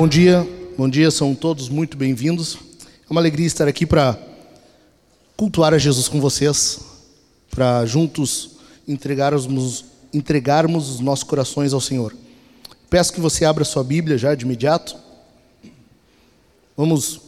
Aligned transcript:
Bom 0.00 0.06
dia, 0.06 0.48
bom 0.76 0.88
dia, 0.88 1.10
são 1.10 1.34
todos 1.34 1.68
muito 1.68 1.96
bem-vindos. 1.96 2.56
É 2.86 3.10
uma 3.10 3.20
alegria 3.20 3.48
estar 3.48 3.66
aqui 3.66 3.84
para 3.84 4.16
cultuar 5.36 5.74
a 5.74 5.78
Jesus 5.78 6.06
com 6.06 6.20
vocês, 6.20 6.78
para 7.50 7.84
juntos 7.84 8.50
entregarmos, 8.86 9.84
entregarmos 10.14 10.88
os 10.88 11.00
nossos 11.00 11.24
corações 11.24 11.72
ao 11.72 11.80
Senhor. 11.80 12.14
Peço 12.88 13.12
que 13.12 13.20
você 13.20 13.44
abra 13.44 13.64
sua 13.64 13.82
Bíblia 13.82 14.16
já 14.16 14.36
de 14.36 14.44
imediato. 14.44 14.94
Vamos, 16.76 17.20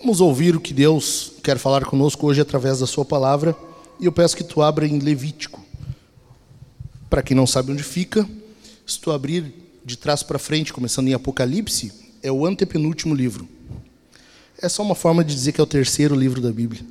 vamos 0.00 0.22
ouvir 0.22 0.56
o 0.56 0.60
que 0.62 0.72
Deus 0.72 1.32
quer 1.42 1.58
falar 1.58 1.84
conosco 1.84 2.26
hoje 2.26 2.40
através 2.40 2.78
da 2.78 2.86
Sua 2.86 3.04
palavra. 3.04 3.54
E 4.00 4.06
eu 4.06 4.12
peço 4.12 4.34
que 4.34 4.42
tu 4.42 4.62
abra 4.62 4.86
em 4.86 4.98
Levítico. 5.00 5.62
Para 7.10 7.22
quem 7.22 7.36
não 7.36 7.46
sabe 7.46 7.72
onde 7.72 7.82
fica, 7.82 8.26
se 8.86 8.98
tu 8.98 9.10
abrir 9.10 9.67
de 9.88 9.96
trás 9.96 10.22
para 10.22 10.38
frente, 10.38 10.72
começando 10.72 11.08
em 11.08 11.14
Apocalipse, 11.14 11.90
é 12.22 12.30
o 12.30 12.46
antepenúltimo 12.46 13.14
livro. 13.14 13.48
É 14.60 14.68
só 14.68 14.82
uma 14.82 14.94
forma 14.94 15.24
de 15.24 15.34
dizer 15.34 15.52
que 15.52 15.60
é 15.60 15.64
o 15.64 15.66
terceiro 15.66 16.14
livro 16.14 16.42
da 16.42 16.52
Bíblia. 16.52 16.84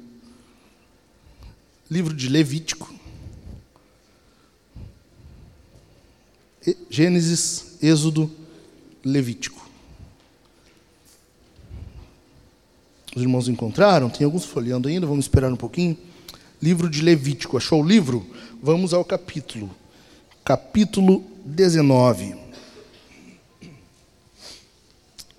Livro 1.89 2.13
de 2.13 2.27
Levítico. 2.27 2.93
Gênesis, 6.89 7.77
Êxodo, 7.81 8.31
Levítico. 9.05 9.65
Os 13.15 13.21
irmãos 13.21 13.47
encontraram? 13.47 14.09
Tem 14.09 14.25
alguns 14.25 14.43
folheando 14.43 14.87
ainda, 14.87 15.05
vamos 15.05 15.25
esperar 15.25 15.51
um 15.53 15.55
pouquinho. 15.55 15.95
Livro 16.61 16.89
de 16.89 17.01
Levítico. 17.01 17.57
Achou 17.57 17.83
o 17.83 17.87
livro? 17.87 18.25
Vamos 18.61 18.93
ao 18.93 19.05
capítulo. 19.05 19.69
Capítulo 20.43 21.23
19. 21.45 22.46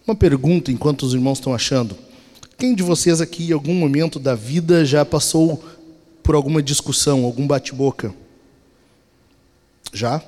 Uma 0.09 0.15
pergunta 0.15 0.73
enquanto 0.73 1.03
os 1.03 1.13
irmãos 1.13 1.37
estão 1.37 1.53
achando. 1.53 1.95
Quem 2.57 2.75
de 2.75 2.83
vocês 2.83 3.21
aqui, 3.21 3.51
em 3.51 3.53
algum 3.53 3.75
momento 3.75 4.19
da 4.19 4.35
vida, 4.35 4.83
já 4.83 5.05
passou 5.05 5.63
por 6.23 6.35
alguma 6.35 6.63
discussão, 6.63 7.27
algum 7.27 7.47
bate-boca? 7.47 8.15
Já? 9.93 10.25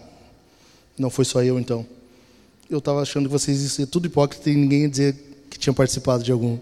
Não 0.99 1.09
foi 1.09 1.25
só 1.25 1.43
eu, 1.43 1.59
então. 1.59 1.87
Eu 2.69 2.77
estava 2.77 3.01
achando 3.01 3.25
que 3.25 3.33
vocês 3.33 3.63
iam 3.63 3.71
ser 3.71 3.87
tudo 3.87 4.05
hipócrita 4.05 4.51
e 4.51 4.55
ninguém 4.55 4.83
ia 4.83 4.89
dizer 4.91 5.47
que 5.49 5.59
tinha 5.59 5.73
participado 5.73 6.23
de 6.23 6.31
algum. 6.31 6.59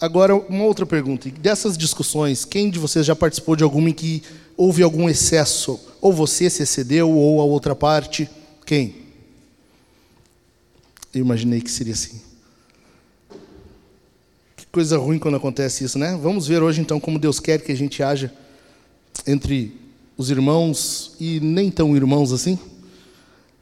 Agora, 0.00 0.34
uma 0.34 0.64
outra 0.64 0.86
pergunta. 0.86 1.28
Dessas 1.28 1.76
discussões, 1.76 2.46
quem 2.46 2.70
de 2.70 2.78
vocês 2.78 3.04
já 3.04 3.14
participou 3.14 3.54
de 3.54 3.62
alguma 3.62 3.90
em 3.90 3.92
que 3.92 4.22
houve 4.56 4.82
algum 4.82 5.10
excesso? 5.10 5.78
Ou 6.00 6.10
você 6.10 6.48
se 6.48 6.62
excedeu, 6.62 7.10
ou 7.10 7.38
a 7.38 7.44
outra 7.44 7.76
parte? 7.76 8.30
Quem? 8.64 9.01
Eu 11.14 11.20
imaginei 11.20 11.60
que 11.60 11.70
seria 11.70 11.92
assim. 11.92 12.20
Que 14.56 14.66
coisa 14.72 14.96
ruim 14.96 15.18
quando 15.18 15.36
acontece 15.36 15.84
isso, 15.84 15.98
né? 15.98 16.18
Vamos 16.20 16.46
ver 16.46 16.62
hoje 16.62 16.80
então 16.80 16.98
como 16.98 17.18
Deus 17.18 17.38
quer 17.38 17.60
que 17.60 17.70
a 17.70 17.76
gente 17.76 18.02
haja 18.02 18.32
entre 19.26 19.76
os 20.16 20.30
irmãos 20.30 21.14
e 21.20 21.38
nem 21.40 21.70
tão 21.70 21.94
irmãos 21.94 22.32
assim. 22.32 22.58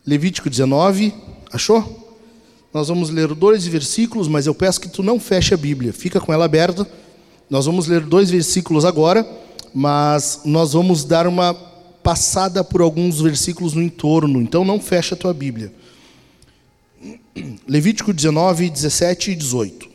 Levítico 0.06 0.48
19, 0.48 1.12
achou? 1.52 2.08
Nós 2.72 2.86
vamos 2.86 3.10
ler 3.10 3.34
dois 3.34 3.66
versículos, 3.66 4.28
mas 4.28 4.46
eu 4.46 4.54
peço 4.54 4.80
que 4.80 4.88
tu 4.88 5.02
não 5.02 5.18
feche 5.18 5.52
a 5.52 5.56
Bíblia. 5.56 5.92
Fica 5.92 6.20
com 6.20 6.32
ela 6.32 6.44
aberta. 6.44 6.86
Nós 7.48 7.66
vamos 7.66 7.88
ler 7.88 8.02
dois 8.02 8.30
versículos 8.30 8.84
agora, 8.84 9.28
mas 9.74 10.42
nós 10.44 10.72
vamos 10.72 11.04
dar 11.04 11.26
uma 11.26 11.52
passada 12.00 12.62
por 12.62 12.80
alguns 12.80 13.20
versículos 13.20 13.74
no 13.74 13.82
entorno. 13.82 14.40
Então 14.40 14.64
não 14.64 14.78
fecha 14.78 15.16
a 15.16 15.18
tua 15.18 15.34
Bíblia. 15.34 15.72
Levítico 17.66 18.12
19, 18.12 18.68
17 18.68 19.30
e 19.30 19.34
18. 19.34 19.88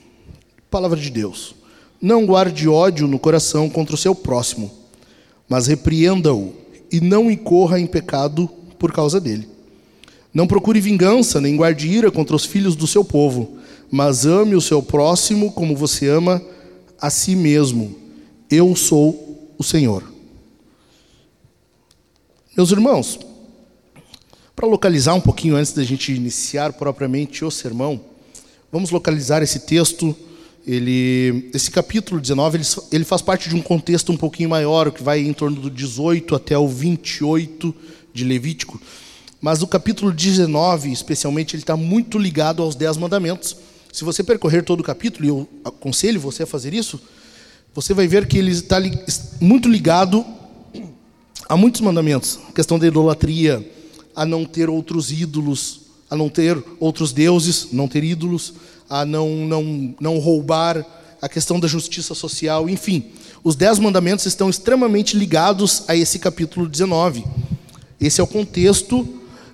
Palavra 0.71 0.99
de 0.99 1.09
Deus. 1.09 1.55
Não 2.01 2.25
guarde 2.25 2.67
ódio 2.67 3.07
no 3.07 3.19
coração 3.19 3.69
contra 3.69 3.95
o 3.95 3.97
seu 3.97 4.16
próximo, 4.16 4.71
mas 5.47 5.67
repreenda-o 5.67 6.53
e 6.91 6.99
não 6.99 7.29
incorra 7.29 7.79
em 7.79 7.88
pecado 7.88 8.47
por 8.79 8.91
causa 8.91 9.19
dele. 9.19 9.47
Não 10.33 10.47
procure 10.47 10.81
vingança, 10.81 11.39
nem 11.39 11.55
guarde 11.55 11.88
ira 11.88 12.11
contra 12.11 12.35
os 12.35 12.45
filhos 12.45 12.75
do 12.75 12.88
seu 12.88 13.05
povo, 13.05 13.57
mas 13.89 14.25
ame 14.25 14.55
o 14.55 14.61
seu 14.61 14.81
próximo 14.81 15.51
como 15.51 15.75
você 15.75 16.07
ama 16.07 16.41
a 16.99 17.09
si 17.09 17.35
mesmo. 17.35 17.95
Eu 18.49 18.75
sou 18.75 19.53
o 19.57 19.63
Senhor. 19.63 20.03
Meus 22.57 22.72
irmãos, 22.72 23.19
para 24.55 24.67
localizar 24.67 25.13
um 25.13 25.21
pouquinho 25.21 25.55
antes 25.55 25.73
da 25.73 25.83
gente 25.83 26.13
iniciar 26.13 26.73
propriamente 26.73 27.43
o 27.43 27.51
sermão, 27.51 27.99
vamos 28.71 28.89
localizar 28.89 29.43
esse 29.43 29.59
texto. 29.59 30.16
Ele, 30.66 31.49
esse 31.53 31.69
capítulo 31.69 32.19
19, 32.19 32.57
ele, 32.57 32.66
ele 32.91 33.03
faz 33.03 33.21
parte 33.21 33.49
de 33.49 33.55
um 33.55 33.61
contexto 33.61 34.11
um 34.11 34.17
pouquinho 34.17 34.49
maior, 34.49 34.91
que 34.91 35.03
vai 35.03 35.19
em 35.19 35.33
torno 35.33 35.59
do 35.59 35.69
18 35.69 36.33
até 36.33 36.57
o 36.57 36.67
28 36.67 37.75
de 38.13 38.23
Levítico. 38.23 38.81
Mas 39.41 39.61
o 39.61 39.67
capítulo 39.67 40.11
19, 40.11 40.91
especialmente, 40.91 41.55
ele 41.55 41.61
está 41.61 41.77
muito 41.77 42.17
ligado 42.17 42.63
aos 42.63 42.75
Dez 42.75 42.97
Mandamentos. 42.97 43.55
Se 43.91 44.03
você 44.03 44.23
percorrer 44.23 44.63
todo 44.63 44.79
o 44.79 44.83
capítulo, 44.83 45.25
e 45.25 45.29
eu 45.29 45.47
aconselho 45.63 46.19
você 46.19 46.43
a 46.43 46.47
fazer 46.47 46.73
isso, 46.73 46.99
você 47.73 47.93
vai 47.93 48.07
ver 48.07 48.25
que 48.25 48.37
ele 48.37 48.51
está 48.51 48.77
muito 49.39 49.69
ligado 49.69 50.25
a 51.47 51.55
muitos 51.55 51.81
mandamentos. 51.81 52.39
A 52.49 52.53
questão 52.53 52.79
da 52.79 52.87
idolatria, 52.87 53.63
a 54.16 54.26
não 54.26 54.46
ter 54.46 54.70
outros 54.70 55.12
ídolos, 55.12 55.81
a 56.09 56.16
não 56.16 56.30
ter 56.30 56.64
outros 56.80 57.12
deuses, 57.12 57.68
não 57.72 57.88
ter 57.88 58.03
ídolos, 58.03 58.53
a 58.90 59.06
não, 59.06 59.30
não, 59.30 59.96
não 60.00 60.20
roubar, 60.20 60.86
a 61.22 61.28
questão 61.28 61.59
da 61.59 61.68
justiça 61.68 62.14
social, 62.14 62.70
enfim. 62.70 63.06
Os 63.44 63.56
dez 63.56 63.80
mandamentos 63.80 64.26
estão 64.26 64.50
extremamente 64.50 65.18
ligados 65.18 65.84
a 65.88 65.96
esse 65.96 66.20
capítulo 66.20 66.68
19. 66.68 67.26
Esse 68.00 68.22
é 68.22 68.24
o 68.24 68.28
contexto, 68.28 69.08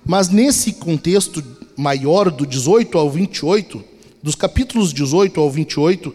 mas 0.04 0.28
nesse 0.28 0.72
contexto 0.72 1.42
maior, 1.76 2.30
do 2.30 2.46
18 2.46 2.98
ao 2.98 3.10
28, 3.10 3.82
dos 4.22 4.34
capítulos 4.34 4.92
18 4.92 5.40
ao 5.40 5.50
28, 5.50 6.14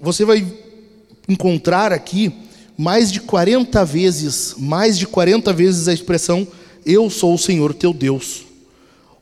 você 0.00 0.24
vai 0.24 0.46
encontrar 1.28 1.92
aqui 1.92 2.32
mais 2.76 3.10
de 3.10 3.20
40 3.20 3.84
vezes, 3.84 4.54
mais 4.58 4.98
de 4.98 5.06
40 5.06 5.52
vezes 5.52 5.88
a 5.88 5.92
expressão 5.92 6.46
eu 6.84 7.08
sou 7.10 7.34
o 7.34 7.38
Senhor 7.38 7.74
teu 7.74 7.92
Deus, 7.92 8.42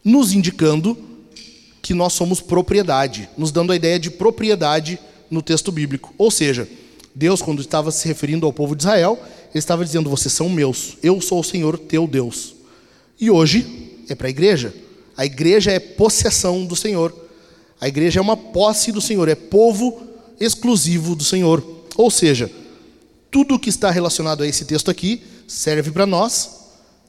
nos 0.04 0.32
indicando 0.32 0.96
que 1.80 1.94
nós 1.94 2.12
somos 2.12 2.40
propriedade, 2.40 3.28
nos 3.36 3.50
dando 3.50 3.72
a 3.72 3.76
ideia 3.76 3.98
de 3.98 4.10
propriedade 4.10 4.98
no 5.30 5.42
texto 5.42 5.72
bíblico. 5.72 6.14
Ou 6.16 6.30
seja, 6.30 6.68
Deus, 7.14 7.42
quando 7.42 7.60
estava 7.60 7.90
se 7.90 8.06
referindo 8.06 8.46
ao 8.46 8.52
povo 8.52 8.74
de 8.74 8.82
Israel, 8.82 9.18
ele 9.50 9.58
estava 9.58 9.84
dizendo: 9.84 10.08
Vocês 10.08 10.32
são 10.32 10.48
meus, 10.48 10.96
eu 11.02 11.20
sou 11.20 11.40
o 11.40 11.44
Senhor 11.44 11.78
teu 11.78 12.06
Deus. 12.06 12.54
E 13.20 13.30
hoje 13.30 14.00
é 14.08 14.14
para 14.14 14.28
a 14.28 14.30
igreja. 14.30 14.74
A 15.16 15.26
igreja 15.26 15.70
é 15.70 15.78
possessão 15.78 16.64
do 16.64 16.74
Senhor. 16.74 17.14
A 17.80 17.88
igreja 17.88 18.20
é 18.20 18.22
uma 18.22 18.36
posse 18.36 18.92
do 18.92 19.00
Senhor, 19.00 19.28
é 19.28 19.34
povo 19.34 20.02
exclusivo 20.40 21.14
do 21.14 21.24
Senhor. 21.24 21.62
Ou 21.96 22.10
seja, 22.10 22.50
tudo 23.30 23.58
que 23.58 23.68
está 23.68 23.90
relacionado 23.90 24.42
a 24.42 24.46
esse 24.46 24.64
texto 24.64 24.90
aqui 24.90 25.22
serve 25.46 25.90
para 25.90 26.06
nós, 26.06 26.61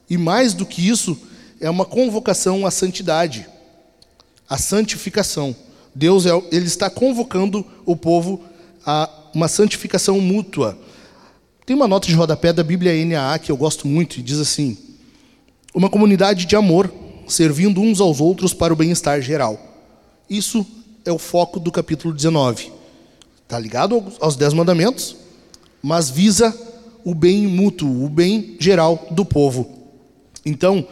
e 0.08 0.16
mais 0.16 0.54
do 0.54 0.66
que 0.66 0.86
isso, 0.86 1.16
é 1.60 1.70
uma 1.70 1.84
convocação 1.84 2.66
à 2.66 2.70
santidade, 2.70 3.46
à 4.48 4.58
santificação. 4.58 5.54
Deus 5.94 6.26
é, 6.26 6.30
ele 6.50 6.66
está 6.66 6.90
convocando 6.90 7.64
o 7.86 7.96
povo 7.96 8.42
a 8.84 9.08
uma 9.34 9.48
santificação 9.48 10.20
mútua. 10.20 10.78
Tem 11.64 11.74
uma 11.74 11.88
nota 11.88 12.06
de 12.06 12.14
rodapé 12.14 12.52
da 12.52 12.62
Bíblia 12.62 13.04
NAA 13.04 13.38
que 13.38 13.50
eu 13.50 13.56
gosto 13.56 13.86
muito 13.86 14.18
e 14.18 14.22
diz 14.22 14.38
assim: 14.38 14.76
uma 15.74 15.88
comunidade 15.88 16.44
de 16.44 16.56
amor, 16.56 16.92
servindo 17.26 17.80
uns 17.80 18.00
aos 18.00 18.20
outros 18.20 18.52
para 18.52 18.72
o 18.72 18.76
bem-estar 18.76 19.20
geral. 19.22 19.58
Isso 20.28 20.66
é 21.04 21.12
o 21.12 21.18
foco 21.18 21.58
do 21.58 21.72
capítulo 21.72 22.12
19. 22.12 22.72
Está 23.42 23.58
ligado 23.58 24.02
aos 24.20 24.36
Dez 24.36 24.52
Mandamentos, 24.52 25.16
mas 25.82 26.10
visa 26.10 26.56
o 27.04 27.14
bem 27.14 27.46
mútuo, 27.46 28.04
o 28.04 28.08
bem 28.08 28.56
geral 28.58 29.06
do 29.10 29.24
povo. 29.24 29.83
Então, 30.44 30.86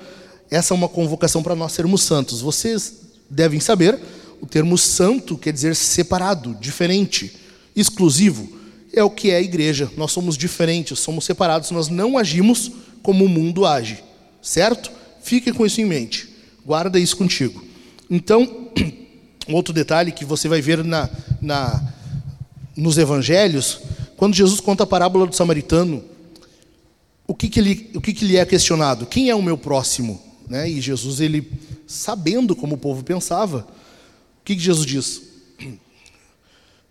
essa 0.50 0.75
é 0.75 0.76
uma 0.76 0.88
convocação 0.88 1.43
para 1.43 1.54
nós 1.54 1.72
sermos 1.72 2.02
santos. 2.02 2.40
Vocês 2.40 3.00
devem 3.28 3.60
saber, 3.60 3.99
o 4.40 4.46
termo 4.46 4.76
santo 4.76 5.37
quer 5.37 5.52
dizer 5.52 5.75
separado, 5.75 6.54
diferente, 6.60 7.34
exclusivo. 7.75 8.60
É 8.93 9.02
o 9.02 9.10
que 9.10 9.31
é 9.31 9.37
a 9.37 9.40
igreja. 9.40 9.90
Nós 9.96 10.12
somos 10.12 10.37
diferentes, 10.37 10.99
somos 10.99 11.25
separados, 11.25 11.70
nós 11.70 11.88
não 11.88 12.19
agimos 12.19 12.70
como 13.02 13.25
o 13.25 13.28
mundo 13.28 13.64
age. 13.64 14.02
Certo? 14.43 14.90
Fique 15.22 15.52
com 15.52 15.64
isso 15.64 15.81
em 15.81 15.84
mente. 15.84 16.28
Guarda 16.64 16.98
isso 16.98 17.16
contigo. 17.16 17.64
Então, 18.10 18.69
outro 19.48 19.72
detalhe 19.72 20.12
que 20.12 20.25
você 20.25 20.48
vai 20.48 20.60
ver 20.60 20.84
na, 20.84 21.08
na, 21.40 21.94
nos 22.76 22.98
evangelhos, 22.98 23.81
quando 24.16 24.34
Jesus 24.34 24.60
conta 24.60 24.84
a 24.84 24.87
parábola 24.87 25.26
do 25.26 25.34
samaritano, 25.34 26.05
o 27.26 27.34
que, 27.34 27.48
que, 27.48 27.60
ele, 27.60 27.90
o 27.94 28.00
que, 28.00 28.12
que 28.12 28.24
lhe 28.24 28.36
é 28.36 28.44
questionado? 28.44 29.06
Quem 29.06 29.30
é 29.30 29.34
o 29.34 29.42
meu 29.42 29.56
próximo? 29.56 30.20
Né? 30.48 30.69
E 30.69 30.80
Jesus 30.80 31.20
ele 31.20 31.50
sabendo 31.86 32.56
como 32.56 32.74
o 32.74 32.78
povo 32.78 33.02
pensava, 33.04 33.66
o 34.40 34.44
que, 34.44 34.56
que 34.56 34.62
Jesus 34.62 34.86
diz? 34.86 35.22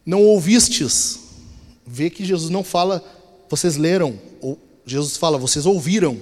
Não 0.06 0.24
ouvistes. 0.24 1.20
Vê 1.86 2.10
que 2.10 2.24
Jesus 2.24 2.50
não 2.50 2.64
fala, 2.64 3.04
vocês 3.50 3.76
leram. 3.76 4.18
Ou 4.40 4.58
Jesus 4.86 5.18
fala, 5.18 5.38
vocês 5.38 5.66
ouviram. 5.66 6.18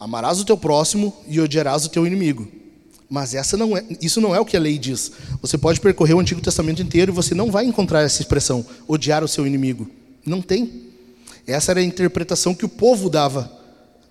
Amarás 0.00 0.40
o 0.40 0.44
teu 0.44 0.56
próximo 0.56 1.14
e 1.28 1.40
odiarás 1.40 1.84
o 1.84 1.88
teu 1.88 2.04
inimigo. 2.06 2.48
Mas 3.08 3.34
essa 3.34 3.56
não 3.56 3.76
é, 3.76 3.84
isso 4.00 4.20
não 4.20 4.34
é 4.34 4.40
o 4.40 4.44
que 4.44 4.56
a 4.56 4.60
lei 4.60 4.78
diz. 4.78 5.12
Você 5.40 5.56
pode 5.56 5.80
percorrer 5.80 6.14
o 6.14 6.18
Antigo 6.18 6.40
Testamento 6.40 6.82
inteiro 6.82 7.12
e 7.12 7.14
você 7.14 7.34
não 7.34 7.50
vai 7.50 7.64
encontrar 7.64 8.02
essa 8.02 8.20
expressão, 8.20 8.66
odiar 8.88 9.22
o 9.22 9.28
seu 9.28 9.46
inimigo. 9.46 9.88
Não 10.26 10.42
tem. 10.42 10.91
Essa 11.46 11.72
era 11.72 11.80
a 11.80 11.84
interpretação 11.84 12.54
que 12.54 12.64
o 12.64 12.68
povo 12.68 13.10
dava 13.10 13.50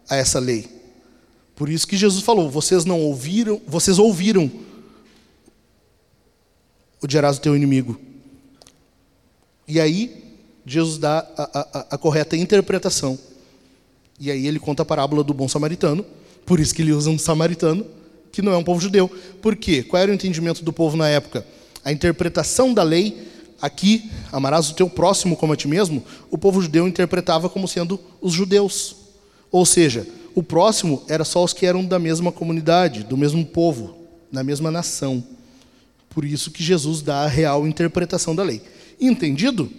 a 0.10 0.16
essa 0.16 0.40
lei. 0.40 0.68
Por 1.56 1.70
isso 1.70 1.88
que 1.88 1.98
Jesus 1.98 2.24
falou: 2.24 2.50
vocês 2.50 2.86
não 2.86 3.00
ouviram, 3.00 3.62
vocês 3.68 4.00
ouviram 4.00 4.52
odiarás 7.02 7.38
o 7.38 7.42
teu 7.42 7.56
inimigo. 7.56 8.00
E 9.68 9.80
aí, 9.80 10.24
Jesus 10.66 10.98
dá 10.98 11.28
a, 11.38 11.60
a, 11.60 11.86
a, 11.92 11.98
correta 11.98 12.38
interpretação. 12.38 13.18
E 14.20 14.30
aí 14.30 14.46
ele 14.46 14.60
conta 14.60 14.84
a 14.84 14.86
parábola 14.86 15.24
do 15.24 15.34
bom 15.34 15.48
samaritano, 15.48 16.06
por 16.46 16.60
isso 16.60 16.76
que 16.76 16.82
ele 16.84 16.92
usa 16.92 17.10
um 17.10 17.18
samaritano, 17.18 17.86
que 18.32 18.42
não 18.42 18.52
é 18.52 18.58
um 18.58 18.64
povo 18.64 18.80
judeu. 18.80 19.10
Por 19.42 19.56
quê? 19.56 19.82
Qual 19.82 20.02
era 20.02 20.12
o 20.12 20.14
entendimento 20.14 20.64
do 20.64 20.72
povo 20.72 20.96
na 20.96 21.10
época? 21.10 21.46
A 21.84 21.92
interpretação 21.92 22.74
da 22.74 22.84
lei, 22.84 23.31
aqui, 23.62 24.10
amarás 24.32 24.70
o 24.70 24.74
teu 24.74 24.90
próximo 24.90 25.36
como 25.38 25.54
a 25.54 25.56
ti 25.56 25.68
mesmo, 25.68 26.04
o 26.30 26.38
povo 26.38 26.62
judeu 26.62 26.88
interpretava 26.88 27.50
como 27.50 27.68
sendo 27.68 28.00
os 28.22 28.34
judeus. 28.34 28.96
Ou 29.52 29.66
seja, 29.66 30.08
o 30.34 30.42
próximo 30.42 31.04
era 31.08 31.24
só 31.24 31.44
os 31.44 31.54
que 31.54 31.66
eram 31.66 31.86
da 31.86 32.00
mesma 32.00 32.32
comunidade, 32.32 33.04
do 33.04 33.18
mesmo 33.18 33.46
povo, 33.46 33.98
da 34.32 34.44
mesma 34.44 34.72
nação. 34.72 35.24
Por 36.10 36.26
isso 36.26 36.52
que 36.52 36.64
Jesus 36.64 37.02
dá 37.02 37.24
a 37.24 37.28
real 37.28 37.68
interpretação 37.68 38.36
da 38.36 38.44
lei. 38.44 38.62
Entendido? 39.00 39.70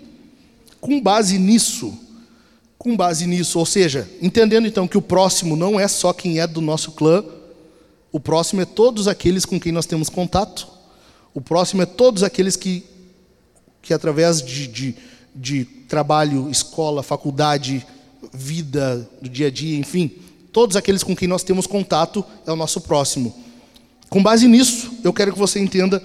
Com 0.81 1.01
base 1.01 1.39
nisso, 1.39 1.97
com 2.77 2.97
base 2.97 3.27
nisso, 3.27 3.59
ou 3.59 3.65
seja, 3.65 4.09
entendendo 4.21 4.67
então 4.67 4.89
que 4.89 4.99
o 4.99 5.03
próximo 5.03 5.55
não 5.55 5.79
é 5.79 5.87
só 5.87 6.13
quem 6.13 6.41
é 6.41 6.47
do 6.47 6.61
nosso 6.61 6.91
clã, 6.93 7.25
o 8.11 8.19
próximo 8.19 8.61
é 8.61 8.65
todos 8.65 9.07
aqueles 9.07 9.45
com 9.45 9.61
quem 9.61 9.71
nós 9.71 9.87
temos 9.87 10.09
contato, 10.09 10.67
o 11.33 11.41
próximo 11.41 11.83
é 11.83 11.87
todos 11.87 12.25
aqueles 12.25 12.57
que, 12.57 12.85
que 13.83 13.93
através 13.93 14.41
de, 14.41 14.67
de, 14.67 14.95
de 15.35 15.65
trabalho, 15.65 16.49
escola, 16.49 17.03
faculdade, 17.03 17.85
vida, 18.33 19.09
do 19.21 19.29
dia 19.29 19.49
a 19.49 19.51
dia, 19.51 19.77
enfim, 19.77 20.11
todos 20.53 20.77
aqueles 20.77 21.03
com 21.03 21.15
quem 21.15 21.29
nós 21.29 21.43
temos 21.43 21.67
contato 21.67 22.25
é 22.47 22.53
o 22.53 22.57
nosso 22.57 22.81
próximo. 22.81 23.35
Com 24.09 24.23
base 24.23 24.47
nisso, 24.47 24.93
eu 25.03 25.13
quero 25.13 25.33
que 25.33 25.39
você 25.39 25.59
entenda 25.59 26.03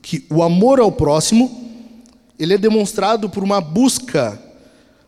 que 0.00 0.24
o 0.30 0.42
amor 0.42 0.80
ao 0.80 0.90
próximo 0.90 1.68
ele 2.38 2.54
é 2.54 2.58
demonstrado 2.58 3.28
por 3.28 3.44
uma 3.44 3.60
busca 3.60 4.40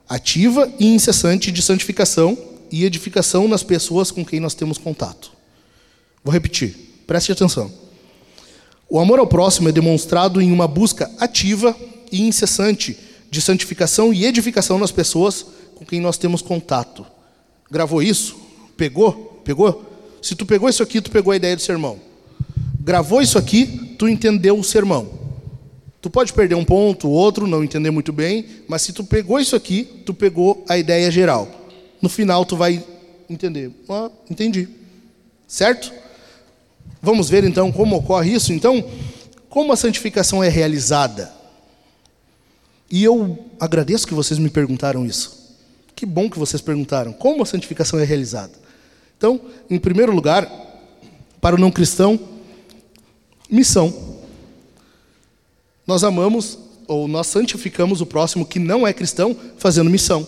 ativa 0.07 0.71
e 0.79 0.95
incessante 0.95 1.51
de 1.51 1.63
santificação 1.63 2.37
e 2.71 2.85
edificação 2.85 3.49
nas 3.49 3.63
pessoas 3.63 4.11
com 4.11 4.25
quem 4.25 4.39
nós 4.39 4.55
temos 4.55 4.77
contato. 4.77 5.33
Vou 6.23 6.33
repetir, 6.33 6.77
preste 7.07 7.33
atenção. 7.33 7.81
O 8.93 9.00
amor 9.00 9.19
ao 9.19 9.27
próximo 9.27 9.71
é 9.71 9.73
demonstrado 9.73 10.39
em 10.39 10.53
uma 10.53 10.69
busca 10.69 11.11
ativa 11.19 11.75
e 12.12 12.21
incessante 12.21 12.97
de 13.31 13.41
santificação 13.41 14.12
e 14.12 14.27
edificação 14.27 14.79
nas 14.79 14.93
pessoas 14.93 15.47
com 15.75 15.85
quem 15.85 15.99
nós 15.99 16.19
temos 16.19 16.43
contato. 16.43 17.06
Gravou 17.71 18.03
isso? 18.03 18.37
Pegou? 18.77 19.41
Pegou? 19.43 19.83
Se 20.21 20.37
tu 20.37 20.44
pegou 20.44 20.69
isso 20.69 20.83
aqui, 20.83 21.00
tu 21.00 21.11
pegou 21.11 21.33
a 21.33 21.37
ideia 21.37 21.56
do 21.56 21.62
sermão 21.62 21.99
gravou 22.83 23.23
isso 23.23 23.39
aqui, 23.39 23.94
tu 23.97 24.09
entendeu 24.09 24.59
o 24.59 24.65
sermão. 24.65 25.09
Tu 26.00 26.11
pode 26.11 26.33
perder 26.33 26.56
um 26.56 26.65
ponto, 26.65 27.09
outro, 27.09 27.47
não 27.47 27.62
entender 27.62 27.93
muito 27.93 28.12
bem, 28.12 28.45
mas 28.67 28.83
se 28.83 28.93
tu 28.93 29.05
pegou 29.05 29.38
isso 29.38 29.55
aqui, 29.55 29.85
tu 30.05 30.12
pegou 30.12 30.65
a 30.69 30.77
ideia 30.77 31.09
geral. 31.11 31.49
No 32.00 32.09
final 32.09 32.45
tu 32.45 32.56
vai 32.56 32.83
entender. 33.31 33.71
Ah, 33.88 34.11
entendi. 34.29 34.69
Certo? 35.47 35.93
Vamos 37.02 37.28
ver 37.28 37.43
então 37.43 37.72
como 37.72 37.96
ocorre 37.96 38.32
isso. 38.32 38.52
Então, 38.52 38.88
como 39.50 39.72
a 39.72 39.76
santificação 39.76 40.43
é 40.43 40.49
realizada? 40.49 41.32
E 42.88 43.02
eu 43.02 43.46
agradeço 43.58 44.06
que 44.06 44.14
vocês 44.14 44.38
me 44.38 44.49
perguntaram 44.49 45.04
isso. 45.04 45.56
Que 45.96 46.06
bom 46.06 46.31
que 46.31 46.38
vocês 46.38 46.62
perguntaram. 46.62 47.12
Como 47.12 47.43
a 47.43 47.46
santificação 47.46 47.99
é 47.99 48.04
realizada? 48.04 48.52
Então, 49.19 49.40
em 49.69 49.78
primeiro 49.78 50.12
lugar, 50.12 50.49
para 51.40 51.56
o 51.56 51.58
não 51.58 51.70
cristão, 51.70 52.19
missão. 53.50 53.93
Nós 55.87 56.04
amamos 56.04 56.58
ou 56.87 57.08
nós 57.08 57.26
santificamos 57.26 58.00
o 58.00 58.06
próximo 58.06 58.46
que 58.46 58.58
não 58.58 58.87
é 58.87 58.93
cristão 58.93 59.37
fazendo 59.58 59.90
missão. 59.90 60.26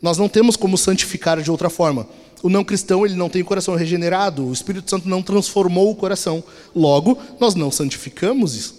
Nós 0.00 0.18
não 0.18 0.28
temos 0.28 0.56
como 0.56 0.76
santificar 0.76 1.40
de 1.40 1.50
outra 1.50 1.70
forma. 1.70 2.08
O 2.42 2.48
não 2.48 2.64
cristão 2.64 3.04
ele 3.04 3.14
não 3.14 3.28
tem 3.28 3.42
o 3.42 3.44
coração 3.44 3.74
regenerado, 3.74 4.46
o 4.46 4.52
Espírito 4.52 4.90
Santo 4.90 5.08
não 5.08 5.22
transformou 5.22 5.90
o 5.90 5.96
coração. 5.96 6.44
Logo, 6.74 7.18
nós 7.40 7.54
não 7.54 7.70
santificamos 7.70 8.54
isso, 8.54 8.74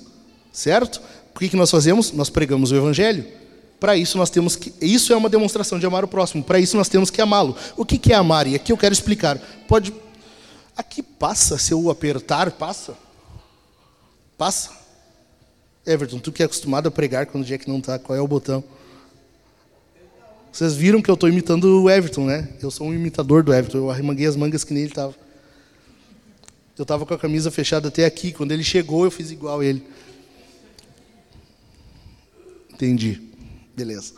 certo? 0.52 1.02
Por 1.34 1.40
que, 1.40 1.50
que 1.50 1.56
nós 1.56 1.70
fazemos? 1.70 2.12
Nós 2.12 2.30
pregamos 2.30 2.72
o 2.72 2.76
Evangelho. 2.76 3.26
Para 3.80 3.96
isso 3.96 4.18
nós 4.18 4.30
temos 4.30 4.56
que. 4.56 4.74
Isso 4.82 5.14
é 5.14 5.16
uma 5.16 5.30
demonstração 5.30 5.78
de 5.78 5.86
amar 5.86 6.04
o 6.04 6.08
próximo. 6.08 6.44
Para 6.44 6.60
isso 6.60 6.76
nós 6.76 6.90
temos 6.90 7.12
que 7.12 7.22
amá-lo. 7.22 7.56
O 7.76 7.86
que, 7.86 7.98
que 7.98 8.12
é 8.12 8.16
amar? 8.16 8.48
E 8.48 8.56
aqui 8.56 8.72
eu 8.72 8.78
quero 8.78 8.94
explicar. 8.94 9.38
Pode. 9.68 9.94
Aqui 10.76 11.04
passa, 11.04 11.58
se 11.58 11.74
eu 11.74 11.90
apertar, 11.90 12.52
passa. 12.52 12.96
Passa. 14.38 14.72
Everton, 15.86 16.20
tu 16.20 16.32
que 16.32 16.42
é 16.42 16.46
acostumado 16.46 16.88
a 16.88 16.92
pregar 16.92 17.28
quando 17.28 17.44
o 17.44 17.48
Jack 17.48 17.68
não 17.68 17.78
está, 17.78 17.98
qual 17.98 18.18
é 18.18 18.22
o 18.22 18.28
botão? 18.28 18.64
Vocês 20.58 20.74
viram 20.74 21.04
que 21.04 21.12
eu 21.12 21.14
estou 21.14 21.30
imitando 21.30 21.84
o 21.84 21.88
Everton, 21.88 22.26
né? 22.26 22.50
Eu 22.60 22.72
sou 22.72 22.88
um 22.88 22.92
imitador 22.92 23.44
do 23.44 23.54
Everton. 23.54 23.78
Eu 23.78 23.92
arremanguei 23.92 24.26
as 24.26 24.36
mangas 24.36 24.64
que 24.64 24.74
nem 24.74 24.82
ele 24.82 24.92
estava. 24.92 25.14
Eu 26.76 26.82
estava 26.82 27.06
com 27.06 27.14
a 27.14 27.18
camisa 27.20 27.52
fechada 27.52 27.90
até 27.90 28.06
aqui. 28.06 28.32
Quando 28.32 28.54
ele 28.54 28.64
chegou, 28.64 29.06
eu 29.06 29.12
fiz 29.12 29.30
igual 29.30 29.62
ele. 29.62 29.86
Entendi. 32.74 33.22
Beleza. 33.76 34.16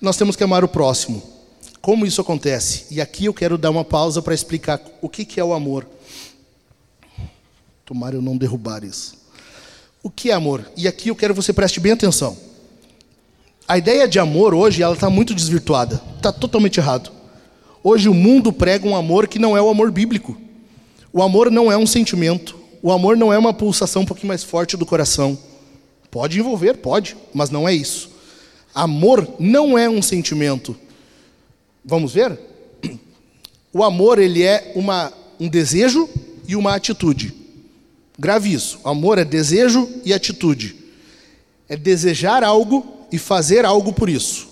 Nós 0.00 0.16
temos 0.16 0.36
que 0.36 0.44
amar 0.44 0.62
o 0.62 0.68
próximo. 0.68 1.28
Como 1.80 2.06
isso 2.06 2.20
acontece? 2.20 2.86
E 2.88 3.00
aqui 3.00 3.24
eu 3.24 3.34
quero 3.34 3.58
dar 3.58 3.70
uma 3.70 3.84
pausa 3.84 4.22
para 4.22 4.32
explicar 4.32 4.80
o 5.02 5.08
que 5.08 5.40
é 5.40 5.44
o 5.44 5.52
amor. 5.52 5.88
Tomara 7.84 8.14
eu 8.14 8.22
não 8.22 8.36
derrubar 8.36 8.84
isso. 8.84 9.16
O 10.04 10.08
que 10.08 10.30
é 10.30 10.34
amor? 10.34 10.64
E 10.76 10.86
aqui 10.86 11.08
eu 11.08 11.16
quero 11.16 11.34
que 11.34 11.42
você 11.42 11.52
preste 11.52 11.80
bem 11.80 11.90
atenção. 11.90 12.53
A 13.66 13.78
ideia 13.78 14.06
de 14.06 14.18
amor 14.18 14.54
hoje 14.54 14.82
ela 14.82 14.94
está 14.94 15.08
muito 15.08 15.34
desvirtuada. 15.34 16.00
Está 16.16 16.30
totalmente 16.30 16.78
errado. 16.78 17.10
Hoje 17.82 18.08
o 18.08 18.14
mundo 18.14 18.52
prega 18.52 18.86
um 18.86 18.94
amor 18.94 19.26
que 19.26 19.38
não 19.38 19.56
é 19.56 19.62
o 19.62 19.70
amor 19.70 19.90
bíblico. 19.90 20.36
O 21.12 21.22
amor 21.22 21.50
não 21.50 21.72
é 21.72 21.76
um 21.76 21.86
sentimento. 21.86 22.58
O 22.82 22.92
amor 22.92 23.16
não 23.16 23.32
é 23.32 23.38
uma 23.38 23.54
pulsação 23.54 24.02
um 24.02 24.06
pouquinho 24.06 24.28
mais 24.28 24.44
forte 24.44 24.76
do 24.76 24.84
coração. 24.84 25.38
Pode 26.10 26.38
envolver, 26.38 26.74
pode, 26.74 27.16
mas 27.32 27.48
não 27.48 27.66
é 27.66 27.74
isso. 27.74 28.10
Amor 28.74 29.26
não 29.38 29.78
é 29.78 29.88
um 29.88 30.02
sentimento. 30.02 30.76
Vamos 31.82 32.12
ver? 32.12 32.38
O 33.72 33.82
amor 33.82 34.18
ele 34.18 34.42
é 34.42 34.72
uma, 34.76 35.12
um 35.40 35.48
desejo 35.48 36.08
e 36.46 36.54
uma 36.54 36.74
atitude. 36.74 37.34
Grave 38.18 38.52
isso. 38.52 38.78
Amor 38.84 39.18
é 39.18 39.24
desejo 39.24 39.88
e 40.04 40.12
atitude. 40.12 40.76
É 41.68 41.76
desejar 41.76 42.44
algo 42.44 42.93
e 43.10 43.18
fazer 43.18 43.64
algo 43.64 43.92
por 43.92 44.08
isso. 44.08 44.48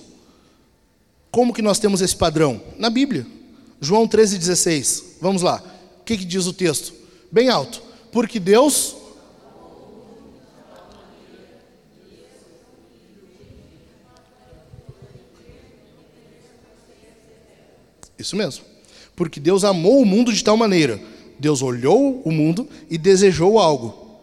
Como 1.31 1.53
que 1.53 1.63
nós 1.63 1.79
temos 1.79 2.01
esse 2.01 2.15
padrão? 2.15 2.61
Na 2.79 2.91
Bíblia. 2.91 3.27
João 3.81 4.07
13,16. 4.07 5.03
Vamos 5.21 5.43
lá. 5.43 5.63
O 6.01 6.05
que, 6.05 6.17
que 6.17 6.25
diz 6.25 6.47
o 6.47 6.53
texto? 6.53 6.93
Bem 7.31 7.49
alto. 7.49 7.83
Porque 8.11 8.39
Deus. 8.39 8.97
Isso 18.19 18.37
mesmo. 18.37 18.65
Porque 19.17 19.41
Deus 19.41 19.65
amou 19.65 20.01
o 20.01 20.07
mundo 20.07 20.33
de 20.33 20.45
tal 20.45 20.57
maneira 20.57 21.01
Deus 21.43 21.61
olhou 21.61 22.23
o 22.25 22.31
mundo 22.31 22.69
e 22.89 22.97
desejou 22.97 23.59
algo. 23.59 24.21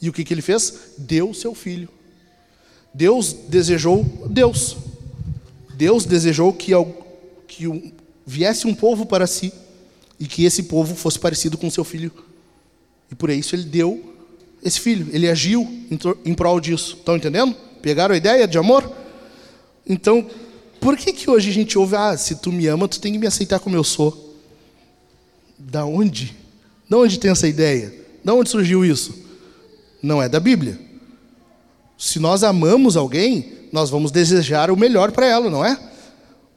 E 0.00 0.08
o 0.08 0.12
que, 0.14 0.24
que 0.24 0.32
ele 0.32 0.40
fez? 0.40 0.94
Deu 0.96 1.34
seu 1.34 1.54
filho. 1.54 1.90
Deus 2.94 3.32
desejou 3.48 4.04
Deus. 4.30 4.76
Deus 5.74 6.06
desejou 6.06 6.52
que, 6.52 6.72
que 7.48 7.92
viesse 8.24 8.66
um 8.66 8.74
povo 8.74 9.04
para 9.04 9.26
si 9.26 9.52
e 10.18 10.26
que 10.26 10.44
esse 10.44 10.62
povo 10.62 10.94
fosse 10.94 11.18
parecido 11.18 11.58
com 11.58 11.68
seu 11.68 11.82
filho. 11.82 12.12
E 13.10 13.14
por 13.16 13.28
isso 13.30 13.56
ele 13.56 13.64
deu 13.64 14.14
esse 14.62 14.78
filho. 14.78 15.08
Ele 15.12 15.28
agiu 15.28 15.62
em, 15.90 15.98
em 16.24 16.34
prol 16.34 16.60
disso. 16.60 16.96
Estão 16.96 17.16
entendendo? 17.16 17.54
Pegaram 17.82 18.14
a 18.14 18.16
ideia 18.16 18.46
de 18.46 18.56
amor? 18.56 18.90
Então, 19.86 20.26
por 20.80 20.96
que, 20.96 21.12
que 21.12 21.28
hoje 21.28 21.50
a 21.50 21.52
gente 21.52 21.76
ouve, 21.76 21.96
ah, 21.96 22.16
se 22.16 22.36
tu 22.36 22.52
me 22.52 22.66
ama, 22.66 22.86
tu 22.86 23.00
tem 23.00 23.12
que 23.12 23.18
me 23.18 23.26
aceitar 23.26 23.58
como 23.58 23.76
eu 23.76 23.84
sou? 23.84 24.36
Da 25.58 25.84
onde? 25.84 26.34
Da 26.88 26.96
onde 26.98 27.18
tem 27.18 27.30
essa 27.30 27.48
ideia? 27.48 27.92
Da 28.22 28.32
onde 28.32 28.48
surgiu 28.48 28.84
isso? 28.84 29.18
Não 30.02 30.22
é 30.22 30.28
da 30.28 30.38
Bíblia. 30.38 30.78
Se 32.04 32.18
nós 32.18 32.44
amamos 32.44 32.98
alguém, 32.98 33.50
nós 33.72 33.88
vamos 33.88 34.10
desejar 34.10 34.70
o 34.70 34.76
melhor 34.76 35.10
para 35.10 35.26
ela, 35.26 35.48
não 35.48 35.64
é? 35.64 35.80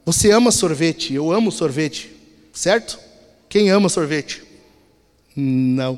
Você 0.05 0.29
ama 0.29 0.51
sorvete, 0.51 1.13
eu 1.13 1.31
amo 1.31 1.53
sorvete, 1.53 2.13
certo? 2.51 2.99
Quem 3.47 3.69
ama 3.69 3.87
sorvete? 3.87 4.43
Não. 5.33 5.97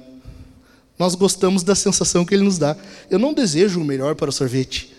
Nós 0.99 1.15
gostamos 1.15 1.63
da 1.63 1.73
sensação 1.73 2.23
que 2.23 2.35
ele 2.35 2.43
nos 2.43 2.59
dá. 2.59 2.77
Eu 3.09 3.17
não 3.17 3.33
desejo 3.33 3.81
o 3.81 3.83
melhor 3.83 4.13
para 4.13 4.29
o 4.29 4.31
sorvete. 4.31 4.95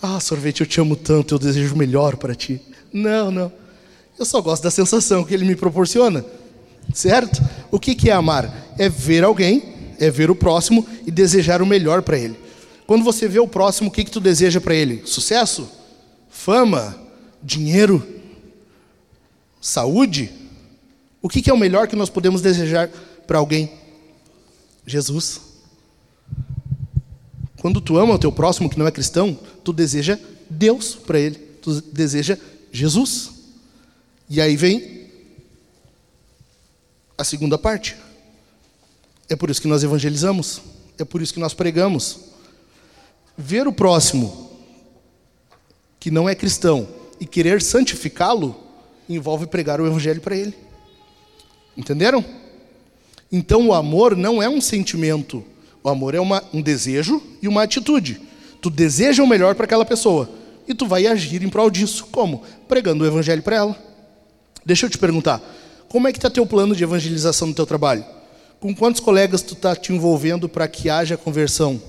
Ah, 0.00 0.20
sorvete, 0.20 0.60
eu 0.60 0.68
te 0.68 0.80
amo 0.80 0.94
tanto, 0.94 1.34
eu 1.34 1.40
desejo 1.40 1.74
o 1.74 1.78
melhor 1.78 2.16
para 2.16 2.32
ti. 2.32 2.62
Não, 2.92 3.28
não. 3.32 3.52
Eu 4.16 4.24
só 4.24 4.40
gosto 4.40 4.62
da 4.62 4.70
sensação 4.70 5.24
que 5.24 5.34
ele 5.34 5.44
me 5.44 5.56
proporciona. 5.56 6.24
Certo? 6.94 7.42
O 7.72 7.80
que 7.80 8.08
é 8.08 8.12
amar? 8.12 8.72
É 8.78 8.88
ver 8.88 9.24
alguém, 9.24 9.75
é 9.98 10.10
ver 10.10 10.30
o 10.30 10.36
próximo 10.36 10.86
e 11.06 11.10
desejar 11.10 11.62
o 11.62 11.66
melhor 11.66 12.02
para 12.02 12.18
ele. 12.18 12.36
Quando 12.86 13.04
você 13.04 13.26
vê 13.26 13.38
o 13.38 13.48
próximo, 13.48 13.88
o 13.88 13.92
que, 13.92 14.04
que 14.04 14.10
tu 14.10 14.20
deseja 14.20 14.60
para 14.60 14.74
ele? 14.74 15.02
Sucesso? 15.04 15.68
Fama? 16.30 16.96
Dinheiro? 17.42 18.06
Saúde? 19.60 20.32
O 21.20 21.28
que, 21.28 21.42
que 21.42 21.50
é 21.50 21.54
o 21.54 21.58
melhor 21.58 21.88
que 21.88 21.96
nós 21.96 22.08
podemos 22.08 22.40
desejar 22.40 22.88
para 23.26 23.38
alguém? 23.38 23.72
Jesus. 24.86 25.40
Quando 27.60 27.80
tu 27.80 27.98
ama 27.98 28.14
o 28.14 28.18
teu 28.18 28.30
próximo 28.30 28.70
que 28.70 28.78
não 28.78 28.86
é 28.86 28.92
cristão, 28.92 29.36
tu 29.64 29.72
deseja 29.72 30.18
Deus 30.48 30.94
para 30.94 31.18
ele, 31.18 31.34
tu 31.60 31.80
deseja 31.80 32.38
Jesus. 32.70 33.30
E 34.30 34.40
aí 34.40 34.56
vem 34.56 35.08
a 37.18 37.24
segunda 37.24 37.58
parte. 37.58 37.96
É 39.28 39.34
por 39.34 39.50
isso 39.50 39.60
que 39.60 39.68
nós 39.68 39.82
evangelizamos, 39.82 40.62
é 40.98 41.04
por 41.04 41.20
isso 41.20 41.34
que 41.34 41.40
nós 41.40 41.52
pregamos. 41.52 42.18
Ver 43.36 43.66
o 43.66 43.72
próximo 43.72 44.50
que 45.98 46.10
não 46.10 46.28
é 46.28 46.34
cristão 46.34 46.88
e 47.18 47.26
querer 47.26 47.60
santificá-lo 47.60 48.54
envolve 49.08 49.46
pregar 49.46 49.80
o 49.80 49.86
evangelho 49.86 50.20
para 50.20 50.36
ele. 50.36 50.54
Entenderam? 51.76 52.24
Então 53.30 53.68
o 53.68 53.74
amor 53.74 54.16
não 54.16 54.42
é 54.42 54.48
um 54.48 54.60
sentimento, 54.60 55.44
o 55.82 55.88
amor 55.88 56.14
é 56.14 56.20
uma, 56.20 56.42
um 56.52 56.62
desejo 56.62 57.22
e 57.42 57.48
uma 57.48 57.62
atitude. 57.62 58.20
Tu 58.62 58.70
deseja 58.70 59.22
o 59.22 59.26
melhor 59.26 59.54
para 59.54 59.64
aquela 59.64 59.84
pessoa 59.84 60.30
e 60.66 60.74
tu 60.74 60.86
vai 60.86 61.06
agir 61.06 61.42
em 61.42 61.48
prol 61.48 61.70
disso. 61.70 62.06
Como? 62.10 62.42
Pregando 62.68 63.04
o 63.04 63.06
evangelho 63.06 63.42
para 63.42 63.56
ela. 63.56 63.76
Deixa 64.64 64.86
eu 64.86 64.90
te 64.90 64.98
perguntar, 64.98 65.40
como 65.88 66.08
é 66.08 66.12
que 66.12 66.18
está 66.18 66.30
teu 66.30 66.46
plano 66.46 66.74
de 66.74 66.82
evangelização 66.82 67.48
no 67.48 67.54
teu 67.54 67.66
trabalho? 67.66 68.04
Com 68.60 68.74
quantos 68.74 69.00
colegas 69.00 69.42
tu 69.42 69.54
está 69.54 69.76
te 69.76 69.92
envolvendo 69.92 70.48
para 70.48 70.66
que 70.66 70.88
haja 70.88 71.16
conversão? 71.16 71.80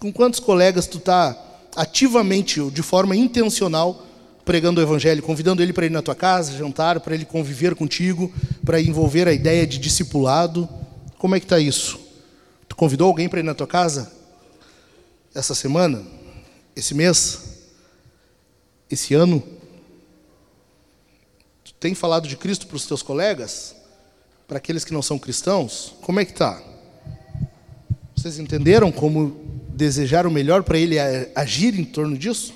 Com 0.00 0.10
quantos 0.10 0.40
colegas 0.40 0.86
tu 0.86 0.96
está 0.96 1.36
ativamente, 1.76 2.60
ou 2.60 2.70
de 2.70 2.82
forma 2.82 3.14
intencional, 3.14 4.06
pregando 4.46 4.80
o 4.80 4.82
evangelho, 4.82 5.22
convidando 5.22 5.62
ele 5.62 5.72
para 5.72 5.86
ir 5.86 5.90
na 5.90 6.00
tua 6.00 6.14
casa, 6.14 6.56
jantar, 6.56 6.98
para 7.00 7.14
ele 7.14 7.26
conviver 7.26 7.74
contigo, 7.74 8.32
para 8.64 8.80
envolver 8.80 9.28
a 9.28 9.32
ideia 9.32 9.66
de 9.66 9.78
discipulado? 9.78 10.68
Como 11.18 11.36
é 11.36 11.38
que 11.38 11.44
está 11.44 11.58
isso? 11.58 12.00
Tu 12.66 12.74
convidou 12.74 13.08
alguém 13.08 13.28
para 13.28 13.40
ir 13.40 13.44
na 13.44 13.54
tua 13.54 13.66
casa 13.66 14.10
essa 15.34 15.54
semana, 15.54 16.02
esse 16.74 16.94
mês, 16.94 17.49
esse 18.90 19.14
ano? 19.14 19.42
Tu 21.64 21.72
tem 21.74 21.94
falado 21.94 22.26
de 22.26 22.36
Cristo 22.36 22.66
para 22.66 22.76
os 22.76 22.86
teus 22.86 23.02
colegas, 23.02 23.76
para 24.48 24.58
aqueles 24.58 24.84
que 24.84 24.92
não 24.92 25.02
são 25.02 25.18
cristãos? 25.18 25.94
Como 26.02 26.18
é 26.18 26.24
que 26.24 26.32
está? 26.32 26.62
Vocês 28.16 28.38
entenderam 28.38 28.90
como 28.90 29.40
desejar 29.70 30.26
o 30.26 30.30
melhor 30.30 30.62
para 30.62 30.78
ele 30.78 30.98
é 30.98 31.30
agir 31.34 31.78
em 31.78 31.84
torno 31.84 32.18
disso? 32.18 32.52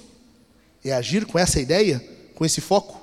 É 0.85 0.93
agir 0.93 1.25
com 1.25 1.39
essa 1.39 1.61
ideia, 1.61 2.05
com 2.35 2.45
esse 2.45 2.61
foco? 2.61 3.01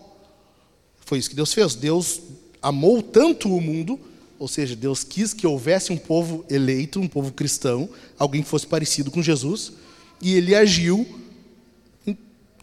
Foi 1.06 1.18
isso 1.18 1.30
que 1.30 1.36
Deus 1.36 1.54
fez. 1.54 1.74
Deus 1.74 2.22
amou 2.62 3.02
tanto 3.02 3.54
o 3.56 3.60
mundo, 3.60 4.00
ou 4.38 4.48
seja, 4.48 4.76
Deus 4.76 5.04
quis 5.04 5.34
que 5.34 5.48
houvesse 5.48 5.92
um 5.92 5.98
povo 5.98 6.46
eleito, 6.50 7.00
um 7.00 7.08
povo 7.08 7.32
cristão, 7.32 7.90
alguém 8.20 8.44
que 8.44 8.50
fosse 8.50 8.68
parecido 8.68 9.10
com 9.10 9.22
Jesus, 9.22 9.74
e 10.22 10.36
ele 10.36 10.54
agiu 10.54 11.21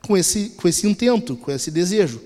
com 0.09 0.17
esse, 0.17 0.49
com 0.57 0.67
esse 0.67 0.87
intento, 0.87 1.37
com 1.37 1.53
esse 1.53 1.71
desejo. 1.71 2.23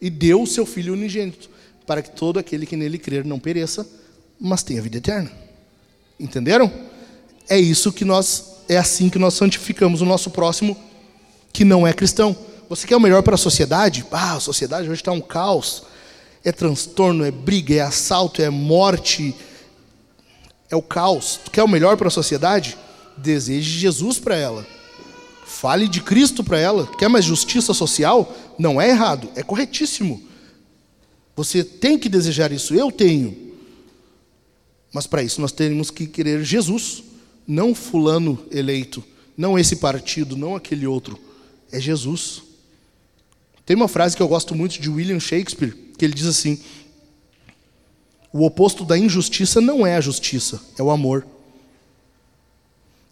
E 0.00 0.08
deu 0.08 0.42
o 0.42 0.46
seu 0.46 0.64
Filho 0.64 0.94
unigênito, 0.94 1.50
para 1.86 2.00
que 2.00 2.10
todo 2.10 2.38
aquele 2.38 2.64
que 2.64 2.74
nele 2.74 2.96
crer 2.96 3.22
não 3.22 3.38
pereça, 3.38 3.86
mas 4.40 4.62
tenha 4.62 4.80
vida 4.80 4.96
eterna. 4.96 5.30
Entenderam? 6.18 6.72
É 7.46 7.60
isso 7.60 7.92
que 7.92 8.04
nós 8.04 8.56
é 8.66 8.78
assim 8.78 9.08
que 9.08 9.18
nós 9.18 9.34
santificamos 9.34 10.00
o 10.02 10.04
nosso 10.04 10.30
próximo 10.30 10.76
que 11.52 11.64
não 11.64 11.86
é 11.86 11.92
cristão. 11.92 12.36
Você 12.68 12.86
quer 12.86 12.96
o 12.96 13.00
melhor 13.00 13.22
para 13.22 13.34
a 13.34 13.38
sociedade? 13.38 14.04
Ah, 14.10 14.36
a 14.36 14.40
sociedade 14.40 14.88
hoje 14.88 15.00
está 15.00 15.12
um 15.12 15.20
caos. 15.20 15.84
É 16.42 16.52
transtorno, 16.52 17.24
é 17.24 17.30
briga, 17.30 17.74
é 17.74 17.80
assalto, 17.80 18.40
é 18.40 18.48
morte, 18.48 19.34
é 20.70 20.76
o 20.76 20.82
caos. 20.82 21.40
Tu 21.44 21.50
quer 21.50 21.62
o 21.62 21.68
melhor 21.68 21.96
para 21.96 22.08
a 22.08 22.10
sociedade? 22.10 22.76
Deseje 23.16 23.78
Jesus 23.78 24.18
para 24.18 24.36
ela. 24.36 24.77
Fale 25.60 25.88
de 25.88 26.00
Cristo 26.00 26.44
para 26.44 26.56
ela. 26.56 26.86
Quer 26.86 27.08
mais 27.08 27.24
justiça 27.24 27.74
social? 27.74 28.32
Não 28.56 28.80
é 28.80 28.90
errado, 28.90 29.28
é 29.34 29.42
corretíssimo. 29.42 30.22
Você 31.34 31.64
tem 31.64 31.98
que 31.98 32.08
desejar 32.08 32.52
isso, 32.52 32.76
eu 32.76 32.92
tenho. 32.92 33.56
Mas 34.94 35.08
para 35.08 35.20
isso 35.20 35.40
nós 35.40 35.50
temos 35.50 35.90
que 35.90 36.06
querer 36.06 36.44
Jesus 36.44 37.02
não 37.44 37.74
fulano 37.74 38.38
eleito, 38.52 39.02
não 39.36 39.58
esse 39.58 39.74
partido, 39.74 40.36
não 40.36 40.54
aquele 40.54 40.86
outro, 40.86 41.18
é 41.72 41.80
Jesus. 41.80 42.40
Tem 43.66 43.74
uma 43.74 43.88
frase 43.88 44.16
que 44.16 44.22
eu 44.22 44.28
gosto 44.28 44.54
muito 44.54 44.80
de 44.80 44.88
William 44.88 45.18
Shakespeare, 45.18 45.76
que 45.98 46.04
ele 46.04 46.14
diz 46.14 46.26
assim: 46.26 46.60
O 48.32 48.44
oposto 48.44 48.84
da 48.84 48.96
injustiça 48.96 49.60
não 49.60 49.84
é 49.84 49.96
a 49.96 50.00
justiça, 50.00 50.62
é 50.78 50.82
o 50.84 50.90
amor. 50.92 51.26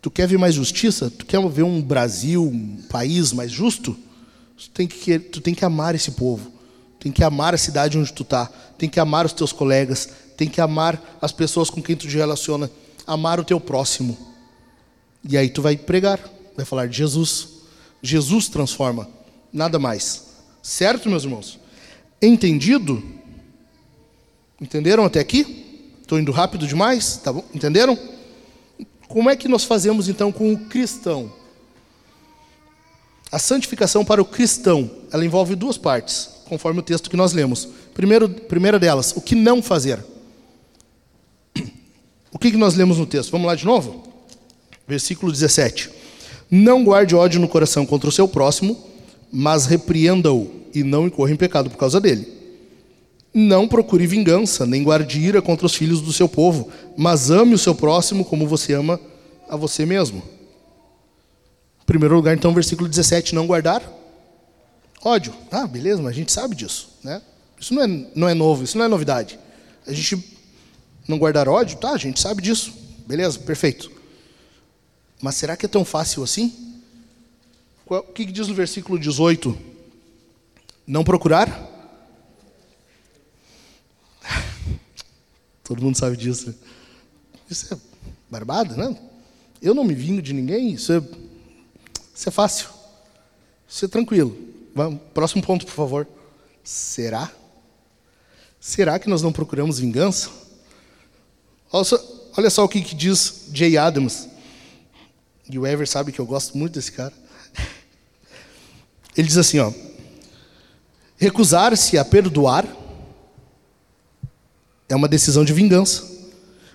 Tu 0.06 0.10
quer 0.12 0.28
ver 0.28 0.38
mais 0.38 0.54
justiça? 0.54 1.10
Tu 1.10 1.26
quer 1.26 1.44
ver 1.48 1.64
um 1.64 1.82
Brasil, 1.82 2.40
um 2.40 2.80
país 2.88 3.32
mais 3.32 3.50
justo? 3.50 3.96
Tu 4.56 4.70
tem 4.70 4.86
que, 4.86 5.18
tu 5.18 5.40
tem 5.40 5.52
que 5.52 5.64
amar 5.64 5.96
esse 5.96 6.12
povo. 6.12 6.52
Tem 7.00 7.10
que 7.10 7.24
amar 7.24 7.54
a 7.54 7.58
cidade 7.58 7.98
onde 7.98 8.12
tu 8.12 8.22
está. 8.22 8.46
Tem 8.78 8.88
que 8.88 9.00
amar 9.00 9.26
os 9.26 9.32
teus 9.32 9.50
colegas. 9.50 10.08
Tem 10.36 10.48
que 10.48 10.60
amar 10.60 11.18
as 11.20 11.32
pessoas 11.32 11.70
com 11.70 11.82
quem 11.82 11.96
tu 11.96 12.06
te 12.06 12.16
relaciona 12.16 12.70
amar 13.04 13.40
o 13.40 13.44
teu 13.44 13.58
próximo. 13.58 14.16
E 15.28 15.36
aí 15.36 15.48
tu 15.48 15.60
vai 15.60 15.76
pregar, 15.76 16.20
vai 16.56 16.64
falar 16.64 16.86
de 16.86 16.96
Jesus. 16.96 17.48
Jesus 18.00 18.48
transforma, 18.48 19.10
nada 19.52 19.76
mais. 19.76 20.26
Certo, 20.62 21.10
meus 21.10 21.24
irmãos? 21.24 21.58
Entendido? 22.22 23.02
Entenderam 24.60 25.04
até 25.04 25.18
aqui? 25.18 25.90
Estou 26.00 26.16
indo 26.16 26.30
rápido 26.30 26.64
demais? 26.64 27.16
Tá 27.16 27.32
bom? 27.32 27.44
Entenderam? 27.52 27.98
Como 29.08 29.30
é 29.30 29.36
que 29.36 29.48
nós 29.48 29.64
fazemos 29.64 30.08
então 30.08 30.32
com 30.32 30.52
o 30.52 30.58
cristão? 30.66 31.32
A 33.30 33.38
santificação 33.38 34.04
para 34.04 34.22
o 34.22 34.24
cristão, 34.24 34.90
ela 35.12 35.24
envolve 35.24 35.54
duas 35.54 35.76
partes, 35.76 36.30
conforme 36.48 36.80
o 36.80 36.82
texto 36.82 37.10
que 37.10 37.16
nós 37.16 37.32
lemos. 37.32 37.68
Primeiro, 37.92 38.28
primeira 38.28 38.78
delas, 38.78 39.12
o 39.16 39.20
que 39.20 39.34
não 39.34 39.62
fazer. 39.62 40.04
O 42.32 42.38
que, 42.38 42.50
que 42.50 42.56
nós 42.58 42.74
lemos 42.74 42.98
no 42.98 43.06
texto? 43.06 43.30
Vamos 43.30 43.46
lá 43.46 43.54
de 43.54 43.64
novo? 43.64 44.02
Versículo 44.86 45.32
17. 45.32 45.90
Não 46.50 46.84
guarde 46.84 47.14
ódio 47.14 47.40
no 47.40 47.48
coração 47.48 47.86
contra 47.86 48.10
o 48.10 48.12
seu 48.12 48.28
próximo, 48.28 48.76
mas 49.32 49.64
repreenda-o 49.64 50.50
e 50.74 50.82
não 50.82 51.06
incorra 51.06 51.30
em 51.30 51.36
pecado 51.36 51.70
por 51.70 51.78
causa 51.78 51.98
dele. 51.98 52.35
Não 53.38 53.68
procure 53.68 54.06
vingança, 54.06 54.64
nem 54.64 54.82
guarde 54.82 55.20
ira 55.20 55.42
contra 55.42 55.66
os 55.66 55.74
filhos 55.74 56.00
do 56.00 56.10
seu 56.10 56.26
povo, 56.26 56.72
mas 56.96 57.30
ame 57.30 57.52
o 57.52 57.58
seu 57.58 57.74
próximo 57.74 58.24
como 58.24 58.48
você 58.48 58.72
ama 58.72 58.98
a 59.46 59.54
você 59.56 59.84
mesmo. 59.84 60.22
Em 61.82 61.84
primeiro 61.84 62.14
lugar, 62.14 62.34
então, 62.34 62.54
versículo 62.54 62.88
17, 62.88 63.34
não 63.34 63.46
guardar 63.46 63.82
ódio. 65.04 65.34
Ah, 65.50 65.66
beleza, 65.66 66.00
mas 66.00 66.12
a 66.12 66.14
gente 66.14 66.32
sabe 66.32 66.54
disso, 66.54 66.88
né? 67.04 67.20
Isso 67.60 67.74
não 67.74 67.82
é, 67.82 67.86
não 68.14 68.26
é 68.26 68.32
novo, 68.32 68.64
isso 68.64 68.78
não 68.78 68.86
é 68.86 68.88
novidade. 68.88 69.38
A 69.86 69.92
gente 69.92 70.34
não 71.06 71.18
guardar 71.18 71.46
ódio? 71.46 71.76
Tá, 71.76 71.90
a 71.90 71.98
gente 71.98 72.18
sabe 72.18 72.40
disso. 72.40 72.72
Beleza, 73.06 73.38
perfeito. 73.38 73.92
Mas 75.20 75.34
será 75.34 75.58
que 75.58 75.66
é 75.66 75.68
tão 75.68 75.84
fácil 75.84 76.22
assim? 76.22 76.54
O 77.84 78.00
que 78.00 78.24
diz 78.24 78.48
no 78.48 78.54
versículo 78.54 78.98
18? 78.98 79.54
Não 80.86 81.04
procurar? 81.04 81.75
Todo 85.66 85.82
mundo 85.82 85.98
sabe 85.98 86.16
disso. 86.16 86.54
Isso 87.50 87.74
é 87.74 87.76
barbada, 88.30 88.76
né? 88.76 88.96
Eu 89.60 89.74
não 89.74 89.82
me 89.82 89.94
vingo 89.94 90.22
de 90.22 90.32
ninguém, 90.32 90.72
isso 90.72 90.92
é, 90.92 91.02
isso 92.14 92.28
é 92.28 92.30
fácil. 92.30 92.68
Isso 93.68 93.84
é 93.84 93.88
tranquilo. 93.88 94.36
Vamos, 94.74 95.00
próximo 95.12 95.42
ponto, 95.42 95.66
por 95.66 95.72
favor. 95.72 96.06
Será? 96.62 97.32
Será 98.60 98.98
que 98.98 99.08
nós 99.08 99.22
não 99.22 99.32
procuramos 99.32 99.80
vingança? 99.80 100.30
Olha 101.72 101.84
só, 101.84 102.28
olha 102.36 102.50
só 102.50 102.64
o 102.64 102.68
que, 102.68 102.80
que 102.80 102.94
diz 102.94 103.48
Jay 103.52 103.76
Adams. 103.76 104.28
E 105.50 105.58
o 105.58 105.66
Ever 105.66 105.88
sabe 105.88 106.12
que 106.12 106.20
eu 106.20 106.26
gosto 106.26 106.56
muito 106.56 106.74
desse 106.74 106.92
cara. 106.92 107.12
Ele 109.16 109.26
diz 109.26 109.36
assim, 109.36 109.58
ó: 109.58 109.72
Recusar-se 111.16 111.98
a 111.98 112.04
perdoar 112.04 112.66
é 114.88 114.94
uma 114.94 115.08
decisão 115.08 115.44
de 115.44 115.52
vingança. 115.52 116.16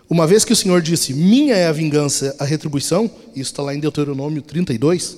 Uma 0.09 0.27
vez 0.27 0.43
que 0.43 0.51
o 0.51 0.55
Senhor 0.55 0.81
disse: 0.81 1.13
Minha 1.13 1.55
é 1.55 1.67
a 1.67 1.71
vingança, 1.71 2.35
a 2.37 2.43
retribuição, 2.43 3.09
isso 3.35 3.51
está 3.51 3.63
lá 3.63 3.73
em 3.73 3.79
Deuteronômio 3.79 4.41
32. 4.41 5.17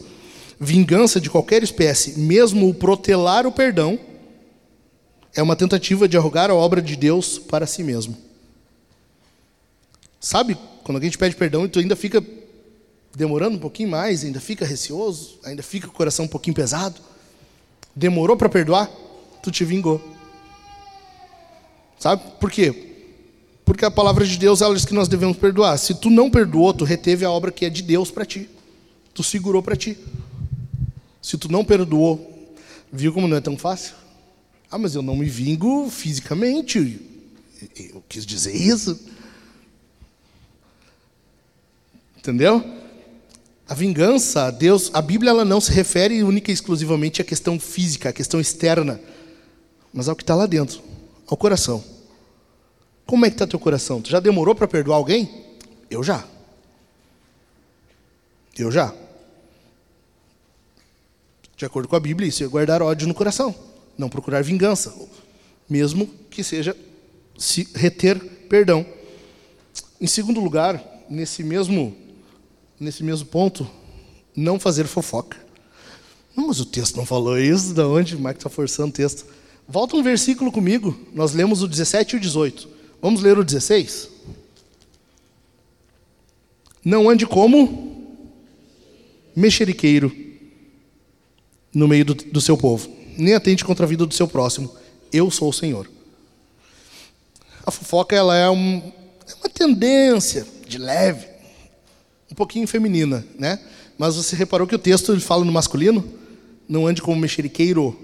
Vingança 0.59 1.19
de 1.19 1.29
qualquer 1.29 1.63
espécie, 1.63 2.19
mesmo 2.19 2.69
o 2.69 2.73
protelar 2.73 3.47
o 3.47 3.51
perdão, 3.51 3.99
é 5.35 5.41
uma 5.41 5.55
tentativa 5.55 6.07
de 6.07 6.15
arrogar 6.15 6.51
a 6.51 6.53
obra 6.53 6.81
de 6.81 6.95
Deus 6.95 7.39
para 7.39 7.65
si 7.65 7.83
mesmo. 7.83 8.15
Sabe, 10.19 10.55
quando 10.83 10.97
alguém 10.97 11.09
te 11.09 11.17
pede 11.17 11.35
perdão 11.35 11.65
e 11.65 11.69
tu 11.69 11.79
ainda 11.79 11.95
fica 11.95 12.23
demorando 13.15 13.57
um 13.57 13.59
pouquinho 13.59 13.89
mais, 13.89 14.23
ainda 14.23 14.39
fica 14.39 14.63
receoso, 14.63 15.39
ainda 15.43 15.63
fica 15.63 15.87
com 15.87 15.93
o 15.93 15.97
coração 15.97 16.25
um 16.25 16.29
pouquinho 16.29 16.55
pesado, 16.55 17.01
demorou 17.95 18.37
para 18.37 18.47
perdoar, 18.47 18.89
tu 19.41 19.51
te 19.51 19.65
vingou. 19.65 20.12
Sabe? 22.03 22.21
Por 22.37 22.51
quê? 22.51 22.89
Porque 23.63 23.85
a 23.85 23.89
palavra 23.89 24.25
de 24.25 24.37
Deus 24.37 24.61
ela 24.61 24.75
diz 24.75 24.83
que 24.83 24.93
nós 24.93 25.07
devemos 25.07 25.37
perdoar. 25.37 25.77
Se 25.77 25.93
tu 25.93 26.09
não 26.09 26.29
perdoou, 26.29 26.73
tu 26.73 26.83
reteve 26.83 27.23
a 27.23 27.31
obra 27.31 27.49
que 27.49 27.63
é 27.63 27.69
de 27.69 27.81
Deus 27.81 28.11
para 28.11 28.25
ti. 28.25 28.49
Tu 29.13 29.23
segurou 29.23 29.63
para 29.63 29.77
ti. 29.77 29.97
Se 31.21 31.37
tu 31.37 31.49
não 31.49 31.63
perdoou, 31.63 32.53
viu 32.91 33.13
como 33.13 33.25
não 33.25 33.37
é 33.37 33.39
tão 33.39 33.57
fácil? 33.57 33.93
Ah, 34.69 34.77
mas 34.77 34.95
eu 34.95 35.01
não 35.01 35.15
me 35.15 35.29
vingo 35.29 35.89
fisicamente. 35.89 36.99
Eu 37.77 38.03
quis 38.09 38.25
dizer 38.25 38.53
isso. 38.53 38.99
Entendeu? 42.17 42.61
A 43.65 43.73
vingança, 43.73 44.51
Deus, 44.51 44.91
a 44.93 45.01
Bíblia 45.01 45.29
ela 45.29 45.45
não 45.45 45.61
se 45.61 45.71
refere 45.71 46.21
única 46.21 46.51
e 46.51 46.53
exclusivamente 46.53 47.21
à 47.21 47.23
questão 47.23 47.57
física, 47.57 48.09
à 48.09 48.11
questão 48.11 48.41
externa, 48.41 48.99
mas 49.93 50.09
ao 50.09 50.17
que 50.17 50.23
está 50.23 50.35
lá 50.35 50.45
dentro, 50.45 50.81
ao 51.25 51.37
coração. 51.37 51.92
Como 53.05 53.25
é 53.25 53.29
que 53.29 53.35
está 53.35 53.45
teu 53.45 53.59
coração? 53.59 54.01
Tu 54.01 54.09
já 54.09 54.19
demorou 54.19 54.55
para 54.55 54.67
perdoar 54.67 54.97
alguém? 54.97 55.29
Eu 55.89 56.03
já. 56.03 56.25
Eu 58.57 58.71
já. 58.71 58.93
De 61.55 61.65
acordo 61.65 61.87
com 61.87 61.95
a 61.95 61.99
Bíblia, 61.99 62.27
isso 62.27 62.43
é 62.43 62.47
guardar 62.47 62.81
ódio 62.81 63.07
no 63.07 63.13
coração, 63.13 63.55
não 63.97 64.09
procurar 64.09 64.43
vingança, 64.43 64.93
mesmo 65.69 66.07
que 66.29 66.43
seja 66.43 66.75
se 67.37 67.67
reter 67.75 68.19
perdão. 68.49 68.85
Em 70.01 70.07
segundo 70.07 70.39
lugar, 70.39 70.83
nesse 71.09 71.43
mesmo 71.43 71.95
nesse 72.79 73.03
mesmo 73.03 73.27
ponto, 73.27 73.67
não 74.35 74.59
fazer 74.59 74.85
fofoca. 74.87 75.37
Não, 76.35 76.47
mas 76.47 76.59
o 76.59 76.65
texto 76.65 76.97
não 76.97 77.05
falou 77.05 77.39
isso, 77.39 77.73
da 77.73 77.87
onde? 77.87 78.15
O 78.15 78.19
Mike 78.19 78.39
está 78.39 78.49
forçando 78.49 78.89
o 78.89 78.93
texto. 78.93 79.25
Volta 79.67 79.95
um 79.95 80.03
versículo 80.03 80.51
comigo, 80.51 80.97
nós 81.13 81.33
lemos 81.33 81.61
o 81.61 81.67
17 81.67 82.15
e 82.15 82.17
o 82.17 82.19
18. 82.19 82.67
Vamos 83.03 83.21
ler 83.21 83.37
o 83.37 83.43
16? 83.43 84.07
Não 86.85 87.09
ande 87.09 87.27
como 87.27 88.17
mexeriqueiro 89.35 90.09
no 91.73 91.85
meio 91.85 92.05
do, 92.05 92.13
do 92.13 92.39
seu 92.39 92.57
povo, 92.57 92.89
nem 93.17 93.33
atente 93.33 93.65
contra 93.65 93.85
a 93.85 93.89
vida 93.89 94.05
do 94.05 94.13
seu 94.13 94.25
próximo. 94.25 94.73
Eu 95.11 95.29
sou 95.29 95.49
o 95.49 95.53
Senhor. 95.53 95.91
A 97.65 97.71
fofoca 97.71 98.15
ela 98.15 98.37
é, 98.37 98.49
um, 98.49 98.77
é 99.27 99.35
uma 99.35 99.49
tendência 99.49 100.47
de 100.65 100.77
leve, 100.77 101.27
um 102.31 102.35
pouquinho 102.35 102.65
feminina, 102.69 103.27
né? 103.37 103.59
Mas 103.97 104.15
você 104.15 104.33
reparou 104.33 104.65
que 104.65 104.75
o 104.75 104.79
texto 104.79 105.11
ele 105.11 105.19
fala 105.19 105.43
no 105.43 105.51
masculino? 105.51 106.09
Não 106.69 106.87
ande 106.87 107.01
como 107.01 107.19
mexeriqueiro. 107.19 107.99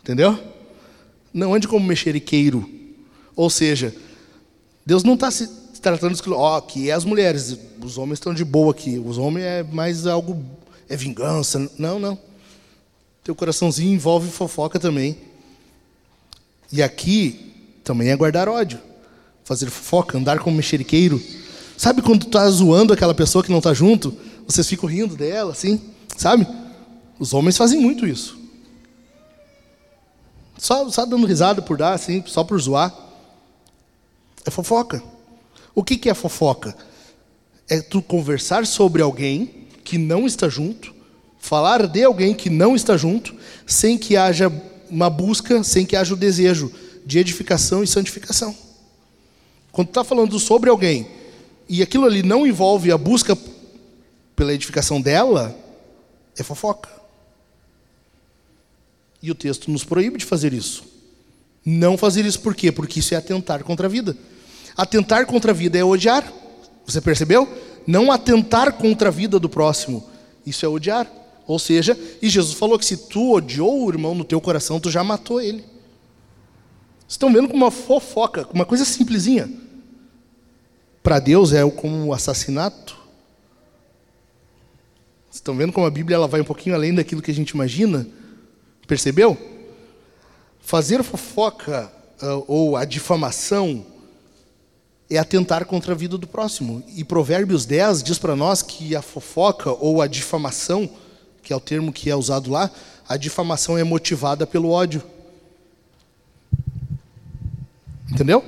Entendeu? 0.00 0.36
Não 1.32 1.54
ande 1.54 1.68
como 1.68 1.86
mexeriqueiro. 1.86 2.81
Ou 3.34 3.48
seja, 3.48 3.94
Deus 4.84 5.04
não 5.04 5.14
está 5.14 5.30
se 5.30 5.48
tratando 5.80 6.14
de 6.14 6.30
ó, 6.30 6.60
que 6.60 6.90
é 6.90 6.92
as 6.92 7.04
mulheres, 7.04 7.58
os 7.82 7.98
homens 7.98 8.18
estão 8.18 8.32
de 8.32 8.44
boa 8.44 8.70
aqui, 8.70 9.02
os 9.04 9.18
homens 9.18 9.44
é 9.44 9.62
mais 9.62 10.06
algo, 10.06 10.44
é 10.88 10.96
vingança. 10.96 11.70
Não, 11.76 11.98
não. 11.98 12.18
Teu 13.24 13.34
coraçãozinho 13.34 13.92
envolve 13.92 14.30
fofoca 14.30 14.78
também. 14.78 15.16
E 16.72 16.82
aqui 16.82 17.52
também 17.84 18.08
é 18.08 18.16
guardar 18.16 18.48
ódio, 18.48 18.78
fazer 19.44 19.68
fofoca, 19.70 20.16
andar 20.16 20.38
como 20.38 20.56
mexeriqueiro. 20.56 21.22
Sabe 21.76 22.00
quando 22.00 22.20
tu 22.20 22.26
está 22.26 22.48
zoando 22.48 22.92
aquela 22.92 23.14
pessoa 23.14 23.42
que 23.42 23.50
não 23.50 23.58
está 23.58 23.74
junto? 23.74 24.16
Vocês 24.46 24.68
ficam 24.68 24.88
rindo 24.88 25.16
dela, 25.16 25.52
assim, 25.52 25.80
sabe? 26.16 26.46
Os 27.18 27.34
homens 27.34 27.56
fazem 27.56 27.80
muito 27.80 28.06
isso. 28.06 28.38
Só, 30.58 30.88
só 30.90 31.04
dando 31.04 31.26
risada 31.26 31.60
por 31.60 31.76
dar, 31.76 31.92
assim, 31.92 32.22
só 32.26 32.44
por 32.44 32.60
zoar. 32.60 32.94
É 34.44 34.50
fofoca. 34.50 35.02
O 35.74 35.82
que, 35.82 35.96
que 35.96 36.10
é 36.10 36.14
fofoca? 36.14 36.76
É 37.68 37.80
tu 37.80 38.02
conversar 38.02 38.66
sobre 38.66 39.02
alguém 39.02 39.66
que 39.84 39.98
não 39.98 40.26
está 40.26 40.48
junto, 40.48 40.94
falar 41.38 41.86
de 41.86 42.02
alguém 42.04 42.34
que 42.34 42.50
não 42.50 42.74
está 42.74 42.96
junto, 42.96 43.34
sem 43.66 43.96
que 43.96 44.16
haja 44.16 44.52
uma 44.90 45.08
busca, 45.08 45.62
sem 45.62 45.86
que 45.86 45.96
haja 45.96 46.14
o 46.14 46.16
desejo 46.16 46.72
de 47.04 47.18
edificação 47.18 47.82
e 47.82 47.86
santificação. 47.86 48.54
Quando 49.70 49.88
tu 49.88 49.90
está 49.90 50.04
falando 50.04 50.38
sobre 50.38 50.68
alguém 50.68 51.08
e 51.68 51.82
aquilo 51.82 52.04
ali 52.04 52.22
não 52.22 52.46
envolve 52.46 52.92
a 52.92 52.98
busca 52.98 53.36
pela 54.36 54.52
edificação 54.52 55.00
dela, 55.00 55.56
é 56.36 56.42
fofoca. 56.42 56.90
E 59.22 59.30
o 59.30 59.34
texto 59.34 59.70
nos 59.70 59.84
proíbe 59.84 60.18
de 60.18 60.24
fazer 60.24 60.52
isso. 60.52 60.84
Não 61.64 61.96
fazer 61.96 62.26
isso 62.26 62.40
por 62.40 62.54
quê? 62.54 62.72
Porque 62.72 62.98
isso 62.98 63.14
é 63.14 63.16
atentar 63.16 63.62
contra 63.62 63.86
a 63.86 63.90
vida. 63.90 64.16
Atentar 64.76 65.26
contra 65.26 65.52
a 65.52 65.54
vida 65.54 65.78
é 65.78 65.84
odiar. 65.84 66.30
Você 66.86 67.00
percebeu? 67.00 67.48
Não 67.86 68.10
atentar 68.10 68.72
contra 68.74 69.08
a 69.08 69.12
vida 69.12 69.38
do 69.38 69.48
próximo. 69.48 70.04
Isso 70.46 70.64
é 70.64 70.68
odiar. 70.68 71.10
Ou 71.46 71.58
seja, 71.58 71.98
e 72.20 72.28
Jesus 72.28 72.54
falou 72.54 72.78
que 72.78 72.84
se 72.84 72.96
tu 72.96 73.32
odiou 73.32 73.84
o 73.84 73.90
irmão 73.90 74.14
no 74.14 74.24
teu 74.24 74.40
coração, 74.40 74.80
tu 74.80 74.90
já 74.90 75.02
matou 75.02 75.40
ele. 75.40 75.64
Vocês 77.00 77.16
estão 77.16 77.32
vendo 77.32 77.48
como 77.48 77.64
uma 77.64 77.70
fofoca, 77.70 78.48
uma 78.52 78.64
coisa 78.64 78.84
simplesinha. 78.84 79.50
Para 81.02 81.18
Deus 81.18 81.52
é 81.52 81.68
como 81.68 81.94
um 81.94 82.12
assassinato. 82.12 82.96
Vocês 85.28 85.36
estão 85.36 85.56
vendo 85.56 85.72
como 85.72 85.86
a 85.86 85.90
Bíblia 85.90 86.14
ela 86.14 86.28
vai 86.28 86.40
um 86.40 86.44
pouquinho 86.44 86.74
além 86.74 86.94
daquilo 86.94 87.20
que 87.20 87.30
a 87.30 87.34
gente 87.34 87.50
imagina? 87.50 88.06
Percebeu? 88.86 89.36
Fazer 90.60 91.02
fofoca 91.02 91.90
uh, 92.22 92.44
ou 92.46 92.76
a 92.76 92.84
difamação 92.84 93.84
é 95.12 95.18
atentar 95.18 95.66
contra 95.66 95.92
a 95.92 95.96
vida 95.96 96.16
do 96.16 96.26
próximo. 96.26 96.82
E 96.96 97.04
Provérbios 97.04 97.66
10 97.66 98.02
diz 98.02 98.18
para 98.18 98.34
nós 98.34 98.62
que 98.62 98.96
a 98.96 99.02
fofoca 99.02 99.70
ou 99.70 100.00
a 100.00 100.06
difamação, 100.06 100.88
que 101.42 101.52
é 101.52 101.56
o 101.56 101.60
termo 101.60 101.92
que 101.92 102.08
é 102.08 102.16
usado 102.16 102.50
lá, 102.50 102.70
a 103.06 103.16
difamação 103.18 103.76
é 103.76 103.84
motivada 103.84 104.46
pelo 104.46 104.70
ódio. 104.70 105.02
Entendeu? 108.10 108.42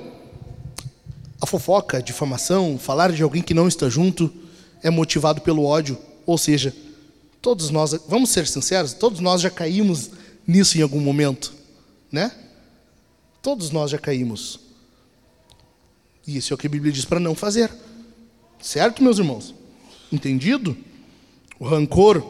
A 1.39 1.45
fofoca, 1.45 1.97
a 1.97 2.01
difamação, 2.01 2.79
falar 2.79 3.11
de 3.11 3.21
alguém 3.21 3.43
que 3.43 3.53
não 3.53 3.67
está 3.67 3.87
junto, 3.87 4.33
é 4.81 4.89
motivado 4.89 5.41
pelo 5.41 5.65
ódio. 5.65 5.97
Ou 6.25 6.37
seja, 6.37 6.75
todos 7.41 7.69
nós, 7.69 7.95
vamos 8.07 8.31
ser 8.31 8.47
sinceros, 8.47 8.93
todos 8.93 9.19
nós 9.19 9.41
já 9.41 9.51
caímos 9.51 10.09
nisso 10.47 10.79
em 10.79 10.81
algum 10.81 10.99
momento, 10.99 11.53
né? 12.11 12.31
Todos 13.41 13.69
nós 13.69 13.91
já 13.91 13.99
caímos. 13.99 14.64
E 16.27 16.37
isso 16.37 16.51
é 16.51 16.55
o 16.55 16.57
que 16.57 16.67
a 16.67 16.69
Bíblia 16.69 16.91
diz 16.91 17.05
para 17.05 17.19
não 17.19 17.35
fazer. 17.35 17.71
Certo, 18.59 19.03
meus 19.03 19.19
irmãos? 19.19 19.53
Entendido? 20.11 20.75
O 21.59 21.65
rancor, 21.65 22.21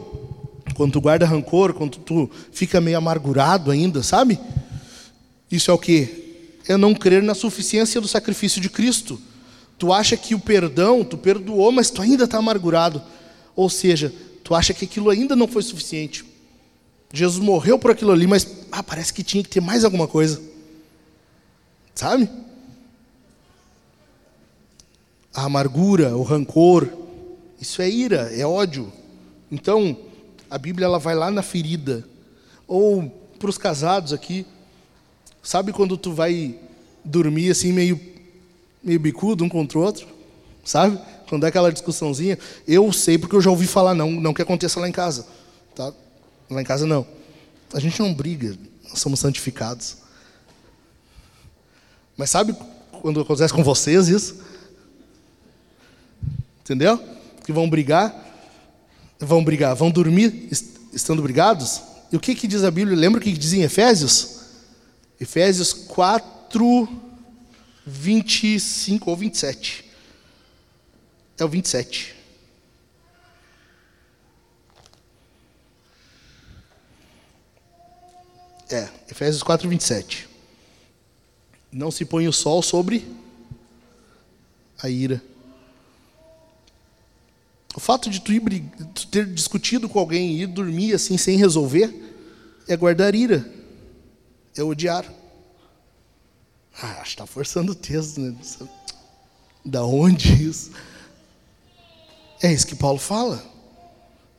quando 0.74 0.92
tu 0.92 1.00
guarda 1.00 1.26
rancor, 1.26 1.72
quando 1.72 1.98
tu 1.98 2.30
fica 2.52 2.80
meio 2.80 2.98
amargurado 2.98 3.70
ainda, 3.70 4.02
sabe? 4.02 4.38
Isso 5.50 5.70
é 5.70 5.74
o 5.74 5.78
que? 5.78 6.24
É 6.68 6.76
não 6.76 6.94
crer 6.94 7.22
na 7.22 7.34
suficiência 7.34 8.00
do 8.00 8.08
sacrifício 8.08 8.60
de 8.60 8.68
Cristo. 8.68 9.20
Tu 9.78 9.92
acha 9.92 10.16
que 10.16 10.34
o 10.34 10.38
perdão, 10.38 11.04
tu 11.04 11.16
perdoou, 11.16 11.70
mas 11.70 11.90
tu 11.90 12.02
ainda 12.02 12.24
está 12.24 12.38
amargurado. 12.38 13.02
Ou 13.54 13.70
seja, 13.70 14.12
tu 14.42 14.54
acha 14.54 14.74
que 14.74 14.84
aquilo 14.84 15.10
ainda 15.10 15.34
não 15.34 15.48
foi 15.48 15.62
suficiente. 15.62 16.24
Jesus 17.12 17.42
morreu 17.42 17.78
por 17.78 17.90
aquilo 17.90 18.12
ali, 18.12 18.26
mas 18.26 18.46
ah, 18.70 18.82
parece 18.82 19.12
que 19.12 19.22
tinha 19.22 19.42
que 19.42 19.48
ter 19.48 19.60
mais 19.60 19.84
alguma 19.84 20.06
coisa. 20.06 20.40
Sabe? 21.94 22.28
A 25.36 25.44
amargura, 25.44 26.16
o 26.16 26.22
rancor, 26.22 26.88
isso 27.60 27.82
é 27.82 27.90
ira, 27.90 28.32
é 28.34 28.46
ódio. 28.46 28.90
Então, 29.52 29.94
a 30.50 30.56
Bíblia 30.56 30.86
ela 30.86 30.98
vai 30.98 31.14
lá 31.14 31.30
na 31.30 31.42
ferida. 31.42 32.08
Ou 32.66 33.10
para 33.38 33.50
os 33.50 33.58
casados 33.58 34.14
aqui, 34.14 34.46
sabe 35.42 35.74
quando 35.74 35.98
tu 35.98 36.14
vai 36.14 36.58
dormir 37.04 37.50
assim 37.50 37.70
meio 37.70 38.00
meio 38.82 38.98
bicudo 38.98 39.44
um 39.44 39.48
contra 39.48 39.78
o 39.78 39.82
outro? 39.82 40.08
Sabe? 40.64 40.98
Quando 41.28 41.44
é 41.44 41.48
aquela 41.48 41.70
discussãozinha, 41.70 42.38
eu 42.66 42.90
sei 42.92 43.18
porque 43.18 43.36
eu 43.36 43.42
já 43.42 43.50
ouvi 43.50 43.66
falar 43.66 43.94
não, 43.94 44.10
não 44.10 44.32
que 44.32 44.40
aconteça 44.40 44.80
lá 44.80 44.88
em 44.88 44.92
casa, 44.92 45.26
tá? 45.74 45.92
Lá 46.48 46.62
em 46.62 46.64
casa 46.64 46.86
não. 46.86 47.06
A 47.74 47.80
gente 47.80 48.00
não 48.00 48.14
briga, 48.14 48.56
nós 48.88 48.98
somos 49.00 49.20
santificados. 49.20 49.98
Mas 52.16 52.30
sabe 52.30 52.56
quando 53.02 53.20
acontece 53.20 53.52
com 53.52 53.62
vocês 53.62 54.08
isso? 54.08 54.45
Entendeu? 56.66 56.98
Que 57.44 57.52
vão 57.52 57.70
brigar, 57.70 58.12
vão 59.20 59.44
brigar, 59.44 59.72
vão 59.76 59.88
dormir 59.88 60.48
estando 60.92 61.22
brigados. 61.22 61.80
E 62.10 62.16
o 62.16 62.20
que, 62.20 62.34
que 62.34 62.48
diz 62.48 62.64
a 62.64 62.72
Bíblia? 62.72 62.98
Lembra 62.98 63.20
o 63.20 63.22
que 63.22 63.30
diz 63.30 63.52
em 63.52 63.62
Efésios? 63.62 64.40
Efésios 65.20 65.72
4, 65.72 66.88
25 67.86 69.08
ou 69.08 69.16
27. 69.16 69.84
É 71.38 71.44
o 71.44 71.48
27. 71.48 72.16
É, 78.68 78.88
Efésios 79.08 79.44
4, 79.44 79.68
27. 79.68 80.28
Não 81.70 81.92
se 81.92 82.04
põe 82.04 82.26
o 82.26 82.32
sol 82.32 82.60
sobre 82.60 83.06
a 84.82 84.90
ira. 84.90 85.22
O 87.76 87.80
fato 87.80 88.08
de 88.08 88.22
tu, 88.22 88.32
ir, 88.32 88.40
tu 88.94 89.06
ter 89.08 89.26
discutido 89.26 89.86
com 89.86 89.98
alguém 89.98 90.32
e 90.32 90.42
ir 90.42 90.46
dormir 90.46 90.94
assim 90.94 91.18
sem 91.18 91.36
resolver 91.36 91.94
é 92.66 92.74
guardar 92.74 93.14
ira, 93.14 93.46
é 94.56 94.62
odiar. 94.62 95.04
Ah, 96.80 96.92
acho 96.92 97.02
que 97.02 97.08
está 97.10 97.26
forçando 97.26 97.72
o 97.72 97.74
texto, 97.74 98.18
né? 98.18 98.34
Da 99.62 99.84
onde 99.84 100.42
isso? 100.42 100.70
É 102.42 102.50
isso 102.50 102.66
que 102.66 102.74
Paulo 102.74 102.98
fala. 102.98 103.44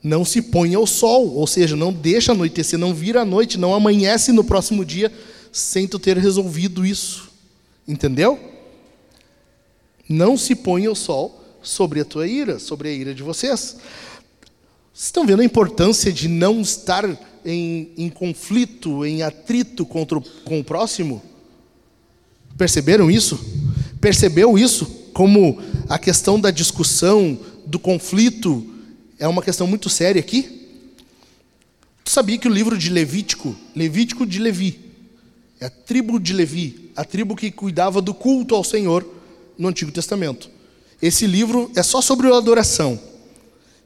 Não 0.01 0.25
se 0.25 0.41
põe 0.41 0.73
ao 0.73 0.87
sol, 0.87 1.35
ou 1.35 1.45
seja, 1.45 1.75
não 1.75 1.93
deixa 1.93 2.31
anoitecer, 2.31 2.79
não 2.79 2.93
vira 2.93 3.21
a 3.21 3.25
noite, 3.25 3.57
não 3.59 3.73
amanhece 3.73 4.31
no 4.31 4.43
próximo 4.43 4.83
dia 4.83 5.13
sem 5.51 5.87
tu 5.87 5.99
ter 5.99 6.17
resolvido 6.17 6.83
isso. 6.83 7.29
Entendeu? 7.87 8.39
Não 10.09 10.35
se 10.37 10.55
põe 10.55 10.87
ao 10.87 10.95
sol 10.95 11.36
sobre 11.67 11.99
a 11.99 12.05
tua 12.05 12.27
ira, 12.27 12.59
sobre 12.59 12.89
a 12.89 12.91
ira 12.91 13.13
de 13.13 13.21
vocês. 13.21 13.75
Vocês 14.93 15.05
estão 15.07 15.25
vendo 15.25 15.41
a 15.41 15.45
importância 15.45 16.11
de 16.11 16.27
não 16.27 16.61
estar 16.61 17.05
em, 17.45 17.91
em 17.97 18.09
conflito, 18.09 19.05
em 19.05 19.21
atrito 19.21 19.85
contra 19.85 20.17
o, 20.17 20.21
com 20.21 20.59
o 20.59 20.63
próximo? 20.63 21.21
Perceberam 22.57 23.11
isso? 23.11 23.39
Percebeu 23.99 24.57
isso? 24.57 24.85
Como 25.13 25.61
a 25.89 25.99
questão 25.99 26.39
da 26.39 26.51
discussão, 26.51 27.37
do 27.65 27.77
conflito, 27.77 28.65
é 29.19 29.27
uma 29.27 29.41
questão 29.41 29.67
muito 29.67 29.89
séria 29.89 30.19
aqui? 30.19 30.69
Tu 32.03 32.09
sabia 32.09 32.37
que 32.37 32.47
o 32.47 32.53
livro 32.53 32.77
de 32.77 32.89
Levítico, 32.89 33.55
Levítico 33.75 34.25
de 34.25 34.39
Levi, 34.39 34.79
é 35.59 35.65
a 35.65 35.69
tribo 35.69 36.19
de 36.19 36.33
Levi, 36.33 36.91
a 36.95 37.03
tribo 37.03 37.35
que 37.35 37.51
cuidava 37.51 38.01
do 38.01 38.13
culto 38.13 38.55
ao 38.55 38.63
Senhor 38.63 39.05
no 39.57 39.67
Antigo 39.67 39.91
Testamento. 39.91 40.56
Esse 41.01 41.27
livro 41.27 41.71
é 41.75 41.83
só 41.83 42.01
sobre 42.01 42.33
adoração. 42.33 42.99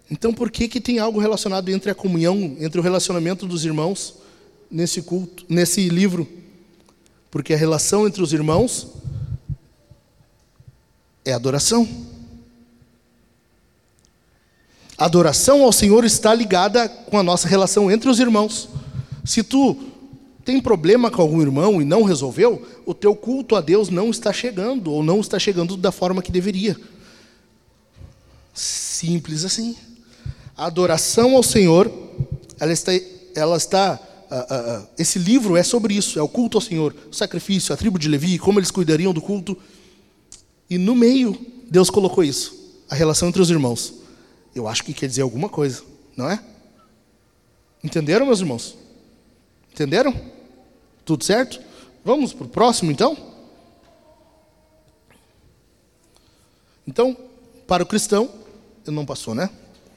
Então, 0.09 0.33
por 0.33 0.51
que 0.51 0.67
que 0.67 0.81
tem 0.81 0.99
algo 0.99 1.19
relacionado 1.19 1.69
entre 1.69 1.91
a 1.91 1.95
comunhão, 1.95 2.55
entre 2.59 2.79
o 2.79 2.83
relacionamento 2.83 3.45
dos 3.45 3.65
irmãos 3.65 4.15
nesse 4.69 5.01
culto, 5.01 5.45
nesse 5.47 5.87
livro? 5.89 6.27
Porque 7.29 7.53
a 7.53 7.57
relação 7.57 8.07
entre 8.07 8.21
os 8.21 8.33
irmãos 8.33 8.87
é 11.23 11.33
adoração. 11.33 11.87
Adoração 14.97 15.63
ao 15.63 15.71
Senhor 15.71 16.03
está 16.03 16.33
ligada 16.33 16.87
com 16.87 17.17
a 17.17 17.23
nossa 17.23 17.47
relação 17.47 17.89
entre 17.89 18.09
os 18.09 18.19
irmãos. 18.19 18.69
Se 19.25 19.43
tu 19.43 19.77
tem 20.43 20.59
problema 20.59 21.09
com 21.09 21.21
algum 21.21 21.41
irmão 21.41 21.81
e 21.81 21.85
não 21.85 22.03
resolveu, 22.03 22.67
o 22.85 22.93
teu 22.93 23.15
culto 23.15 23.55
a 23.55 23.61
Deus 23.61 23.89
não 23.89 24.09
está 24.09 24.33
chegando 24.33 24.91
ou 24.91 25.03
não 25.03 25.19
está 25.19 25.39
chegando 25.39 25.77
da 25.77 25.91
forma 25.91 26.21
que 26.21 26.31
deveria. 26.31 26.77
Simples 28.53 29.45
assim. 29.45 29.75
A 30.55 30.65
adoração 30.65 31.35
ao 31.35 31.43
Senhor, 31.43 31.91
ela 32.59 32.71
está, 32.71 32.91
ela 33.35 33.57
está 33.57 33.99
uh, 34.31 34.81
uh, 34.83 34.87
esse 34.97 35.19
livro 35.19 35.57
é 35.57 35.63
sobre 35.63 35.93
isso, 35.93 36.17
é 36.17 36.21
o 36.21 36.27
culto 36.27 36.57
ao 36.57 36.61
Senhor, 36.61 36.95
o 37.09 37.13
sacrifício, 37.13 37.73
a 37.73 37.77
tribo 37.77 37.99
de 37.99 38.07
Levi, 38.07 38.39
como 38.39 38.59
eles 38.59 38.71
cuidariam 38.71 39.13
do 39.13 39.21
culto. 39.21 39.57
E 40.69 40.77
no 40.77 40.95
meio, 40.95 41.37
Deus 41.69 41.89
colocou 41.89 42.23
isso, 42.23 42.81
a 42.89 42.95
relação 42.95 43.27
entre 43.27 43.41
os 43.41 43.49
irmãos. 43.49 43.93
Eu 44.55 44.67
acho 44.67 44.83
que 44.83 44.93
quer 44.93 45.07
dizer 45.07 45.21
alguma 45.21 45.49
coisa, 45.49 45.83
não 46.15 46.29
é? 46.29 46.41
Entenderam, 47.83 48.25
meus 48.25 48.39
irmãos? 48.39 48.77
Entenderam? 49.71 50.13
Tudo 51.03 51.23
certo? 51.23 51.59
Vamos 52.03 52.33
para 52.33 52.45
o 52.45 52.49
próximo, 52.49 52.91
então? 52.91 53.17
Então, 56.85 57.15
para 57.67 57.83
o 57.83 57.85
cristão, 57.85 58.29
não 58.87 59.05
passou, 59.05 59.35
né? 59.35 59.49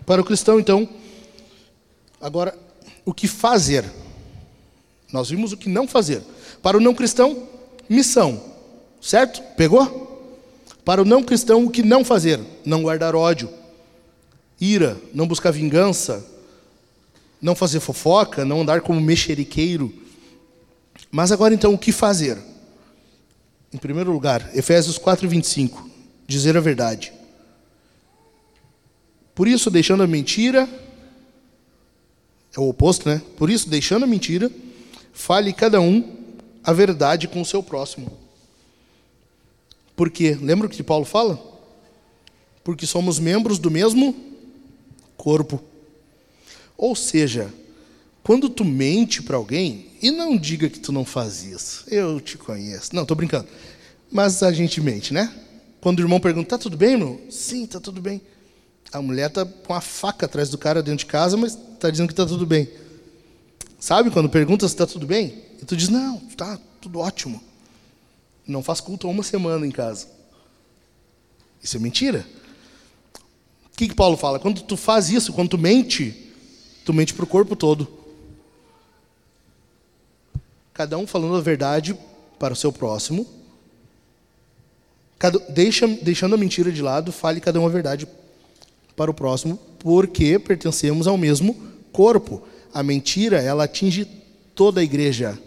Para 0.04 0.20
o 0.20 0.24
cristão, 0.24 0.60
então, 0.60 0.88
agora, 2.20 2.56
o 3.04 3.14
que 3.14 3.26
fazer? 3.26 3.84
Nós 5.12 5.30
vimos 5.30 5.52
o 5.52 5.56
que 5.56 5.68
não 5.68 5.86
fazer. 5.86 6.22
Para 6.62 6.76
o 6.76 6.80
não 6.80 6.94
cristão, 6.94 7.48
missão. 7.88 8.42
Certo? 9.00 9.42
Pegou? 9.56 10.04
Para 10.84 11.00
o 11.00 11.04
não 11.04 11.22
cristão, 11.22 11.64
o 11.64 11.70
que 11.70 11.82
não 11.82 12.04
fazer? 12.04 12.40
Não 12.64 12.82
guardar 12.82 13.14
ódio, 13.14 13.48
ira, 14.60 14.96
não 15.14 15.26
buscar 15.26 15.50
vingança, 15.50 16.24
não 17.40 17.54
fazer 17.54 17.80
fofoca, 17.80 18.44
não 18.44 18.62
andar 18.62 18.80
como 18.82 19.00
mexeriqueiro. 19.00 19.92
Mas 21.10 21.32
agora 21.32 21.54
então, 21.54 21.72
o 21.72 21.78
que 21.78 21.92
fazer? 21.92 22.38
Em 23.72 23.78
primeiro 23.78 24.12
lugar, 24.12 24.50
Efésios 24.54 24.98
4, 24.98 25.28
25. 25.28 25.88
Dizer 26.26 26.56
a 26.56 26.60
verdade. 26.60 27.12
Por 29.34 29.48
isso, 29.48 29.70
deixando 29.70 30.02
a 30.02 30.06
mentira, 30.06 30.68
é 32.56 32.60
o 32.60 32.68
oposto, 32.68 33.08
né? 33.08 33.20
Por 33.36 33.50
isso, 33.50 33.68
deixando 33.68 34.04
a 34.04 34.06
mentira, 34.06 34.50
Fale 35.14 35.52
cada 35.52 35.80
um 35.80 36.12
a 36.64 36.72
verdade 36.72 37.28
com 37.28 37.40
o 37.40 37.46
seu 37.46 37.62
próximo. 37.62 38.12
Por 39.94 40.10
quê? 40.10 40.36
Lembra 40.38 40.66
o 40.66 40.70
que 40.70 40.82
Paulo 40.82 41.04
fala? 41.04 41.40
Porque 42.64 42.84
somos 42.84 43.20
membros 43.20 43.60
do 43.60 43.70
mesmo 43.70 44.14
corpo. 45.16 45.62
Ou 46.76 46.96
seja, 46.96 47.54
quando 48.24 48.50
tu 48.50 48.64
mente 48.64 49.22
para 49.22 49.36
alguém, 49.36 49.86
e 50.02 50.10
não 50.10 50.36
diga 50.36 50.68
que 50.68 50.80
tu 50.80 50.90
não 50.90 51.04
faz 51.04 51.44
isso, 51.44 51.84
eu 51.88 52.20
te 52.20 52.36
conheço. 52.36 52.94
Não, 52.94 53.02
estou 53.02 53.16
brincando. 53.16 53.46
Mas 54.10 54.42
a 54.42 54.52
gente 54.52 54.80
mente, 54.80 55.14
né? 55.14 55.32
Quando 55.80 56.00
o 56.00 56.02
irmão 56.02 56.18
pergunta, 56.18 56.50
tá 56.50 56.58
tudo 56.58 56.76
bem, 56.76 56.94
irmão? 56.94 57.20
Sim, 57.30 57.66
tá 57.66 57.78
tudo 57.78 58.00
bem. 58.00 58.20
A 58.94 59.02
mulher 59.02 59.28
tá 59.28 59.44
com 59.44 59.74
a 59.74 59.80
faca 59.80 60.26
atrás 60.26 60.48
do 60.48 60.57
cara 60.57 60.80
dentro 60.80 60.98
de 60.98 61.07
casa, 61.07 61.37
mas 61.37 61.59
está 61.74 61.90
dizendo 61.90 62.07
que 62.07 62.14
tá 62.14 62.24
tudo 62.24 62.46
bem. 62.46 62.70
Sabe 63.76 64.09
quando 64.09 64.28
pergunta 64.28 64.68
se 64.68 64.74
está 64.74 64.87
tudo 64.87 65.04
bem? 65.04 65.42
E 65.61 65.64
tu 65.64 65.76
diz, 65.76 65.88
não, 65.88 66.22
está 66.28 66.57
tudo 66.80 67.00
ótimo. 67.00 67.42
Não 68.46 68.62
faz 68.62 68.80
culto 68.80 69.09
há 69.09 69.11
uma 69.11 69.24
semana 69.24 69.66
em 69.66 69.70
casa. 69.72 70.07
Isso 71.61 71.76
é 71.76 71.80
mentira. 71.80 72.24
O 73.66 73.76
que, 73.76 73.88
que 73.88 73.96
Paulo 73.96 74.16
fala? 74.16 74.38
Quando 74.38 74.62
tu 74.62 74.76
faz 74.76 75.11
isso, 75.11 75.33
quando 75.33 75.48
tu 75.48 75.59
mente, 75.59 76.33
tu 76.85 76.94
mente 76.94 77.12
para 77.14 77.24
o 77.24 77.26
corpo 77.26 77.57
todo. 77.57 77.88
Cada 80.72 80.96
um 80.96 81.04
falando 81.04 81.35
a 81.35 81.40
verdade 81.40 81.98
para 82.38 82.52
o 82.52 82.57
seu 82.57 82.72
próximo. 82.72 83.26
Cada, 85.18 85.40
deixa, 85.48 85.88
deixando 85.88 86.37
a 86.37 86.38
mentira 86.38 86.70
de 86.70 86.80
lado, 86.80 87.11
fale 87.11 87.40
cada 87.40 87.59
um 87.59 87.66
a 87.66 87.70
verdade 87.70 88.07
para 88.96 89.11
o 89.11 89.14
próximo, 89.14 89.59
porque 89.78 90.38
pertencemos 90.38 91.07
ao 91.07 91.16
mesmo 91.16 91.57
corpo. 91.92 92.42
A 92.72 92.83
mentira, 92.83 93.40
ela 93.40 93.64
atinge 93.64 94.07
toda 94.54 94.80
a 94.80 94.85
igreja. 94.85 95.38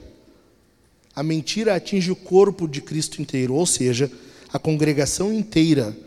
A 1.16 1.24
mentira 1.24 1.76
atinge 1.76 2.12
o 2.12 2.16
corpo 2.16 2.68
de 2.68 2.82
Cristo 2.82 3.22
inteiro, 3.22 3.54
ou 3.54 3.66
seja, 3.66 4.12
a 4.52 4.60
congregação 4.60 5.34
inteira 5.34 5.98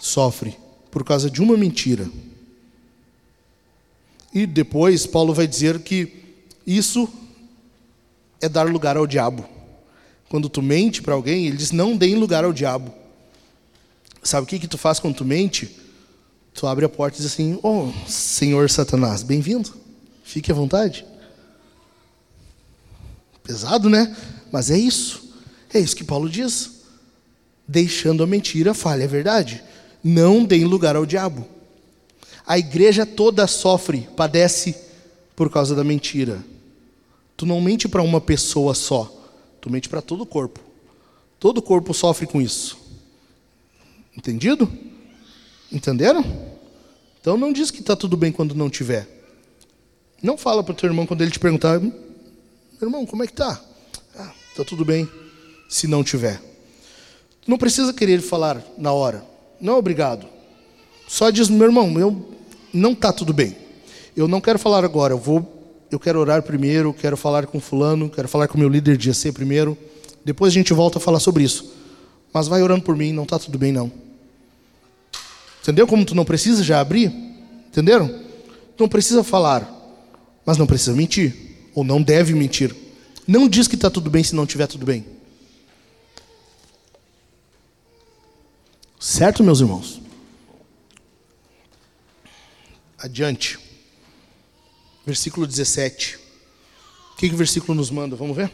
sofre 0.00 0.56
por 0.90 1.04
causa 1.04 1.30
de 1.30 1.40
uma 1.40 1.56
mentira. 1.56 2.08
E 4.32 4.46
depois 4.46 5.06
Paulo 5.06 5.32
vai 5.32 5.46
dizer 5.46 5.80
que 5.80 6.12
isso 6.66 7.08
é 8.40 8.48
dar 8.48 8.68
lugar 8.68 8.96
ao 8.96 9.06
diabo. 9.06 9.48
Quando 10.28 10.48
tu 10.48 10.60
mente 10.60 11.00
para 11.00 11.14
alguém, 11.14 11.46
ele 11.46 11.56
diz: 11.56 11.70
não 11.70 11.96
dê 11.96 12.14
lugar 12.14 12.44
ao 12.44 12.52
diabo. 12.52 12.92
Sabe 14.22 14.44
o 14.44 14.46
que, 14.46 14.58
que 14.58 14.68
tu 14.68 14.76
faz 14.76 14.98
quando 14.98 15.16
tu 15.16 15.24
mente? 15.24 15.70
Tu 16.56 16.66
abre 16.66 16.86
a 16.86 16.88
porta 16.88 17.18
e 17.18 17.20
diz 17.20 17.30
assim: 17.30 17.58
Oh, 17.62 17.92
Senhor 18.08 18.70
Satanás, 18.70 19.22
bem-vindo. 19.22 19.74
Fique 20.24 20.50
à 20.50 20.54
vontade. 20.54 21.04
Pesado, 23.44 23.90
né? 23.90 24.16
Mas 24.50 24.70
é 24.70 24.78
isso. 24.78 25.34
É 25.72 25.78
isso 25.78 25.94
que 25.94 26.02
Paulo 26.02 26.30
diz. 26.30 26.80
Deixando 27.68 28.22
a 28.22 28.26
mentira, 28.26 28.72
fale 28.72 29.04
a 29.04 29.06
verdade. 29.06 29.62
Não 30.02 30.42
deem 30.46 30.64
lugar 30.64 30.96
ao 30.96 31.04
diabo. 31.04 31.46
A 32.46 32.58
igreja 32.58 33.04
toda 33.04 33.46
sofre, 33.46 34.08
padece 34.16 34.74
por 35.34 35.50
causa 35.50 35.74
da 35.74 35.84
mentira. 35.84 36.42
Tu 37.36 37.44
não 37.44 37.60
mente 37.60 37.86
para 37.86 38.00
uma 38.00 38.20
pessoa 38.20 38.72
só, 38.72 39.12
tu 39.60 39.68
mente 39.68 39.90
para 39.90 40.00
todo 40.00 40.22
o 40.22 40.26
corpo. 40.26 40.60
Todo 41.38 41.58
o 41.58 41.62
corpo 41.62 41.92
sofre 41.92 42.26
com 42.26 42.40
isso. 42.40 42.78
Entendido? 44.16 44.66
Entenderam? 45.70 46.24
Então 47.20 47.36
não 47.36 47.52
diz 47.52 47.70
que 47.70 47.80
está 47.80 47.96
tudo 47.96 48.16
bem 48.16 48.30
quando 48.30 48.54
não 48.54 48.70
tiver. 48.70 49.08
Não 50.22 50.38
fala 50.38 50.62
para 50.62 50.72
o 50.72 50.74
teu 50.76 50.88
irmão 50.88 51.06
quando 51.06 51.22
ele 51.22 51.30
te 51.30 51.38
perguntar, 51.38 51.80
meu 51.80 51.92
irmão, 52.80 53.04
como 53.04 53.24
é 53.24 53.26
que 53.26 53.32
tá? 53.32 53.60
Ah, 54.16 54.32
tá 54.56 54.64
tudo 54.64 54.84
bem 54.84 55.08
se 55.68 55.86
não 55.86 56.02
tiver. 56.04 56.40
Não 57.46 57.58
precisa 57.58 57.92
querer 57.92 58.20
falar 58.20 58.62
na 58.78 58.92
hora. 58.92 59.24
Não, 59.60 59.78
obrigado. 59.78 60.26
Só 61.08 61.30
diz, 61.30 61.48
meu 61.48 61.66
irmão, 61.66 61.98
eu 61.98 62.34
não 62.72 62.92
está 62.92 63.12
tudo 63.12 63.32
bem. 63.32 63.56
Eu 64.16 64.26
não 64.26 64.40
quero 64.40 64.58
falar 64.58 64.84
agora, 64.84 65.12
eu 65.12 65.18
vou 65.18 65.56
eu 65.90 66.00
quero 66.00 66.18
orar 66.18 66.42
primeiro, 66.42 66.92
quero 66.92 67.16
falar 67.16 67.46
com 67.46 67.60
fulano, 67.60 68.10
quero 68.10 68.26
falar 68.26 68.48
com 68.48 68.58
meu 68.58 68.68
líder 68.68 68.96
de 68.96 69.08
IAC 69.08 69.30
primeiro. 69.32 69.78
Depois 70.24 70.52
a 70.52 70.54
gente 70.54 70.72
volta 70.72 70.98
a 70.98 71.00
falar 71.00 71.20
sobre 71.20 71.44
isso. 71.44 71.72
Mas 72.32 72.48
vai 72.48 72.60
orando 72.60 72.82
por 72.82 72.96
mim, 72.96 73.12
não 73.12 73.22
está 73.22 73.38
tudo 73.38 73.56
bem 73.56 73.70
não. 73.70 73.90
Entendeu 75.66 75.84
como 75.84 76.04
tu 76.04 76.14
não 76.14 76.24
precisa 76.24 76.62
já 76.62 76.80
abrir? 76.80 77.08
Entenderam? 77.66 78.22
Não 78.78 78.88
precisa 78.88 79.24
falar, 79.24 79.68
mas 80.44 80.56
não 80.56 80.64
precisa 80.64 80.92
mentir. 80.92 81.34
Ou 81.74 81.82
não 81.82 82.00
deve 82.00 82.34
mentir. 82.34 82.72
Não 83.26 83.48
diz 83.48 83.66
que 83.66 83.74
está 83.74 83.90
tudo 83.90 84.08
bem 84.08 84.22
se 84.22 84.32
não 84.32 84.44
estiver 84.44 84.68
tudo 84.68 84.86
bem. 84.86 85.04
Certo, 89.00 89.42
meus 89.42 89.58
irmãos? 89.58 90.00
Adiante. 92.96 93.58
Versículo 95.04 95.48
17. 95.48 96.16
O 97.12 97.16
que, 97.16 97.28
que 97.28 97.34
o 97.34 97.38
versículo 97.38 97.74
nos 97.74 97.90
manda? 97.90 98.14
Vamos 98.14 98.36
ver? 98.36 98.52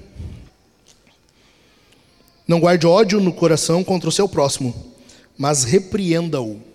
Não 2.49 2.59
guarde 2.59 2.87
ódio 2.87 3.21
no 3.21 3.35
coração 3.35 3.85
contra 3.85 4.09
o 4.09 4.13
seu 4.13 4.27
próximo, 4.27 4.95
mas 5.37 5.65
repreenda-o. 5.65 6.72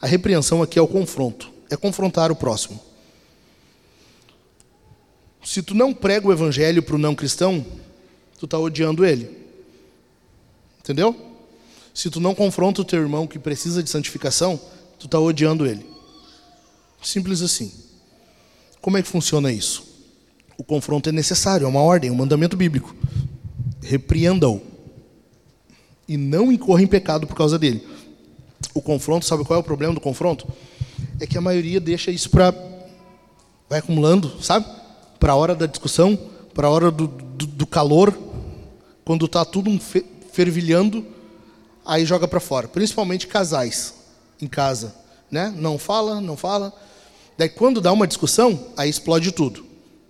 A 0.00 0.06
repreensão 0.06 0.62
aqui 0.62 0.78
é 0.78 0.82
o 0.82 0.88
confronto, 0.88 1.50
é 1.68 1.76
confrontar 1.76 2.32
o 2.32 2.36
próximo. 2.36 2.80
Se 5.44 5.62
tu 5.62 5.74
não 5.74 5.92
prega 5.92 6.28
o 6.28 6.32
evangelho 6.32 6.82
para 6.82 6.94
o 6.94 6.98
não 6.98 7.14
cristão, 7.14 7.64
tu 8.38 8.44
está 8.44 8.58
odiando 8.58 9.04
ele. 9.04 9.30
Entendeu? 10.80 11.14
Se 11.94 12.08
tu 12.08 12.20
não 12.20 12.34
confronta 12.34 12.80
o 12.80 12.84
teu 12.84 13.00
irmão 13.00 13.26
que 13.26 13.38
precisa 13.38 13.82
de 13.82 13.90
santificação, 13.90 14.60
tu 14.98 15.06
está 15.06 15.18
odiando 15.18 15.66
ele. 15.66 15.84
Simples 17.02 17.42
assim. 17.42 17.72
Como 18.80 18.96
é 18.96 19.02
que 19.02 19.08
funciona 19.08 19.52
isso? 19.52 19.84
O 20.56 20.64
confronto 20.64 21.08
é 21.08 21.12
necessário, 21.12 21.64
é 21.64 21.68
uma 21.68 21.80
ordem, 21.80 22.10
é 22.10 22.12
um 22.12 22.16
mandamento 22.16 22.56
bíblico. 22.56 22.94
Repreenda-o. 23.82 24.62
E 26.06 26.16
não 26.16 26.50
incorra 26.50 26.82
em 26.82 26.86
pecado 26.86 27.26
por 27.26 27.36
causa 27.36 27.58
dele. 27.58 27.86
O 28.74 28.80
confronto, 28.80 29.26
sabe 29.26 29.44
qual 29.44 29.58
é 29.58 29.60
o 29.60 29.64
problema 29.64 29.94
do 29.94 30.00
confronto? 30.00 30.46
É 31.18 31.26
que 31.26 31.36
a 31.36 31.40
maioria 31.40 31.80
deixa 31.80 32.10
isso 32.10 32.30
para. 32.30 32.54
Vai 33.68 33.78
acumulando, 33.78 34.42
sabe? 34.42 34.66
Para 35.18 35.32
a 35.32 35.36
hora 35.36 35.54
da 35.54 35.66
discussão, 35.66 36.18
para 36.54 36.66
a 36.66 36.70
hora 36.70 36.90
do, 36.90 37.06
do, 37.06 37.46
do, 37.46 37.66
calor, 37.66 38.16
quando 39.04 39.26
está 39.26 39.44
tudo 39.44 39.78
fervilhando, 40.32 41.06
aí 41.84 42.04
joga 42.04 42.26
para 42.26 42.40
fora. 42.40 42.68
Principalmente 42.68 43.26
casais 43.26 43.94
em 44.40 44.46
casa. 44.46 44.94
Né? 45.30 45.52
Não 45.56 45.78
fala, 45.78 46.20
não 46.20 46.36
fala 46.36 46.74
Daí 47.40 47.48
quando 47.48 47.80
dá 47.80 47.90
uma 47.90 48.06
discussão, 48.06 48.66
aí 48.76 48.90
explode 48.90 49.32
tudo. 49.32 49.64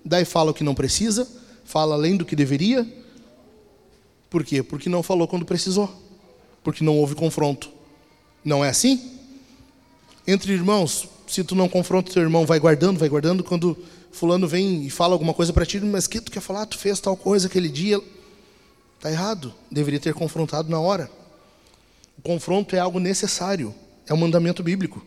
Daí 0.05 0.25
fala 0.25 0.51
o 0.51 0.55
que 0.55 0.64
não 0.64 0.75
precisa, 0.75 1.29
fala 1.64 1.94
além 1.94 2.16
do 2.16 2.25
que 2.25 2.35
deveria. 2.35 2.85
Por 4.29 4.42
quê? 4.42 4.64
Porque 4.64 4.88
não 4.88 5.01
falou 5.01 5.29
quando 5.29 5.44
precisou. 5.44 5.88
Porque 6.64 6.83
não 6.83 6.99
houve 6.99 7.14
confronto. 7.14 7.70
Não 8.44 8.64
é 8.64 8.68
assim? 8.68 9.18
Entre 10.26 10.53
irmãos, 10.53 11.09
se 11.26 11.44
tu 11.44 11.55
não 11.55 11.68
confronta 11.68 12.12
teu 12.12 12.22
irmão, 12.22 12.46
vai 12.46 12.59
guardando, 12.59 12.98
vai 12.98 13.09
guardando. 13.09 13.44
Quando 13.44 13.76
fulano 14.11 14.48
vem 14.48 14.87
e 14.87 14.90
fala 14.90 15.14
alguma 15.14 15.35
coisa 15.35 15.53
para 15.53 15.66
ti, 15.66 15.81
mas 15.81 16.07
que 16.07 16.20
tu 16.20 16.31
quer 16.31 16.40
falar? 16.40 16.66
Tu 16.66 16.79
fez 16.79 16.98
tal 17.00 17.16
coisa 17.16 17.46
aquele 17.46 17.68
dia. 17.68 18.00
Tá 19.00 19.11
errado. 19.11 19.55
Deveria 19.70 20.00
ter 20.00 20.14
confrontado 20.14 20.68
na 20.68 20.79
hora. 20.79 21.11
O 22.18 22.22
confronto 22.22 22.74
é 22.74 22.79
algo 22.79 22.98
necessário. 22.98 23.74
É 24.07 24.14
um 24.14 24.18
mandamento 24.18 24.62
bíblico. 24.62 25.05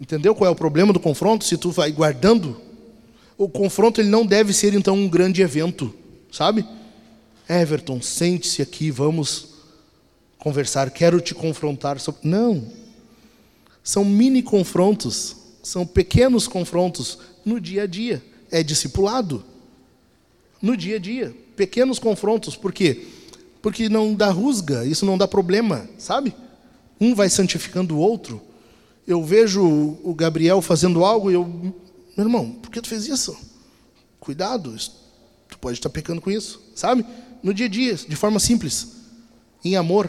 Entendeu 0.00 0.34
qual 0.34 0.48
é 0.48 0.50
o 0.50 0.56
problema 0.56 0.92
do 0.92 1.00
confronto? 1.00 1.44
Se 1.44 1.56
tu 1.56 1.70
vai 1.70 1.92
guardando, 1.92 2.60
o 3.36 3.48
confronto 3.48 4.00
ele 4.00 4.08
não 4.08 4.24
deve 4.24 4.52
ser 4.52 4.74
então 4.74 4.94
um 4.94 5.08
grande 5.08 5.42
evento, 5.42 5.94
sabe? 6.32 6.66
Everton, 7.48 8.00
sente-se 8.00 8.62
aqui, 8.62 8.90
vamos 8.90 9.49
conversar, 10.40 10.90
quero 10.90 11.20
te 11.20 11.34
confrontar. 11.34 12.00
Sobre... 12.00 12.28
Não. 12.28 12.64
São 13.82 14.04
mini 14.04 14.42
confrontos, 14.42 15.36
são 15.62 15.86
pequenos 15.86 16.46
confrontos 16.48 17.18
no 17.44 17.60
dia 17.60 17.84
a 17.84 17.86
dia. 17.86 18.22
É 18.50 18.62
discipulado. 18.62 19.44
No 20.60 20.76
dia 20.76 20.96
a 20.96 20.98
dia. 20.98 21.34
Pequenos 21.56 21.98
confrontos. 21.98 22.56
Por 22.56 22.72
quê? 22.72 23.06
Porque 23.62 23.88
não 23.88 24.14
dá 24.14 24.30
rusga, 24.30 24.84
isso 24.84 25.06
não 25.06 25.16
dá 25.16 25.28
problema, 25.28 25.88
sabe? 25.98 26.34
Um 27.00 27.14
vai 27.14 27.28
santificando 27.28 27.96
o 27.96 28.00
outro 28.00 28.42
eu 29.10 29.24
vejo 29.24 29.62
o 30.04 30.14
Gabriel 30.14 30.62
fazendo 30.62 31.04
algo 31.04 31.30
e 31.30 31.34
eu, 31.34 31.44
meu 31.44 32.26
irmão, 32.26 32.52
por 32.52 32.70
que 32.70 32.80
tu 32.80 32.88
fez 32.88 33.06
isso? 33.06 33.36
Cuidado, 34.18 34.74
tu 35.48 35.58
pode 35.58 35.78
estar 35.78 35.90
pecando 35.90 36.20
com 36.20 36.30
isso, 36.30 36.62
sabe? 36.74 37.04
No 37.42 37.52
dia 37.52 37.66
a 37.66 37.68
dia, 37.68 37.94
de 37.94 38.16
forma 38.16 38.38
simples, 38.38 38.88
em 39.64 39.76
amor. 39.76 40.08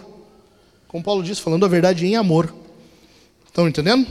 Como 0.91 1.01
Paulo 1.01 1.23
disse, 1.23 1.39
falando 1.39 1.63
a 1.63 1.69
verdade 1.69 2.05
em 2.05 2.17
amor. 2.17 2.53
Estão 3.47 3.65
entendendo? 3.65 4.05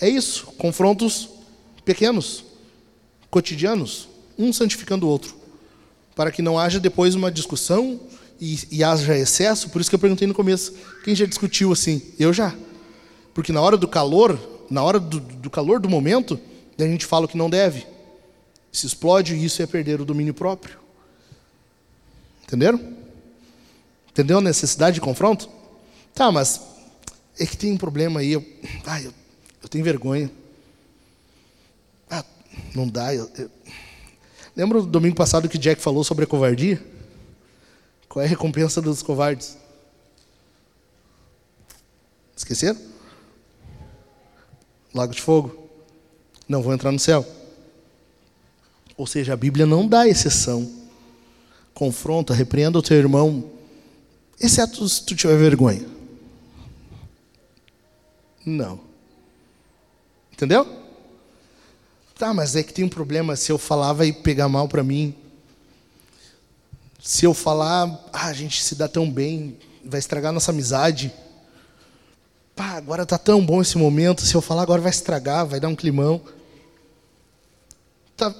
É 0.00 0.08
isso, 0.08 0.46
confrontos 0.56 1.28
pequenos, 1.84 2.44
cotidianos, 3.28 4.08
um 4.38 4.52
santificando 4.52 5.04
o 5.04 5.08
outro, 5.08 5.34
para 6.14 6.30
que 6.30 6.40
não 6.40 6.56
haja 6.56 6.78
depois 6.78 7.16
uma 7.16 7.28
discussão 7.28 7.98
e, 8.40 8.56
e 8.70 8.84
haja 8.84 9.18
excesso. 9.18 9.68
Por 9.68 9.80
isso 9.80 9.90
que 9.90 9.96
eu 9.96 10.00
perguntei 10.00 10.28
no 10.28 10.34
começo: 10.34 10.72
quem 11.02 11.12
já 11.12 11.26
discutiu 11.26 11.72
assim? 11.72 12.00
Eu 12.20 12.32
já. 12.32 12.54
Porque 13.34 13.50
na 13.50 13.60
hora 13.60 13.76
do 13.76 13.88
calor, 13.88 14.38
na 14.70 14.80
hora 14.80 15.00
do, 15.00 15.18
do 15.18 15.50
calor 15.50 15.80
do 15.80 15.88
momento, 15.88 16.38
a 16.78 16.84
gente 16.84 17.04
fala 17.04 17.24
o 17.24 17.28
que 17.28 17.36
não 17.36 17.50
deve. 17.50 17.84
Se 18.70 18.86
explode, 18.86 19.34
isso 19.44 19.60
é 19.60 19.66
perder 19.66 20.00
o 20.00 20.04
domínio 20.04 20.34
próprio. 20.34 20.78
Entenderam? 22.44 22.80
Entendeu 24.12 24.38
a 24.38 24.40
necessidade 24.40 24.94
de 24.94 25.00
confronto? 25.00 25.63
Tá, 26.14 26.30
mas 26.30 26.60
é 27.38 27.44
que 27.44 27.56
tem 27.56 27.72
um 27.72 27.76
problema 27.76 28.20
aí. 28.20 28.32
Eu, 28.32 28.44
ah, 28.86 29.02
eu, 29.02 29.12
eu 29.62 29.68
tenho 29.68 29.84
vergonha. 29.84 30.30
Ah, 32.08 32.24
não 32.74 32.88
dá. 32.88 33.14
Eu, 33.14 33.30
eu... 33.36 33.50
Lembra 34.56 34.80
do 34.80 34.86
domingo 34.86 35.16
passado 35.16 35.48
que 35.48 35.58
Jack 35.58 35.82
falou 35.82 36.04
sobre 36.04 36.24
a 36.24 36.26
covardia? 36.26 36.82
Qual 38.08 38.22
é 38.22 38.26
a 38.26 38.28
recompensa 38.28 38.80
dos 38.80 39.02
covardes? 39.02 39.56
Esqueceram? 42.36 42.94
lago 44.94 45.12
de 45.12 45.20
fogo. 45.20 45.68
Não 46.48 46.62
vou 46.62 46.72
entrar 46.72 46.92
no 46.92 46.98
céu. 46.98 47.26
Ou 48.96 49.06
seja, 49.06 49.32
a 49.32 49.36
Bíblia 49.36 49.66
não 49.66 49.88
dá 49.88 50.06
exceção. 50.06 50.70
Confronta, 51.74 52.32
repreenda 52.32 52.78
o 52.78 52.82
teu 52.82 52.96
irmão, 52.96 53.50
exceto 54.40 54.88
se 54.88 55.04
tu 55.04 55.16
tiver 55.16 55.36
vergonha. 55.36 55.93
Não. 58.44 58.80
Entendeu? 60.32 60.66
Tá, 62.18 62.32
mas 62.32 62.54
é 62.54 62.62
que 62.62 62.72
tem 62.72 62.84
um 62.84 62.88
problema. 62.88 63.36
Se 63.36 63.50
eu 63.50 63.58
falar, 63.58 63.92
vai 63.92 64.12
pegar 64.12 64.48
mal 64.48 64.68
para 64.68 64.82
mim. 64.82 65.14
Se 67.00 67.24
eu 67.24 67.34
falar, 67.34 67.86
ah, 68.12 68.26
a 68.26 68.32
gente 68.32 68.62
se 68.62 68.74
dá 68.74 68.88
tão 68.88 69.10
bem, 69.10 69.58
vai 69.84 69.98
estragar 69.98 70.32
nossa 70.32 70.50
amizade. 70.50 71.12
Pá, 72.56 72.76
agora 72.76 73.04
tá 73.04 73.18
tão 73.18 73.44
bom 73.44 73.60
esse 73.60 73.76
momento, 73.76 74.22
se 74.22 74.34
eu 74.34 74.40
falar 74.40 74.62
agora 74.62 74.80
vai 74.80 74.90
estragar, 74.90 75.44
vai 75.44 75.60
dar 75.60 75.68
um 75.68 75.74
climão. 75.74 76.20
Tá, 78.16 78.32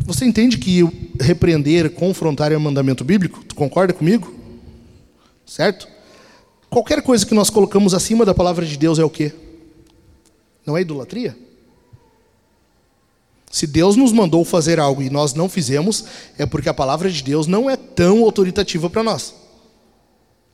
você 0.00 0.24
entende 0.24 0.58
que 0.58 0.82
repreender, 1.20 1.90
confrontar 1.92 2.52
é 2.52 2.56
um 2.56 2.60
mandamento 2.60 3.04
bíblico? 3.04 3.44
Tu 3.44 3.54
concorda 3.54 3.92
comigo? 3.92 4.34
Certo? 5.46 5.88
Qualquer 6.68 7.00
coisa 7.02 7.24
que 7.24 7.34
nós 7.34 7.48
colocamos 7.48 7.94
acima 7.94 8.24
da 8.24 8.34
palavra 8.34 8.66
de 8.66 8.76
Deus 8.76 8.98
é 8.98 9.04
o 9.04 9.10
quê? 9.10 9.32
Não 10.66 10.76
é 10.76 10.80
idolatria? 10.80 11.36
Se 13.50 13.66
Deus 13.66 13.96
nos 13.96 14.12
mandou 14.12 14.44
fazer 14.44 14.78
algo 14.78 15.02
e 15.02 15.10
nós 15.10 15.34
não 15.34 15.48
fizemos, 15.48 16.04
é 16.38 16.46
porque 16.46 16.68
a 16.68 16.74
palavra 16.74 17.10
de 17.10 17.22
Deus 17.22 17.48
não 17.48 17.68
é 17.68 17.76
tão 17.76 18.22
autoritativa 18.22 18.88
para 18.88 19.02
nós. 19.02 19.34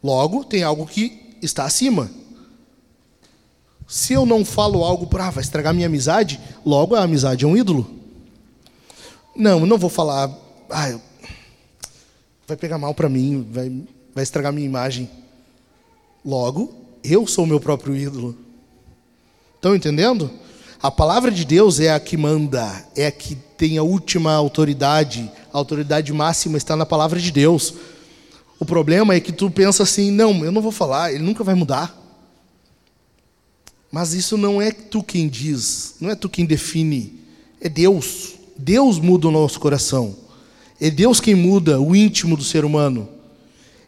Logo, 0.03 0.45
tem 0.45 0.63
algo 0.63 0.87
que 0.87 1.37
está 1.43 1.65
acima. 1.65 2.11
Se 3.87 4.15
eu 4.15 4.25
não 4.25 4.45
falo 4.45 4.83
algo 4.83 5.07
para 5.07 5.27
ah, 5.27 5.31
vai 5.31 5.45
estragar 5.45 5.75
minha 5.75 5.87
amizade, 5.87 6.41
logo 6.65 6.95
a 6.95 7.03
amizade 7.03 7.45
é 7.45 7.49
um 7.49 7.57
ídolo. 7.57 7.89
Não, 9.35 9.67
não 9.67 9.77
vou 9.77 9.91
falar, 9.91 10.35
ah, 10.71 10.99
vai 12.49 12.57
pegar 12.57 12.79
mal 12.79 12.95
para 12.95 13.09
mim, 13.09 13.47
vai, 13.51 13.71
vai 14.15 14.25
estragar 14.25 14.53
minha 14.53 14.67
imagem. 14.67 15.11
Logo, 16.25 16.75
eu 17.05 17.27
sou 17.27 17.45
o 17.45 17.47
meu 17.47 17.61
próprio 17.61 17.95
ídolo. 17.95 18.46
Estão 19.67 19.75
entendendo? 19.75 20.31
A 20.81 20.93
palavra 20.93 21.29
de 21.29 21.45
Deus 21.45 21.81
é 21.81 21.93
a 21.93 21.99
que 21.99 22.17
manda, 22.17 22.87
é 22.95 23.09
a 23.09 23.11
que 23.11 23.35
tem 23.35 23.79
a 23.79 23.83
última 23.83 24.33
autoridade. 24.33 25.29
A 25.53 25.59
autoridade 25.59 26.13
máxima 26.13 26.57
está 26.57 26.77
na 26.77 26.87
palavra 26.87 27.19
de 27.19 27.33
Deus. 27.33 27.75
O 28.61 28.65
problema 28.65 29.13
é 29.13 29.19
que 29.19 29.33
tu 29.33 29.51
pensa 29.51 29.83
assim: 29.83 30.13
não, 30.13 30.45
eu 30.45 30.53
não 30.53 30.63
vou 30.63 30.71
falar, 30.71 31.13
ele 31.13 31.25
nunca 31.25 31.43
vai 31.43 31.57
mudar. 31.57 32.01
Mas 33.91 34.13
isso 34.13 34.39
não 34.39 34.63
é 34.63 34.71
tu 34.71 35.03
quem 35.03 35.27
diz, 35.27 35.97
não 36.01 36.11
é 36.11 36.15
tu 36.15 36.29
quem 36.29 36.47
define, 36.47 37.21
é 37.61 37.69
Deus. 37.69 38.35
Deus 38.57 39.01
muda 39.01 39.27
o 39.27 39.33
nosso 39.33 39.59
coração. 39.59 40.15
É 40.81 40.91
Deus 40.91 41.21
quem 41.21 41.35
muda 41.35 41.81
o 41.81 41.97
íntimo 41.97 42.37
do 42.37 42.45
ser 42.45 42.65
humano. 42.65 43.09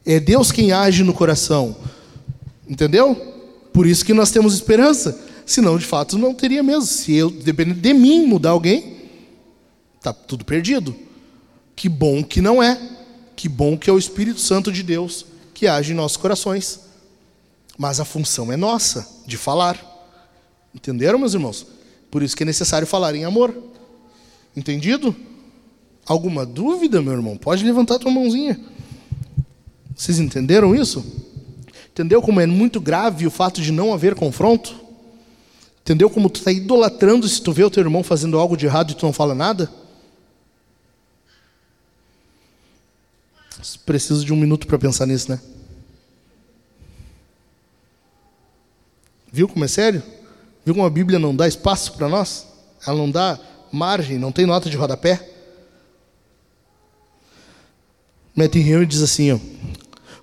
É 0.04 0.18
Deus 0.18 0.50
quem 0.50 0.72
age 0.72 1.04
no 1.04 1.14
coração. 1.14 1.76
Entendeu? 2.68 3.14
Por 3.72 3.86
isso 3.86 4.04
que 4.04 4.12
nós 4.12 4.32
temos 4.32 4.54
esperança. 4.54 5.27
Senão, 5.48 5.78
de 5.78 5.86
fato, 5.86 6.18
não 6.18 6.34
teria 6.34 6.62
mesmo. 6.62 6.82
Se 6.82 7.16
eu 7.16 7.30
depender 7.30 7.72
de 7.72 7.94
mim 7.94 8.26
mudar 8.26 8.50
alguém, 8.50 8.98
tá 9.98 10.12
tudo 10.12 10.44
perdido. 10.44 10.94
Que 11.74 11.88
bom 11.88 12.22
que 12.22 12.42
não 12.42 12.62
é. 12.62 12.78
Que 13.34 13.48
bom 13.48 13.74
que 13.74 13.88
é 13.88 13.92
o 13.92 13.96
Espírito 13.98 14.40
Santo 14.40 14.70
de 14.70 14.82
Deus 14.82 15.24
que 15.54 15.66
age 15.66 15.92
em 15.92 15.96
nossos 15.96 16.18
corações. 16.18 16.80
Mas 17.78 17.98
a 17.98 18.04
função 18.04 18.52
é 18.52 18.58
nossa, 18.58 19.08
de 19.26 19.38
falar. 19.38 19.82
Entenderam, 20.74 21.18
meus 21.18 21.32
irmãos? 21.32 21.66
Por 22.10 22.22
isso 22.22 22.36
que 22.36 22.42
é 22.42 22.46
necessário 22.46 22.86
falar 22.86 23.14
em 23.14 23.24
amor. 23.24 23.56
Entendido? 24.54 25.16
Alguma 26.04 26.44
dúvida, 26.44 27.00
meu 27.00 27.14
irmão? 27.14 27.38
Pode 27.38 27.64
levantar 27.64 27.98
tua 27.98 28.12
mãozinha. 28.12 28.60
Vocês 29.96 30.18
entenderam 30.18 30.74
isso? 30.74 31.02
Entendeu 31.90 32.20
como 32.20 32.38
é 32.38 32.46
muito 32.46 32.82
grave 32.82 33.26
o 33.26 33.30
fato 33.30 33.62
de 33.62 33.72
não 33.72 33.94
haver 33.94 34.14
confronto? 34.14 34.87
Entendeu 35.88 36.10
como 36.10 36.28
tu 36.28 36.36
está 36.36 36.52
idolatrando 36.52 37.26
se 37.26 37.40
tu 37.40 37.50
vê 37.50 37.64
o 37.64 37.70
teu 37.70 37.82
irmão 37.82 38.02
fazendo 38.02 38.38
algo 38.38 38.58
de 38.58 38.66
errado 38.66 38.90
e 38.90 38.94
tu 38.94 39.06
não 39.06 39.12
fala 39.12 39.34
nada? 39.34 39.72
Preciso 43.86 44.22
de 44.22 44.30
um 44.30 44.36
minuto 44.36 44.66
para 44.66 44.78
pensar 44.78 45.06
nisso, 45.06 45.30
né? 45.30 45.40
Viu 49.32 49.48
como 49.48 49.64
é 49.64 49.68
sério? 49.68 50.02
Viu 50.62 50.74
como 50.74 50.86
a 50.86 50.90
Bíblia 50.90 51.18
não 51.18 51.34
dá 51.34 51.48
espaço 51.48 51.94
para 51.94 52.06
nós? 52.06 52.46
Ela 52.86 52.98
não 52.98 53.10
dá 53.10 53.40
margem, 53.72 54.18
não 54.18 54.30
tem 54.30 54.44
nota 54.44 54.68
de 54.68 54.76
rodapé? 54.76 55.26
Matthew 58.36 58.60
Henry 58.60 58.84
diz 58.84 59.00
assim: 59.00 59.32
ó, 59.32 59.38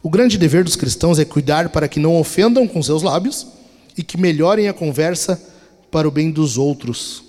o 0.03 0.11
grande 0.11 0.37
dever 0.37 0.63
dos 0.63 0.75
cristãos 0.75 1.17
é 1.17 1.25
cuidar 1.25 1.69
para 1.69 1.87
que 1.87 1.99
não 1.99 2.19
ofendam 2.19 2.67
com 2.67 2.83
seus 2.83 3.01
lábios 3.01 3.47
e 3.97 4.03
que 4.03 4.15
melhorem 4.15 4.69
a 4.69 4.73
conversa 4.73 5.54
para 5.95 6.09
o 6.09 6.11
bem 6.11 6.29
dos 6.29 6.57
outros. 6.57 7.23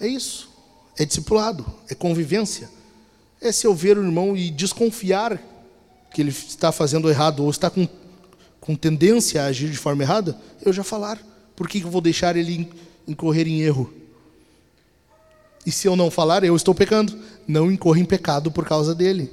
É 0.00 0.06
isso. 0.06 0.48
É 0.96 1.04
discipulado, 1.04 1.66
é 1.88 1.94
convivência. 1.96 2.70
É 3.40 3.50
se 3.50 3.66
eu 3.66 3.74
ver 3.74 3.98
o 3.98 4.04
irmão 4.04 4.36
e 4.36 4.48
desconfiar 4.48 5.42
que 6.14 6.22
ele 6.22 6.30
está 6.30 6.70
fazendo 6.70 7.10
errado 7.10 7.42
ou 7.42 7.50
está 7.50 7.68
com, 7.68 7.88
com 8.60 8.76
tendência 8.76 9.42
a 9.42 9.46
agir 9.46 9.72
de 9.72 9.76
forma 9.76 10.04
errada, 10.04 10.40
eu 10.64 10.72
já 10.72 10.84
falar. 10.84 11.20
Por 11.56 11.68
que 11.68 11.80
eu 11.80 11.90
vou 11.90 12.00
deixar 12.00 12.36
ele 12.36 12.70
incorrer 13.08 13.48
em 13.48 13.62
erro? 13.62 13.92
E 15.66 15.72
se 15.72 15.88
eu 15.88 15.96
não 15.96 16.12
falar, 16.12 16.44
eu 16.44 16.54
estou 16.54 16.76
pecando. 16.76 17.18
Não 17.44 17.72
incorra 17.72 17.98
em 17.98 18.04
pecado 18.04 18.52
por 18.52 18.64
causa 18.64 18.94
dele. 18.94 19.32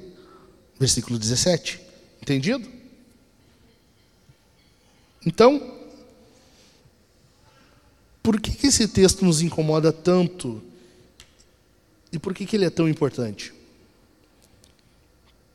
Versículo 0.80 1.20
17. 1.20 1.80
Entendido? 2.24 2.68
Então, 5.24 5.81
por 8.22 8.40
que, 8.40 8.52
que 8.52 8.68
esse 8.68 8.88
texto 8.88 9.26
nos 9.26 9.42
incomoda 9.42 9.92
tanto? 9.92 10.62
E 12.12 12.20
por 12.20 12.34
que, 12.34 12.46
que 12.46 12.56
ele 12.56 12.66
é 12.66 12.70
tão 12.70 12.88
importante? 12.88 13.54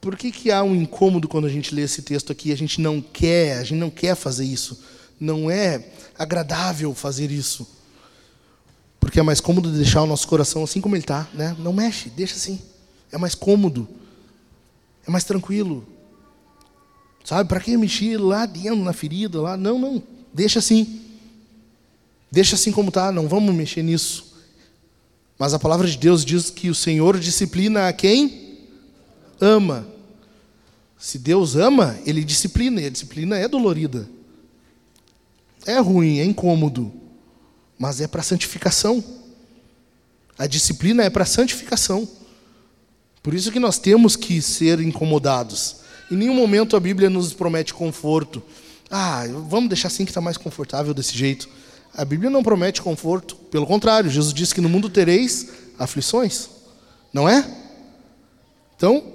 Por 0.00 0.16
que, 0.16 0.30
que 0.30 0.50
há 0.50 0.62
um 0.62 0.74
incômodo 0.74 1.28
quando 1.28 1.46
a 1.46 1.50
gente 1.50 1.74
lê 1.74 1.82
esse 1.82 2.02
texto 2.02 2.32
aqui? 2.32 2.52
A 2.52 2.56
gente 2.56 2.80
não 2.80 3.00
quer, 3.00 3.58
a 3.58 3.62
gente 3.64 3.78
não 3.78 3.90
quer 3.90 4.14
fazer 4.14 4.44
isso. 4.44 4.80
Não 5.18 5.50
é 5.50 5.84
agradável 6.18 6.94
fazer 6.94 7.30
isso. 7.30 7.66
Porque 8.98 9.20
é 9.20 9.22
mais 9.22 9.40
cômodo 9.40 9.70
deixar 9.70 10.02
o 10.02 10.06
nosso 10.06 10.26
coração 10.26 10.64
assim 10.64 10.80
como 10.80 10.96
ele 10.96 11.02
está, 11.02 11.28
né? 11.32 11.56
Não 11.58 11.72
mexe, 11.72 12.08
deixa 12.10 12.34
assim. 12.34 12.60
É 13.12 13.18
mais 13.18 13.34
cômodo. 13.34 13.88
É 15.06 15.10
mais 15.10 15.24
tranquilo. 15.24 15.86
Sabe, 17.24 17.48
para 17.48 17.60
que 17.60 17.76
mexer 17.76 18.18
lá 18.18 18.46
dentro 18.46 18.76
na 18.76 18.92
ferida, 18.92 19.40
lá? 19.40 19.56
Não, 19.56 19.78
não. 19.78 20.02
Deixa 20.32 20.58
assim. 20.58 21.05
Deixa 22.36 22.54
assim 22.54 22.70
como 22.70 22.90
está, 22.90 23.10
não 23.10 23.26
vamos 23.26 23.54
mexer 23.54 23.82
nisso. 23.82 24.34
Mas 25.38 25.54
a 25.54 25.58
palavra 25.58 25.88
de 25.88 25.96
Deus 25.96 26.22
diz 26.22 26.50
que 26.50 26.68
o 26.68 26.74
Senhor 26.74 27.18
disciplina 27.18 27.88
a 27.88 27.94
quem 27.94 28.58
ama. 29.40 29.88
Se 30.98 31.18
Deus 31.18 31.56
ama, 31.56 31.98
Ele 32.04 32.22
disciplina, 32.22 32.78
e 32.78 32.84
a 32.84 32.90
disciplina 32.90 33.38
é 33.38 33.48
dolorida. 33.48 34.06
É 35.64 35.78
ruim, 35.78 36.18
é 36.18 36.26
incômodo, 36.26 36.92
mas 37.78 38.02
é 38.02 38.06
para 38.06 38.22
santificação. 38.22 39.02
A 40.36 40.46
disciplina 40.46 41.04
é 41.04 41.08
para 41.08 41.24
santificação. 41.24 42.06
Por 43.22 43.32
isso 43.32 43.50
que 43.50 43.58
nós 43.58 43.78
temos 43.78 44.14
que 44.14 44.42
ser 44.42 44.78
incomodados. 44.80 45.76
Em 46.10 46.16
nenhum 46.16 46.34
momento 46.34 46.76
a 46.76 46.80
Bíblia 46.80 47.08
nos 47.08 47.32
promete 47.32 47.72
conforto. 47.72 48.42
Ah, 48.90 49.24
vamos 49.48 49.70
deixar 49.70 49.88
assim 49.88 50.04
que 50.04 50.10
está 50.10 50.20
mais 50.20 50.36
confortável 50.36 50.92
desse 50.92 51.16
jeito. 51.16 51.48
A 51.96 52.04
Bíblia 52.04 52.28
não 52.28 52.42
promete 52.42 52.82
conforto, 52.82 53.36
pelo 53.50 53.66
contrário, 53.66 54.10
Jesus 54.10 54.34
disse 54.34 54.54
que 54.54 54.60
no 54.60 54.68
mundo 54.68 54.90
tereis 54.90 55.48
aflições, 55.78 56.50
não 57.10 57.26
é? 57.26 57.42
Então, 58.76 59.14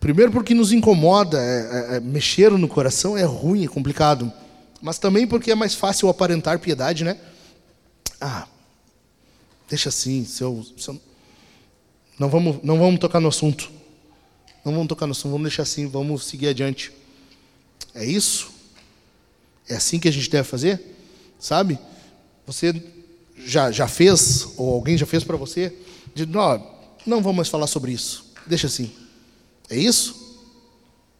primeiro 0.00 0.32
porque 0.32 0.54
nos 0.54 0.72
incomoda, 0.72 1.38
é, 1.38 1.50
é, 1.50 1.96
é, 1.96 2.00
mexer 2.00 2.50
no 2.52 2.66
coração 2.66 3.14
é 3.14 3.24
ruim, 3.24 3.66
é 3.66 3.68
complicado, 3.68 4.32
mas 4.80 4.98
também 4.98 5.26
porque 5.26 5.50
é 5.50 5.54
mais 5.54 5.74
fácil 5.74 6.08
aparentar 6.08 6.58
piedade, 6.58 7.04
né? 7.04 7.20
Ah, 8.18 8.48
deixa 9.68 9.90
assim, 9.90 10.24
se 10.24 10.42
eu, 10.42 10.66
se 10.78 10.88
eu, 10.88 10.98
não 12.18 12.30
vamos, 12.30 12.56
não 12.62 12.78
vamos 12.78 12.98
tocar 12.98 13.20
no 13.20 13.28
assunto, 13.28 13.70
não 14.64 14.72
vamos 14.72 14.88
tocar 14.88 15.06
no 15.06 15.12
assunto, 15.12 15.32
vamos 15.32 15.48
deixar 15.48 15.64
assim, 15.64 15.86
vamos 15.86 16.24
seguir 16.24 16.48
adiante. 16.48 16.90
É 17.94 18.02
isso? 18.06 18.57
É 19.68 19.76
assim 19.76 19.98
que 19.98 20.08
a 20.08 20.12
gente 20.12 20.30
deve 20.30 20.48
fazer? 20.48 20.80
Sabe? 21.38 21.78
Você 22.46 22.82
já, 23.36 23.70
já 23.70 23.86
fez, 23.86 24.48
ou 24.56 24.74
alguém 24.74 24.96
já 24.96 25.06
fez 25.06 25.22
para 25.22 25.36
você, 25.36 25.72
de, 26.14 26.26
não, 26.26 26.66
não 27.06 27.22
vamos 27.22 27.36
mais 27.36 27.48
falar 27.48 27.66
sobre 27.66 27.92
isso. 27.92 28.32
Deixa 28.46 28.66
assim. 28.66 28.90
É 29.68 29.76
isso? 29.76 30.38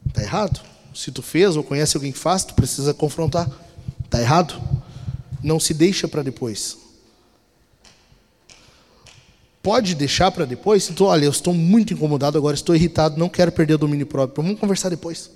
Está 0.07 0.23
errado. 0.23 0.61
Se 0.95 1.13
tu 1.13 1.23
fez 1.23 1.57
ou 1.57 1.63
conhece 1.63 1.97
alguém 1.97 2.11
que 2.11 2.19
faz, 2.19 2.45
tu 2.45 2.55
precisa 2.55 2.95
confrontar. 2.95 3.49
Está 4.05 4.21
errado? 4.21 4.61
Não 5.43 5.61
se 5.61 5.75
deixa 5.75 6.09
para 6.09 6.23
depois. 6.23 6.79
Pode 9.63 9.95
deixar 9.95 10.31
para 10.31 10.45
depois? 10.45 10.85
Se 10.85 10.95
tu, 10.95 11.05
olha, 11.05 11.27
eu 11.27 11.31
estou 11.31 11.53
muito 11.53 11.93
incomodado 11.93 12.39
agora, 12.39 12.55
estou 12.55 12.75
irritado, 12.75 13.19
não 13.19 13.29
quero 13.29 13.53
perder 13.53 13.75
o 13.75 13.79
domínio 13.79 14.07
próprio. 14.07 14.43
Vamos 14.43 14.59
conversar 14.59 14.89
depois. 14.89 15.31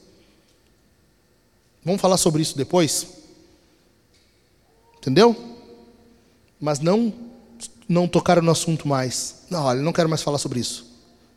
Vamos 1.84 2.00
falar 2.00 2.16
sobre 2.16 2.42
isso 2.42 2.56
depois? 2.56 3.06
Entendeu? 4.98 5.36
Mas 6.60 6.78
não 6.78 7.12
não 7.88 8.08
tocar 8.08 8.40
no 8.40 8.50
assunto 8.50 8.88
mais. 8.88 9.42
Não, 9.50 9.64
olha, 9.64 9.82
não 9.82 9.92
quero 9.92 10.08
mais 10.08 10.22
falar 10.22 10.38
sobre 10.38 10.60
isso. 10.60 10.86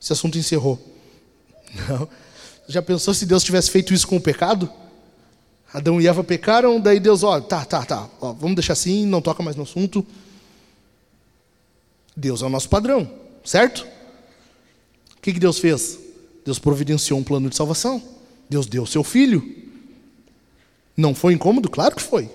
Esse 0.01 0.13
assunto 0.13 0.37
encerrou. 0.37 0.79
Não. 1.89 2.07
Já 2.67 2.81
pensou 2.81 3.13
se 3.13 3.25
Deus 3.25 3.43
tivesse 3.43 3.69
feito 3.69 3.93
isso 3.93 4.07
com 4.07 4.15
o 4.15 4.21
pecado? 4.21 4.71
Adão 5.73 5.99
e 5.99 6.07
Eva 6.07 6.23
pecaram, 6.23 6.79
daí 6.79 6.99
Deus, 6.99 7.21
ó, 7.21 7.41
tá, 7.41 7.65
tá, 7.65 7.83
tá, 7.83 8.09
ó, 8.21 8.31
vamos 8.31 8.55
deixar 8.55 8.73
assim, 8.73 9.05
não 9.05 9.21
toca 9.21 9.43
mais 9.43 9.57
no 9.57 9.63
assunto. 9.63 10.05
Deus 12.15 12.41
é 12.41 12.45
o 12.45 12.49
nosso 12.49 12.69
padrão, 12.69 13.11
certo? 13.43 13.85
O 15.17 15.21
que, 15.21 15.33
que 15.33 15.39
Deus 15.39 15.59
fez? 15.59 15.99
Deus 16.45 16.59
providenciou 16.59 17.19
um 17.19 17.23
plano 17.23 17.49
de 17.49 17.55
salvação. 17.55 18.01
Deus 18.49 18.67
deu 18.67 18.83
o 18.83 18.87
seu 18.87 19.03
filho. 19.03 19.43
Não 20.95 21.13
foi 21.13 21.33
incômodo? 21.33 21.69
Claro 21.69 21.95
que 21.95 22.01
foi. 22.01 22.29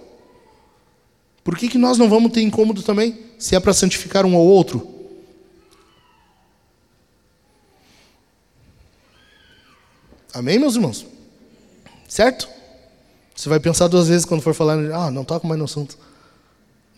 Por 1.42 1.56
que, 1.56 1.68
que 1.68 1.78
nós 1.78 1.96
não 1.96 2.08
vamos 2.08 2.32
ter 2.32 2.42
incômodo 2.42 2.82
também, 2.82 3.18
se 3.38 3.56
é 3.56 3.60
para 3.60 3.72
santificar 3.72 4.26
um 4.26 4.36
ao 4.36 4.42
outro? 4.42 4.86
Amém, 10.32 10.58
meus 10.58 10.76
irmãos? 10.76 11.06
Certo? 12.06 12.48
Você 13.34 13.48
vai 13.48 13.58
pensar 13.58 13.88
duas 13.88 14.08
vezes 14.08 14.24
quando 14.24 14.42
for 14.42 14.54
falar, 14.54 14.78
ah, 14.92 15.10
não 15.10 15.24
toca 15.24 15.48
mais 15.48 15.58
no 15.58 15.64
assunto. 15.64 15.96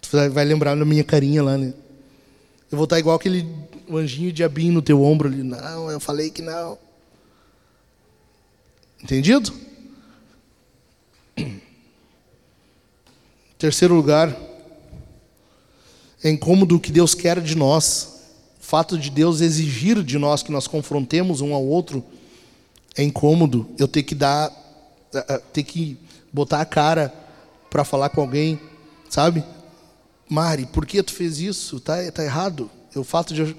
Você 0.02 0.28
vai 0.28 0.44
lembrar 0.44 0.74
na 0.74 0.84
minha 0.84 1.04
carinha 1.04 1.42
lá, 1.42 1.56
né? 1.56 1.72
Eu 2.70 2.76
vou 2.76 2.84
estar 2.84 2.98
igual 2.98 3.16
aquele 3.16 3.48
anjinho 3.90 4.32
diabinho 4.32 4.72
no 4.72 4.82
teu 4.82 5.02
ombro 5.02 5.28
ali. 5.28 5.42
Não, 5.42 5.90
eu 5.90 6.00
falei 6.00 6.30
que 6.30 6.42
não. 6.42 6.76
Entendido? 9.02 9.52
Terceiro 13.58 13.94
lugar, 13.94 14.36
é 16.22 16.30
incômodo 16.30 16.76
o 16.76 16.80
que 16.80 16.92
Deus 16.92 17.14
quer 17.14 17.40
de 17.40 17.56
nós. 17.56 18.20
O 18.60 18.64
fato 18.64 18.96
de 18.96 19.10
Deus 19.10 19.40
exigir 19.40 20.02
de 20.02 20.18
nós 20.18 20.42
que 20.42 20.52
nós 20.52 20.66
confrontemos 20.66 21.40
um 21.40 21.52
ao 21.52 21.64
outro 21.64 22.04
é 22.96 23.02
incômodo. 23.02 23.68
Eu 23.78 23.88
ter 23.88 24.02
que 24.02 24.14
dar, 24.14 24.50
ter 25.52 25.62
que 25.64 25.98
botar 26.32 26.60
a 26.60 26.64
cara 26.64 27.12
para 27.68 27.84
falar 27.84 28.10
com 28.10 28.20
alguém, 28.20 28.60
sabe? 29.08 29.44
Mari, 30.28 30.66
por 30.66 30.86
que 30.86 31.02
tu 31.02 31.12
fez 31.12 31.38
isso? 31.38 31.80
Tá, 31.80 31.94
tá 32.12 32.24
errado. 32.24 32.70
O 32.94 33.04
fato 33.04 33.34
de 33.34 33.56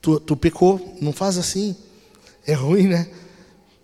tu, 0.00 0.20
tu 0.20 0.36
pecou, 0.36 0.96
não 1.00 1.12
faz 1.12 1.36
assim. 1.36 1.76
É 2.46 2.54
ruim, 2.54 2.88
né? 2.88 3.08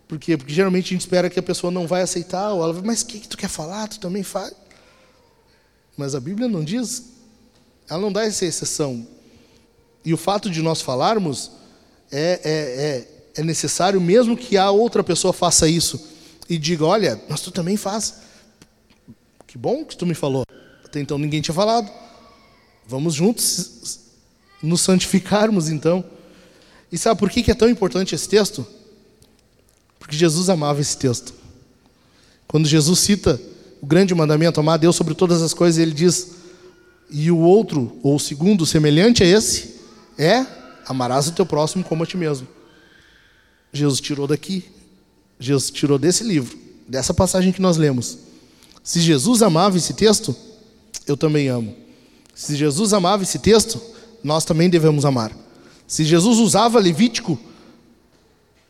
Por 0.09 0.18
quê? 0.18 0.38
Porque 0.38 0.54
geralmente 0.54 0.86
a 0.86 0.88
gente 0.88 1.02
espera 1.02 1.28
que 1.28 1.38
a 1.38 1.42
pessoa 1.42 1.70
não 1.70 1.86
vai 1.86 2.00
aceitar, 2.00 2.50
ou 2.52 2.62
ela 2.62 2.72
vai, 2.72 2.82
mas 2.82 3.02
o 3.02 3.06
que, 3.06 3.20
que 3.20 3.28
tu 3.28 3.36
quer 3.36 3.48
falar? 3.48 3.86
Tu 3.88 4.00
também 4.00 4.22
faz. 4.22 4.54
Mas 5.96 6.14
a 6.14 6.20
Bíblia 6.20 6.48
não 6.48 6.64
diz, 6.64 7.04
ela 7.88 8.00
não 8.00 8.11
dá 8.11 8.24
essa 8.24 8.46
exceção. 8.46 9.06
E 10.04 10.14
o 10.14 10.16
fato 10.16 10.48
de 10.48 10.62
nós 10.62 10.80
falarmos 10.80 11.50
é, 12.11 12.40
é, 12.42 13.40
é, 13.40 13.40
é 13.40 13.42
necessário, 13.42 14.00
mesmo 14.00 14.36
que 14.36 14.56
a 14.56 14.70
outra 14.70 15.04
pessoa 15.04 15.34
faça 15.34 15.68
isso 15.68 16.00
e 16.48 16.56
diga: 16.56 16.86
Olha, 16.86 17.20
mas 17.28 17.42
tu 17.42 17.50
também 17.50 17.76
faz. 17.76 18.22
Que 19.46 19.59
bom 19.59 19.84
que 19.84 19.96
tu 19.96 20.06
me 20.06 20.14
falou. 20.14 20.44
Até 20.84 21.00
então 21.00 21.18
ninguém 21.18 21.42
tinha 21.42 21.54
falado. 21.54 21.90
Vamos 22.86 23.12
juntos 23.12 24.00
nos 24.62 24.80
santificarmos 24.80 25.68
então. 25.68 26.02
E 26.90 26.96
sabe 26.96 27.20
por 27.20 27.28
que 27.28 27.50
é 27.50 27.54
tão 27.54 27.68
importante 27.68 28.14
esse 28.14 28.26
texto? 28.26 28.66
Porque 30.09 30.16
Jesus 30.16 30.48
amava 30.48 30.80
esse 30.80 30.96
texto. 30.96 31.34
Quando 32.46 32.66
Jesus 32.66 32.98
cita 33.00 33.38
o 33.78 33.84
grande 33.84 34.14
mandamento, 34.14 34.59
amar 34.59 34.76
a 34.76 34.78
Deus 34.78 34.96
sobre 34.96 35.14
todas 35.14 35.42
as 35.42 35.52
coisas, 35.52 35.78
ele 35.78 35.92
diz: 35.92 36.28
e 37.11 37.30
o 37.30 37.36
outro, 37.36 37.98
ou 38.02 38.16
o 38.16 38.18
segundo, 38.18 38.64
semelhante 38.64 39.22
a 39.22 39.26
esse, 39.26 39.74
é 40.16 40.46
amarás 40.86 41.28
o 41.28 41.32
teu 41.32 41.44
próximo 41.44 41.84
como 41.84 42.04
a 42.04 42.06
ti 42.06 42.16
mesmo. 42.16 42.48
Jesus 43.70 44.00
tirou 44.00 44.26
daqui, 44.26 44.64
Jesus 45.38 45.70
tirou 45.70 45.98
desse 45.98 46.24
livro, 46.24 46.56
dessa 46.88 47.12
passagem 47.12 47.52
que 47.52 47.61
nós 47.61 47.76
lemos. 47.76 48.16
Se 48.82 49.02
Jesus 49.02 49.42
amava 49.42 49.76
esse 49.76 49.92
texto, 49.92 50.34
eu 51.06 51.18
também 51.18 51.48
amo. 51.48 51.76
Se 52.34 52.56
Jesus 52.56 52.94
amava 52.94 53.24
esse 53.24 53.40
texto, 53.40 53.78
nós 54.24 54.46
também 54.46 54.70
devemos 54.70 55.04
amar. 55.04 55.36
Se 55.86 56.02
Jesus 56.02 56.38
usava 56.38 56.78
Levítico, 56.78 57.38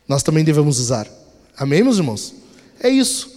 nós 0.05 0.21
também 0.21 0.43
devemos 0.43 0.79
usar. 0.79 1.07
Amém, 1.59 1.83
meus 1.83 1.97
irmãos? 1.97 2.33
É 2.81 2.87
isso. 2.87 3.29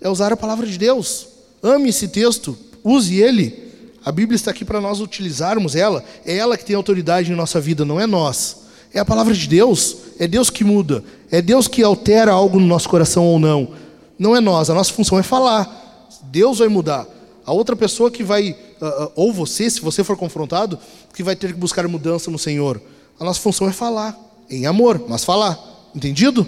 É 0.00 0.08
usar 0.08 0.32
a 0.32 0.36
palavra 0.36 0.66
de 0.66 0.76
Deus. 0.76 1.28
Ame 1.62 1.90
esse 1.90 2.08
texto, 2.08 2.58
use 2.82 3.20
ele. 3.20 3.68
A 4.04 4.10
Bíblia 4.10 4.34
está 4.34 4.50
aqui 4.50 4.64
para 4.64 4.80
nós 4.80 5.00
utilizarmos 5.00 5.76
ela. 5.76 6.04
É 6.26 6.36
ela 6.36 6.56
que 6.56 6.64
tem 6.64 6.74
autoridade 6.74 7.30
em 7.30 7.36
nossa 7.36 7.60
vida, 7.60 7.84
não 7.84 8.00
é 8.00 8.06
nós. 8.06 8.62
É 8.92 8.98
a 8.98 9.04
palavra 9.04 9.32
de 9.32 9.46
Deus. 9.46 9.96
É 10.18 10.26
Deus 10.26 10.50
que 10.50 10.64
muda. 10.64 11.04
É 11.30 11.40
Deus 11.40 11.68
que 11.68 11.82
altera 11.82 12.32
algo 12.32 12.58
no 12.58 12.66
nosso 12.66 12.88
coração 12.88 13.24
ou 13.24 13.38
não. 13.38 13.70
Não 14.18 14.34
é 14.34 14.40
nós. 14.40 14.68
A 14.70 14.74
nossa 14.74 14.92
função 14.92 15.16
é 15.16 15.22
falar. 15.22 16.08
Deus 16.24 16.58
vai 16.58 16.68
mudar. 16.68 17.06
A 17.46 17.52
outra 17.52 17.76
pessoa 17.76 18.10
que 18.10 18.24
vai, 18.24 18.56
ah, 18.80 18.86
ah, 18.86 19.10
ou 19.14 19.32
você, 19.32 19.70
se 19.70 19.80
você 19.80 20.02
for 20.02 20.16
confrontado, 20.16 20.78
que 21.14 21.22
vai 21.22 21.36
ter 21.36 21.52
que 21.52 21.58
buscar 21.58 21.86
mudança 21.86 22.28
no 22.28 22.38
Senhor. 22.38 22.80
A 23.20 23.24
nossa 23.24 23.40
função 23.40 23.68
é 23.68 23.72
falar, 23.72 24.18
em 24.50 24.66
amor, 24.66 25.04
mas 25.08 25.24
falar. 25.24 25.58
Entendido? 25.94 26.46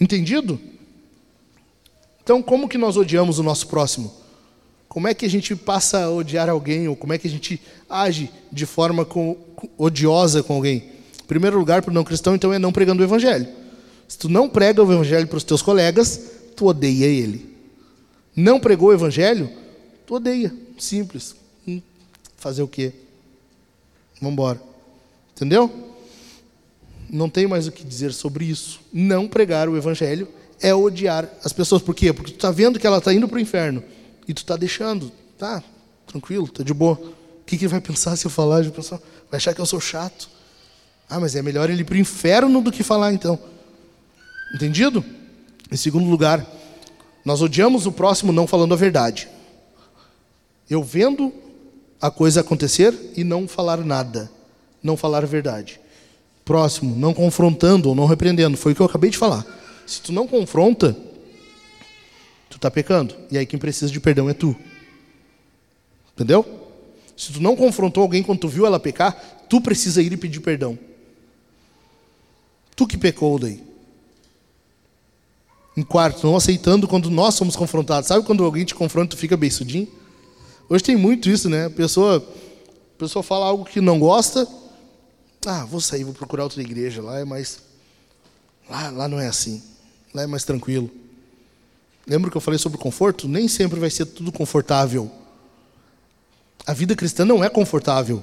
Entendido? 0.00 0.58
Então, 2.22 2.42
como 2.42 2.68
que 2.68 2.78
nós 2.78 2.96
odiamos 2.96 3.38
o 3.38 3.42
nosso 3.42 3.66
próximo? 3.66 4.12
Como 4.88 5.06
é 5.06 5.14
que 5.14 5.26
a 5.26 5.30
gente 5.30 5.54
passa 5.54 6.04
a 6.04 6.10
odiar 6.10 6.48
alguém, 6.48 6.88
ou 6.88 6.96
como 6.96 7.12
é 7.12 7.18
que 7.18 7.28
a 7.28 7.30
gente 7.30 7.60
age 7.88 8.30
de 8.50 8.66
forma 8.66 9.04
com, 9.04 9.36
odiosa 9.76 10.42
com 10.42 10.54
alguém? 10.54 10.90
Em 11.22 11.26
primeiro 11.26 11.58
lugar, 11.58 11.82
para 11.82 11.90
o 11.90 11.94
não 11.94 12.02
cristão, 12.02 12.34
então, 12.34 12.52
é 12.52 12.58
não 12.58 12.72
pregando 12.72 13.02
o 13.02 13.04
evangelho. 13.04 13.46
Se 14.08 14.18
tu 14.18 14.28
não 14.28 14.48
prega 14.48 14.82
o 14.82 14.92
evangelho 14.92 15.28
para 15.28 15.36
os 15.36 15.44
teus 15.44 15.62
colegas, 15.62 16.20
tu 16.56 16.66
odeia 16.66 17.06
ele. 17.06 17.56
Não 18.34 18.58
pregou 18.58 18.88
o 18.88 18.92
evangelho, 18.92 19.50
tu 20.06 20.14
odeia. 20.14 20.52
Simples. 20.78 21.36
Hum, 21.68 21.80
fazer 22.36 22.62
o 22.62 22.68
quê? 22.68 22.92
Vamos 24.20 24.32
embora. 24.32 24.60
Entendeu? 25.36 25.89
Não 27.10 27.28
tem 27.28 27.46
mais 27.46 27.66
o 27.66 27.72
que 27.72 27.84
dizer 27.84 28.12
sobre 28.12 28.44
isso. 28.44 28.80
Não 28.92 29.26
pregar 29.26 29.68
o 29.68 29.76
evangelho 29.76 30.28
é 30.60 30.74
odiar 30.74 31.28
as 31.44 31.52
pessoas. 31.52 31.82
Por 31.82 31.94
quê? 31.94 32.12
Porque 32.12 32.32
tu 32.32 32.36
está 32.36 32.50
vendo 32.50 32.78
que 32.78 32.86
ela 32.86 32.98
está 32.98 33.12
indo 33.12 33.26
para 33.26 33.36
o 33.36 33.40
inferno 33.40 33.82
e 34.28 34.32
tu 34.32 34.38
está 34.38 34.56
deixando. 34.56 35.10
Tá, 35.36 35.62
tranquilo, 36.06 36.46
tá 36.48 36.62
de 36.62 36.72
boa. 36.72 36.94
O 36.94 37.44
que, 37.44 37.58
que 37.58 37.64
ele 37.64 37.72
vai 37.72 37.80
pensar 37.80 38.14
se 38.16 38.26
eu 38.26 38.30
falar? 38.30 38.64
Pensar, 38.70 39.00
vai 39.30 39.38
achar 39.38 39.54
que 39.54 39.60
eu 39.60 39.66
sou 39.66 39.80
chato. 39.80 40.28
Ah, 41.08 41.18
mas 41.18 41.34
é 41.34 41.42
melhor 41.42 41.68
ele 41.68 41.80
ir 41.80 41.84
para 41.84 41.96
o 41.96 41.98
inferno 41.98 42.60
do 42.60 42.70
que 42.70 42.84
falar 42.84 43.12
então. 43.12 43.38
Entendido? 44.54 45.04
Em 45.70 45.76
segundo 45.76 46.08
lugar, 46.08 46.46
nós 47.24 47.42
odiamos 47.42 47.86
o 47.86 47.92
próximo 47.92 48.32
não 48.32 48.46
falando 48.46 48.74
a 48.74 48.76
verdade. 48.76 49.28
Eu 50.68 50.82
vendo 50.84 51.32
a 52.00 52.10
coisa 52.10 52.40
acontecer 52.40 52.94
e 53.16 53.24
não 53.24 53.48
falar 53.48 53.78
nada, 53.78 54.30
não 54.82 54.96
falar 54.96 55.24
a 55.24 55.26
verdade 55.26 55.80
próximo, 56.44 56.96
não 56.96 57.14
confrontando 57.14 57.88
ou 57.88 57.94
não 57.94 58.06
repreendendo. 58.06 58.56
Foi 58.56 58.72
o 58.72 58.74
que 58.74 58.82
eu 58.82 58.86
acabei 58.86 59.10
de 59.10 59.18
falar. 59.18 59.44
Se 59.86 60.00
tu 60.00 60.12
não 60.12 60.26
confronta, 60.26 60.96
tu 62.48 62.56
está 62.56 62.70
pecando. 62.70 63.14
E 63.30 63.38
aí 63.38 63.46
quem 63.46 63.58
precisa 63.58 63.90
de 63.90 64.00
perdão 64.00 64.28
é 64.28 64.34
tu. 64.34 64.54
Entendeu? 66.14 66.44
Se 67.16 67.32
tu 67.32 67.40
não 67.40 67.54
confrontou 67.54 68.02
alguém 68.02 68.22
quando 68.22 68.40
tu 68.40 68.48
viu 68.48 68.66
ela 68.66 68.80
pecar, 68.80 69.12
tu 69.48 69.60
precisa 69.60 70.02
ir 70.02 70.12
e 70.12 70.16
pedir 70.16 70.40
perdão. 70.40 70.78
Tu 72.74 72.86
que 72.86 72.96
pecou 72.96 73.38
daí. 73.38 73.62
Em 75.76 75.82
quarto, 75.82 76.26
não 76.26 76.36
aceitando 76.36 76.88
quando 76.88 77.10
nós 77.10 77.34
somos 77.34 77.56
confrontados. 77.56 78.08
Sabe 78.08 78.24
quando 78.24 78.44
alguém 78.44 78.64
te 78.64 78.74
confronta, 78.74 79.16
tu 79.16 79.18
fica 79.18 79.36
beiçudinho? 79.36 79.88
Hoje 80.68 80.84
tem 80.84 80.96
muito 80.96 81.28
isso, 81.28 81.48
né? 81.48 81.66
A 81.66 81.70
pessoa, 81.70 82.18
a 82.18 82.98
pessoa 82.98 83.22
fala 83.22 83.46
algo 83.46 83.64
que 83.64 83.80
não 83.80 83.98
gosta, 83.98 84.46
ah, 85.46 85.64
vou 85.64 85.80
sair, 85.80 86.04
vou 86.04 86.12
procurar 86.12 86.44
outra 86.44 86.60
igreja. 86.60 87.02
Lá 87.02 87.18
é 87.18 87.24
mais. 87.24 87.62
Lá, 88.68 88.90
lá 88.90 89.08
não 89.08 89.18
é 89.18 89.26
assim. 89.26 89.62
Lá 90.12 90.22
é 90.22 90.26
mais 90.26 90.44
tranquilo. 90.44 90.90
Lembra 92.06 92.30
que 92.30 92.36
eu 92.36 92.40
falei 92.40 92.58
sobre 92.58 92.78
conforto? 92.78 93.28
Nem 93.28 93.48
sempre 93.48 93.78
vai 93.78 93.90
ser 93.90 94.06
tudo 94.06 94.30
confortável. 94.30 95.10
A 96.66 96.74
vida 96.74 96.94
cristã 96.94 97.24
não 97.24 97.42
é 97.42 97.48
confortável. 97.48 98.22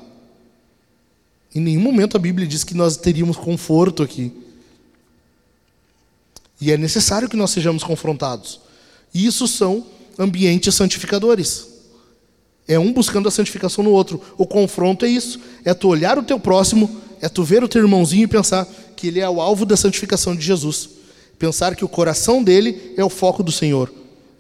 Em 1.56 1.62
nenhum 1.62 1.82
momento 1.82 2.18
a 2.18 2.20
Bíblia 2.20 2.48
diz 2.48 2.64
que 2.64 2.74
nós 2.74 2.98
teríamos 2.98 3.38
conforto 3.38 4.04
aqui. 4.04 4.32
E 6.60 6.72
é 6.72 6.78
necessário 6.78 7.30
que 7.30 7.38
nós 7.38 7.52
sejamos 7.52 7.84
confrontados. 7.84 8.60
E 9.14 9.26
isso 9.26 9.48
são 9.48 9.86
ambientes 10.20 10.76
santificadores. 10.76 11.68
É 12.68 12.78
um 12.78 12.92
buscando 12.92 13.28
a 13.28 13.32
santificação 13.32 13.84
no 13.84 13.92
outro. 13.92 14.22
O 14.38 14.46
confronto 14.46 15.06
é 15.06 15.10
isso: 15.10 15.40
é 15.64 15.74
tu 15.74 15.88
olhar 15.88 16.18
o 16.18 16.24
teu 16.24 16.40
próximo 16.40 17.07
é 17.22 17.30
tu 17.30 17.44
ver 17.44 17.64
o 17.64 17.68
teu 17.68 17.82
irmãozinho 17.82 18.24
e 18.24 18.28
pensar 18.28 18.68
que 18.96 19.08
ele 19.08 19.20
é 19.20 19.30
o 19.30 19.42
alvo 19.42 19.66
da 19.66 19.78
santificação 19.78 20.36
de 20.36 20.46
Jesus. 20.46 20.90
Pensar 21.38 21.76
que 21.76 21.86
o 21.86 21.90
coração 21.90 22.44
dele 22.44 22.94
é 22.98 23.04
o 23.04 23.10
foco 23.10 23.44
do 23.44 23.52
Senhor. 23.52 23.92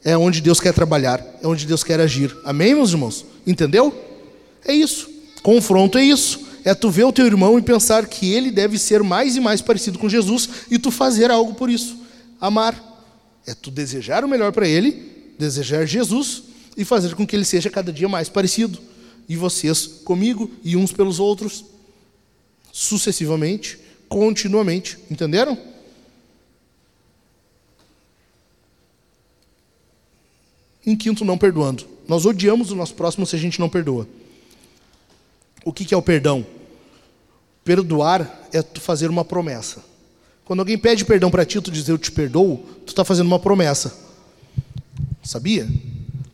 É 0.04 0.18
onde 0.18 0.42
Deus 0.42 0.60
quer 0.60 0.74
trabalhar, 0.74 1.24
é 1.42 1.48
onde 1.48 1.66
Deus 1.66 1.84
quer 1.84 2.00
agir. 2.00 2.36
Amém, 2.44 2.74
meus 2.74 2.92
irmãos? 2.92 3.26
Entendeu? 3.46 3.94
É 4.66 4.74
isso. 4.74 5.10
Confronto 5.44 5.98
é 5.98 6.04
isso. 6.04 6.40
É 6.64 6.74
tu 6.74 6.90
ver 6.90 7.06
o 7.06 7.14
teu 7.14 7.26
irmão 7.26 7.58
e 7.58 7.62
pensar 7.62 8.06
que 8.08 8.34
ele 8.34 8.52
deve 8.52 8.78
ser 8.78 9.04
mais 9.04 9.36
e 9.36 9.40
mais 9.40 9.62
parecido 9.62 9.98
com 9.98 10.10
Jesus 10.10 10.50
e 10.70 10.78
tu 10.78 10.92
fazer 10.92 11.32
algo 11.32 11.54
por 11.54 11.70
isso. 11.70 11.98
Amar. 12.42 12.84
É 13.46 13.54
tu 13.54 13.72
desejar 13.72 14.26
o 14.26 14.28
melhor 14.28 14.52
para 14.52 14.68
ele, 14.68 15.34
desejar 15.40 15.86
Jesus 15.86 16.44
e 16.76 16.84
fazer 16.84 17.16
com 17.16 17.26
que 17.26 17.36
ele 17.36 17.46
seja 17.46 17.70
cada 17.70 17.94
dia 17.94 18.10
mais 18.10 18.28
parecido. 18.28 18.78
E 19.30 19.38
vocês 19.38 19.88
comigo 20.04 20.52
e 20.64 20.76
uns 20.76 20.92
pelos 20.92 21.20
outros 21.20 21.64
sucessivamente, 22.78 23.80
continuamente. 24.08 25.00
Entenderam? 25.10 25.58
Em 30.86 30.96
quinto, 30.96 31.26
não 31.26 31.40
perdoando. 31.40 31.88
Nós 32.08 32.24
odiamos 32.24 32.70
o 32.70 32.76
nosso 32.76 32.94
próximo 32.94 33.26
se 33.26 33.36
a 33.36 33.40
gente 33.40 33.60
não 33.60 33.68
perdoa. 33.68 34.08
O 35.66 35.74
que 35.74 35.92
é 35.92 35.98
o 35.98 36.04
perdão? 36.04 36.46
Perdoar 37.64 38.48
é 38.54 38.62
fazer 38.80 39.10
uma 39.10 39.26
promessa. 39.26 39.84
Quando 40.46 40.60
alguém 40.60 40.78
pede 40.78 41.04
perdão 41.04 41.32
para 41.32 41.46
ti, 41.46 41.60
tu 41.60 41.72
diz 41.72 41.90
eu 41.90 41.98
te 41.98 42.12
perdoo, 42.12 42.58
tu 42.86 42.90
está 42.90 43.04
fazendo 43.04 43.26
uma 43.26 43.40
promessa. 43.40 43.98
Sabia? 45.24 45.66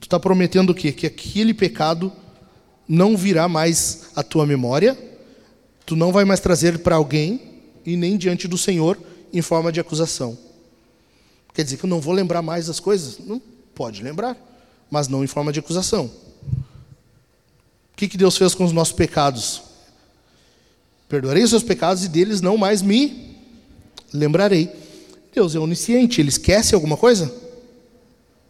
Tu 0.01 0.03
está 0.03 0.19
prometendo 0.19 0.71
o 0.71 0.75
quê? 0.75 0.91
Que 0.91 1.07
aquele 1.07 1.53
pecado 1.53 2.11
não 2.85 3.15
virá 3.15 3.47
mais 3.47 4.09
à 4.13 4.21
tua 4.21 4.45
memória, 4.45 5.12
tu 5.85 5.95
não 5.95 6.11
vai 6.11 6.25
mais 6.25 6.39
trazer 6.39 6.79
para 6.79 6.95
alguém 6.95 7.41
e 7.85 7.95
nem 7.95 8.17
diante 8.17 8.47
do 8.47 8.57
Senhor 8.57 8.97
em 9.31 9.41
forma 9.41 9.71
de 9.71 9.79
acusação. 9.79 10.37
Quer 11.53 11.63
dizer 11.63 11.77
que 11.77 11.85
eu 11.85 11.89
não 11.89 12.01
vou 12.01 12.13
lembrar 12.13 12.41
mais 12.41 12.67
das 12.67 12.79
coisas? 12.79 13.19
Não 13.19 13.41
pode 13.75 14.01
lembrar, 14.01 14.37
mas 14.89 15.07
não 15.07 15.23
em 15.23 15.27
forma 15.27 15.51
de 15.51 15.59
acusação. 15.59 16.05
O 16.05 17.95
que, 17.95 18.07
que 18.07 18.17
Deus 18.17 18.37
fez 18.37 18.55
com 18.55 18.63
os 18.63 18.71
nossos 18.71 18.93
pecados? 18.93 19.61
Perdoarei 21.07 21.43
os 21.43 21.49
seus 21.51 21.63
pecados 21.63 22.03
e 22.03 22.09
deles 22.09 22.41
não 22.41 22.57
mais 22.57 22.81
me 22.81 23.37
lembrarei. 24.11 24.69
Deus 25.33 25.55
é 25.55 25.59
onisciente, 25.59 26.21
ele 26.21 26.29
esquece 26.29 26.73
alguma 26.73 26.97
coisa? 26.97 27.33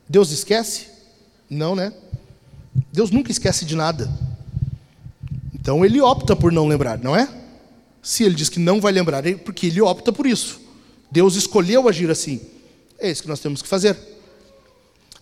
Deus 0.07 0.31
esquece? 0.31 0.88
Não, 1.49 1.75
né? 1.75 1.93
Deus 2.91 3.11
nunca 3.11 3.31
esquece 3.31 3.65
de 3.65 3.75
nada. 3.75 4.09
Então 5.64 5.86
ele 5.86 6.01
opta 6.01 6.36
por 6.36 6.51
não 6.51 6.68
lembrar, 6.68 6.99
não 6.99 7.16
é? 7.16 7.26
Se 8.01 8.26
ele 8.26 8.36
diz 8.36 8.49
que 8.49 8.59
não 8.59 8.82
vai 8.82 8.91
lembrar, 8.91 9.26
é 9.26 9.34
porque 9.34 9.68
ele 9.68 9.80
opta 9.80 10.11
por 10.11 10.28
isso. 10.28 10.59
Deus 11.09 11.36
escolheu 11.36 11.88
agir 11.88 12.11
assim. 12.11 12.41
É 12.99 13.09
isso 13.09 13.22
que 13.22 13.30
nós 13.30 13.39
temos 13.39 13.61
que 13.61 13.68
fazer. 13.70 13.97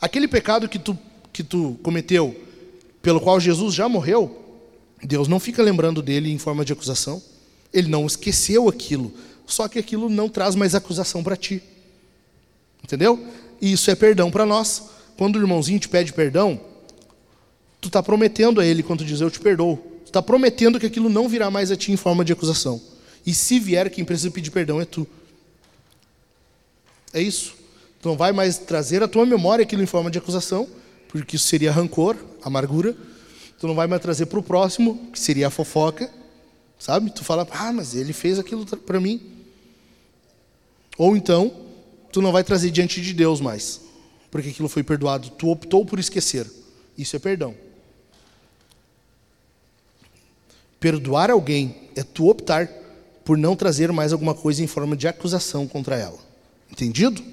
Aquele 0.02 0.28
pecado 0.28 0.68
que 0.68 0.80
tu, 0.80 0.98
que 1.32 1.44
tu 1.44 1.78
cometeu, 1.84 2.36
pelo 3.04 3.22
qual 3.22 3.40
Jesus 3.40 3.76
já 3.76 3.88
morreu, 3.88 4.36
Deus 5.04 5.28
não 5.28 5.40
fica 5.40 5.62
lembrando 5.62 6.02
dele 6.02 6.32
em 6.32 6.40
forma 6.40 6.66
de 6.66 6.74
acusação. 6.74 7.22
Ele 7.72 7.88
não 7.88 8.08
esqueceu 8.08 8.68
aquilo. 8.68 9.14
Só 9.46 9.68
que 9.68 9.78
aquilo 9.78 10.10
não 10.10 10.28
traz 10.28 10.56
mais 10.56 10.74
acusação 10.74 11.24
para 11.24 11.38
ti. 11.38 11.62
Entendeu? 12.84 13.28
E 13.62 13.74
isso 13.74 13.92
é 13.92 13.96
perdão 13.96 14.32
para 14.32 14.48
nós. 14.48 14.90
Quando 15.16 15.36
o 15.36 15.40
irmãozinho 15.40 15.80
te 15.80 15.88
pede 15.88 16.12
perdão, 16.12 16.60
tu 17.80 17.90
está 17.90 18.02
prometendo 18.02 18.60
a 18.60 18.66
ele 18.66 18.82
quando 18.82 19.06
diz 19.06 19.22
eu 19.22 19.30
te 19.30 19.40
perdoo. 19.40 19.91
Está 20.12 20.22
prometendo 20.22 20.78
que 20.78 20.86
aquilo 20.86 21.10
não 21.10 21.30
virá 21.30 21.50
mais 21.50 21.72
a 21.72 21.76
ti 21.78 21.90
em 21.90 21.96
forma 21.96 22.26
de 22.26 22.34
acusação. 22.34 22.82
E 23.26 23.34
se 23.34 23.58
vier, 23.58 23.90
quem 23.90 24.04
precisa 24.04 24.30
pedir 24.30 24.52
perdão 24.52 24.82
é 24.82 24.84
tu. 24.84 25.08
É 27.14 27.22
isso. 27.22 27.54
Tu 28.02 28.10
não 28.10 28.18
vai 28.18 28.34
mais 28.34 28.58
trazer 28.58 29.02
à 29.02 29.08
tua 29.08 29.26
memória 29.26 29.64
aquilo 29.64 29.82
em 29.82 29.86
forma 29.86 30.12
de 30.12 30.18
acusação, 30.18 30.68
porque 31.08 31.38
isso 31.38 31.48
seria 31.48 31.72
rancor, 31.72 32.18
amargura. 32.44 32.94
Tu 33.58 33.66
não 33.66 33.74
vai 33.74 33.88
mais 33.88 34.02
trazer 34.02 34.26
para 34.26 34.38
o 34.38 34.44
próximo, 34.44 35.10
que 35.14 35.20
seria 35.20 35.48
a 35.48 35.50
fofoca. 35.50 36.12
Sabe? 36.78 37.10
Tu 37.10 37.24
fala, 37.24 37.48
ah, 37.50 37.72
mas 37.72 37.96
ele 37.96 38.12
fez 38.12 38.38
aquilo 38.38 38.66
para 38.66 39.00
mim. 39.00 39.22
Ou 40.98 41.16
então, 41.16 41.56
tu 42.12 42.22
não 42.22 42.34
vai 42.34 42.44
trazer 42.44 42.70
diante 42.70 43.00
de 43.00 43.14
Deus 43.14 43.40
mais, 43.40 43.80
porque 44.30 44.50
aquilo 44.50 44.68
foi 44.68 44.84
perdoado. 44.84 45.30
Tu 45.30 45.48
optou 45.48 45.86
por 45.86 46.00
esquecer. 46.00 46.46
Isso 46.98 47.16
é 47.16 47.20
perdão. 47.20 47.56
Perdoar 50.82 51.30
alguém 51.30 51.76
é 51.96 52.02
tu 52.02 52.28
optar 52.28 52.68
por 53.24 53.38
não 53.38 53.56
trazer 53.56 53.92
mais 53.92 54.12
alguma 54.12 54.34
coisa 54.34 54.64
em 54.64 54.68
forma 54.68 54.98
de 54.98 55.08
acusação 55.08 55.68
contra 55.68 55.96
ela. 55.96 56.18
Entendido? 56.72 57.24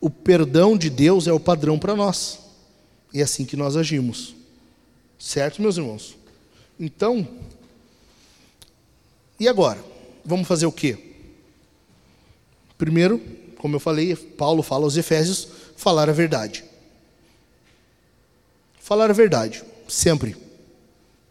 O 0.00 0.08
perdão 0.08 0.74
de 0.74 0.88
Deus 0.88 1.26
é 1.26 1.32
o 1.32 1.38
padrão 1.38 1.78
para 1.78 1.94
nós. 1.94 2.38
E 3.12 3.20
é 3.20 3.24
assim 3.24 3.44
que 3.44 3.56
nós 3.56 3.76
agimos. 3.76 4.34
Certo, 5.18 5.60
meus 5.60 5.76
irmãos? 5.76 6.16
Então, 6.80 7.28
e 9.38 9.46
agora? 9.46 9.84
Vamos 10.24 10.48
fazer 10.48 10.64
o 10.64 10.72
quê? 10.72 10.96
Primeiro, 12.78 13.20
como 13.58 13.76
eu 13.76 13.80
falei, 13.80 14.16
Paulo 14.16 14.62
fala 14.62 14.84
aos 14.84 14.96
Efésios, 14.96 15.46
falar 15.76 16.08
a 16.08 16.12
verdade. 16.12 16.64
Falar 18.80 19.10
a 19.10 19.14
verdade, 19.14 19.62
sempre. 19.86 20.47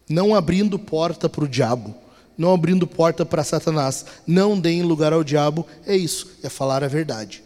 Não 0.08 0.34
abrindo 0.34 0.78
porta 0.78 1.28
para 1.28 1.44
o 1.44 1.48
diabo, 1.48 1.94
não 2.36 2.54
abrindo 2.54 2.86
porta 2.86 3.24
para 3.26 3.44
Satanás. 3.44 4.04
Não 4.26 4.58
deem 4.58 4.82
lugar 4.82 5.12
ao 5.12 5.24
diabo, 5.24 5.66
é 5.86 5.96
isso, 5.96 6.28
é 6.42 6.48
falar 6.48 6.82
a 6.82 6.88
verdade 6.88 7.42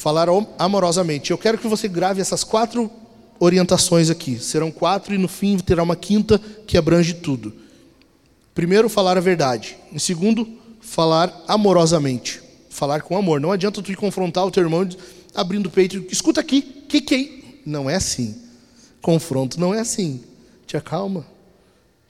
falar 0.00 0.28
amorosamente. 0.58 1.30
Eu 1.30 1.36
quero 1.36 1.58
que 1.58 1.68
você 1.68 1.86
grave 1.86 2.22
essas 2.22 2.42
quatro 2.42 2.90
orientações 3.38 4.08
aqui. 4.08 4.38
Serão 4.38 4.70
quatro 4.70 5.14
e 5.14 5.18
no 5.18 5.28
fim 5.28 5.58
terá 5.58 5.82
uma 5.82 5.94
quinta 5.94 6.40
que 6.66 6.78
abrange 6.78 7.14
tudo. 7.14 7.52
Primeiro, 8.54 8.88
falar 8.88 9.18
a 9.18 9.20
verdade. 9.20 9.76
Em 9.92 9.98
segundo, 9.98 10.48
falar 10.80 11.44
amorosamente. 11.46 12.40
Falar 12.70 13.02
com 13.02 13.16
amor. 13.16 13.40
Não 13.40 13.52
adianta 13.52 13.82
tu 13.82 13.92
ir 13.92 13.96
confrontar 13.96 14.46
o 14.46 14.50
teu 14.50 14.62
irmão 14.62 14.88
abrindo 15.34 15.66
o 15.66 15.70
peito. 15.70 16.02
Escuta 16.10 16.40
aqui, 16.40 16.62
que 16.62 17.02
que 17.02 17.14
é? 17.14 17.60
Não 17.66 17.88
é 17.88 17.96
assim. 17.96 18.34
Confronto 19.00 19.58
não 19.58 19.74
é 19.74 19.80
assim. 19.80 20.22
Te 20.66 20.76
acalma. 20.76 21.26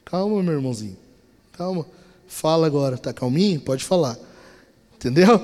Calma, 0.05 0.43
meu 0.43 0.55
irmãozinho. 0.55 0.97
Calma. 1.53 1.87
Fala 2.27 2.67
agora. 2.67 2.99
Tá 2.99 3.13
calminho? 3.13 3.61
Pode 3.61 3.85
falar. 3.85 4.19
Entendeu? 4.95 5.41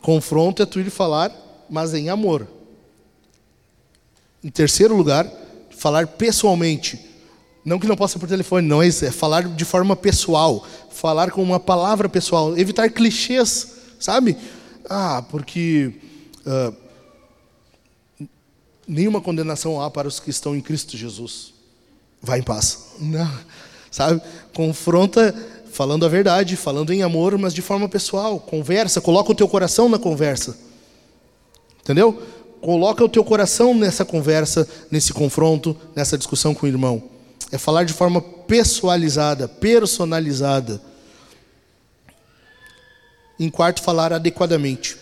Confronto 0.00 0.62
é 0.62 0.66
tu 0.66 0.80
ir 0.80 0.90
falar 0.90 1.32
mas 1.68 1.94
em 1.94 2.08
amor. 2.08 2.46
Em 4.42 4.50
terceiro 4.50 4.96
lugar, 4.96 5.30
falar 5.70 6.06
pessoalmente. 6.06 7.06
Não 7.64 7.78
que 7.78 7.86
não 7.86 7.96
possa 7.96 8.18
por 8.18 8.28
telefone, 8.28 8.66
não 8.66 8.82
é 8.82 8.88
isso. 8.88 9.04
É 9.04 9.10
falar 9.10 9.42
de 9.42 9.64
forma 9.64 9.94
pessoal. 9.94 10.66
Falar 10.90 11.30
com 11.30 11.42
uma 11.42 11.60
palavra 11.60 12.08
pessoal. 12.08 12.56
Evitar 12.56 12.88
clichês, 12.90 13.74
sabe? 14.00 14.36
Ah, 14.88 15.22
porque 15.30 15.92
uh, 16.46 16.74
nenhuma 18.88 19.20
condenação 19.20 19.80
há 19.80 19.90
para 19.90 20.08
os 20.08 20.18
que 20.18 20.30
estão 20.30 20.56
em 20.56 20.60
Cristo 20.60 20.96
Jesus. 20.96 21.52
Vai 22.22 22.40
em 22.40 22.42
paz. 22.42 22.94
Não, 22.98 23.30
sabe? 23.90 24.22
Confronta 24.54 25.34
falando 25.70 26.04
a 26.04 26.08
verdade, 26.08 26.56
falando 26.56 26.92
em 26.92 27.02
amor, 27.02 27.36
mas 27.38 27.54
de 27.54 27.62
forma 27.62 27.88
pessoal. 27.88 28.40
Conversa, 28.40 29.00
coloca 29.00 29.30
o 29.30 29.34
teu 29.34 29.46
coração 29.46 29.88
na 29.88 29.98
conversa. 29.98 30.58
Entendeu? 31.80 32.20
Coloca 32.60 33.04
o 33.04 33.08
teu 33.08 33.22
coração 33.22 33.72
nessa 33.74 34.04
conversa, 34.04 34.68
nesse 34.90 35.12
confronto, 35.12 35.76
nessa 35.94 36.18
discussão 36.18 36.54
com 36.54 36.66
o 36.66 36.68
irmão. 36.68 37.02
É 37.52 37.58
falar 37.58 37.84
de 37.84 37.92
forma 37.92 38.20
pessoalizada, 38.20 39.46
personalizada. 39.46 40.82
Em 43.38 43.48
quarto, 43.48 43.80
falar 43.80 44.12
adequadamente. 44.12 44.96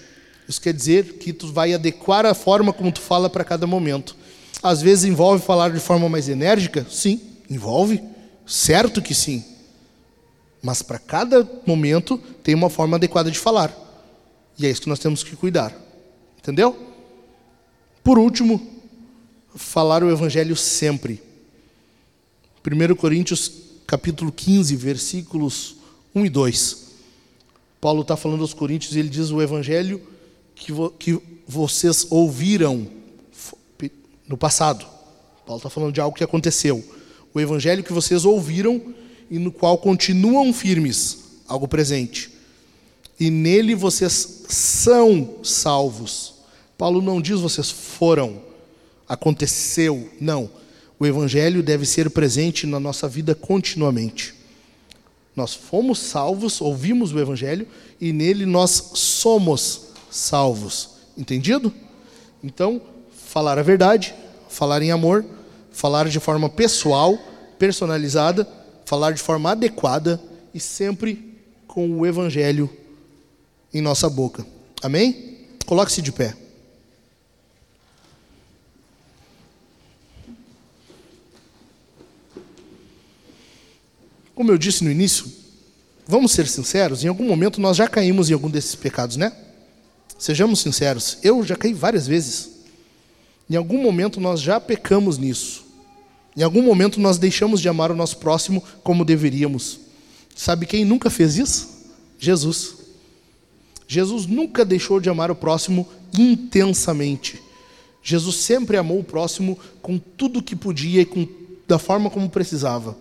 Isso 0.48 0.60
quer 0.60 0.72
dizer 0.72 1.14
que 1.14 1.32
tu 1.32 1.52
vai 1.52 1.74
adequar 1.74 2.24
a 2.24 2.34
forma 2.34 2.72
como 2.72 2.92
tu 2.92 3.00
fala 3.00 3.28
para 3.28 3.44
cada 3.44 3.66
momento. 3.66 4.16
Às 4.62 4.80
vezes 4.80 5.04
envolve 5.04 5.44
falar 5.44 5.70
de 5.70 5.80
forma 5.80 6.08
mais 6.08 6.28
enérgica? 6.28 6.86
Sim, 6.88 7.20
envolve. 7.50 8.02
Certo 8.46 9.02
que 9.02 9.14
sim. 9.14 9.44
Mas 10.62 10.82
para 10.82 10.98
cada 10.98 11.48
momento 11.66 12.18
tem 12.42 12.54
uma 12.54 12.70
forma 12.70 12.96
adequada 12.96 13.30
de 13.30 13.38
falar. 13.38 13.74
E 14.58 14.66
é 14.66 14.70
isso 14.70 14.82
que 14.82 14.88
nós 14.88 14.98
temos 14.98 15.22
que 15.22 15.36
cuidar. 15.36 15.74
Entendeu? 16.38 16.76
Por 18.02 18.18
último, 18.18 18.64
falar 19.54 20.02
o 20.04 20.10
evangelho 20.10 20.54
sempre. 20.54 21.22
1 22.64 22.94
Coríntios 22.94 23.50
capítulo 23.86 24.32
15, 24.32 24.74
versículos 24.76 25.76
1 26.14 26.26
e 26.26 26.30
2. 26.30 26.86
Paulo 27.80 28.02
está 28.02 28.16
falando 28.16 28.40
aos 28.40 28.54
coríntios 28.54 28.96
e 28.96 28.98
ele 28.98 29.08
diz 29.08 29.30
o 29.30 29.40
evangelho 29.40 30.00
que, 30.56 30.72
vo, 30.72 30.90
que 30.90 31.20
vocês 31.46 32.08
ouviram 32.10 32.88
no 34.26 34.36
passado. 34.36 34.84
Paulo 35.46 35.58
está 35.58 35.70
falando 35.70 35.92
de 35.92 36.00
algo 36.00 36.16
que 36.16 36.24
aconteceu. 36.24 36.82
O 37.32 37.40
evangelho 37.40 37.84
que 37.84 37.92
vocês 37.92 38.24
ouviram 38.24 38.82
e 39.30 39.38
no 39.38 39.52
qual 39.52 39.78
continuam 39.78 40.52
firmes, 40.52 41.18
algo 41.46 41.68
presente. 41.68 42.32
E 43.20 43.30
nele 43.30 43.76
vocês 43.76 44.42
são 44.48 45.36
salvos 45.44 46.36
Paulo 46.76 47.00
não 47.00 47.20
diz 47.20 47.40
vocês 47.40 47.70
foram, 47.70 48.42
aconteceu. 49.08 50.10
Não. 50.20 50.50
O 50.98 51.06
Evangelho 51.06 51.62
deve 51.62 51.86
ser 51.86 52.10
presente 52.10 52.66
na 52.66 52.78
nossa 52.78 53.08
vida 53.08 53.34
continuamente. 53.34 54.34
Nós 55.34 55.54
fomos 55.54 55.98
salvos, 55.98 56.60
ouvimos 56.60 57.12
o 57.12 57.18
Evangelho 57.18 57.66
e 58.00 58.12
nele 58.12 58.46
nós 58.46 58.90
somos 58.94 59.85
salvos. 60.16 60.90
Entendido? 61.16 61.72
Então, 62.42 62.80
falar 63.10 63.58
a 63.58 63.62
verdade, 63.62 64.14
falar 64.48 64.82
em 64.82 64.90
amor, 64.90 65.24
falar 65.70 66.08
de 66.08 66.20
forma 66.20 66.48
pessoal, 66.48 67.18
personalizada, 67.58 68.48
falar 68.84 69.12
de 69.12 69.20
forma 69.20 69.50
adequada 69.50 70.20
e 70.54 70.60
sempre 70.60 71.38
com 71.66 71.90
o 71.90 72.06
evangelho 72.06 72.70
em 73.72 73.80
nossa 73.80 74.08
boca. 74.08 74.46
Amém? 74.82 75.46
Coloque-se 75.66 76.00
de 76.00 76.12
pé. 76.12 76.34
Como 84.34 84.52
eu 84.52 84.58
disse 84.58 84.84
no 84.84 84.90
início, 84.90 85.32
vamos 86.06 86.32
ser 86.32 86.46
sinceros, 86.46 87.02
em 87.02 87.08
algum 87.08 87.24
momento 87.24 87.60
nós 87.60 87.76
já 87.76 87.88
caímos 87.88 88.30
em 88.30 88.34
algum 88.34 88.50
desses 88.50 88.74
pecados, 88.74 89.16
né? 89.16 89.32
Sejamos 90.18 90.60
sinceros, 90.60 91.18
eu 91.22 91.44
já 91.44 91.56
caí 91.56 91.72
várias 91.72 92.06
vezes. 92.06 92.50
Em 93.48 93.56
algum 93.56 93.80
momento 93.82 94.20
nós 94.20 94.40
já 94.40 94.58
pecamos 94.58 95.18
nisso. 95.18 95.64
Em 96.36 96.42
algum 96.42 96.62
momento 96.62 97.00
nós 97.00 97.18
deixamos 97.18 97.60
de 97.60 97.68
amar 97.68 97.90
o 97.90 97.96
nosso 97.96 98.18
próximo 98.18 98.62
como 98.82 99.04
deveríamos. 99.04 99.80
Sabe 100.34 100.66
quem 100.66 100.84
nunca 100.84 101.08
fez 101.08 101.38
isso? 101.38 101.68
Jesus. 102.18 102.74
Jesus 103.88 104.26
nunca 104.26 104.64
deixou 104.64 105.00
de 105.00 105.08
amar 105.08 105.30
o 105.30 105.36
próximo 105.36 105.88
intensamente. 106.18 107.40
Jesus 108.02 108.36
sempre 108.36 108.76
amou 108.76 109.00
o 109.00 109.04
próximo 109.04 109.58
com 109.80 109.98
tudo 109.98 110.42
que 110.42 110.54
podia 110.54 111.02
e 111.02 111.04
com, 111.04 111.26
da 111.66 111.78
forma 111.78 112.10
como 112.10 112.28
precisava. 112.28 112.96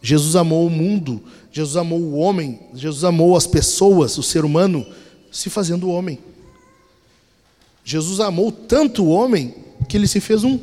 Jesus 0.00 0.36
amou 0.36 0.66
o 0.66 0.70
mundo, 0.70 1.22
Jesus 1.50 1.76
amou 1.76 1.98
o 1.98 2.14
homem, 2.14 2.60
Jesus 2.74 3.02
amou 3.02 3.36
as 3.36 3.46
pessoas, 3.46 4.16
o 4.16 4.22
ser 4.22 4.44
humano, 4.44 4.86
se 5.30 5.50
fazendo 5.50 5.90
homem. 5.90 6.18
Jesus 7.84 8.20
amou 8.20 8.52
tanto 8.52 9.04
o 9.04 9.08
homem 9.08 9.54
que 9.88 9.96
ele 9.96 10.06
se 10.06 10.20
fez 10.20 10.44
um, 10.44 10.58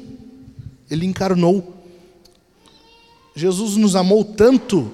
ele 0.90 1.06
encarnou. 1.06 1.74
Jesus 3.36 3.76
nos 3.76 3.96
amou 3.96 4.24
tanto, 4.24 4.92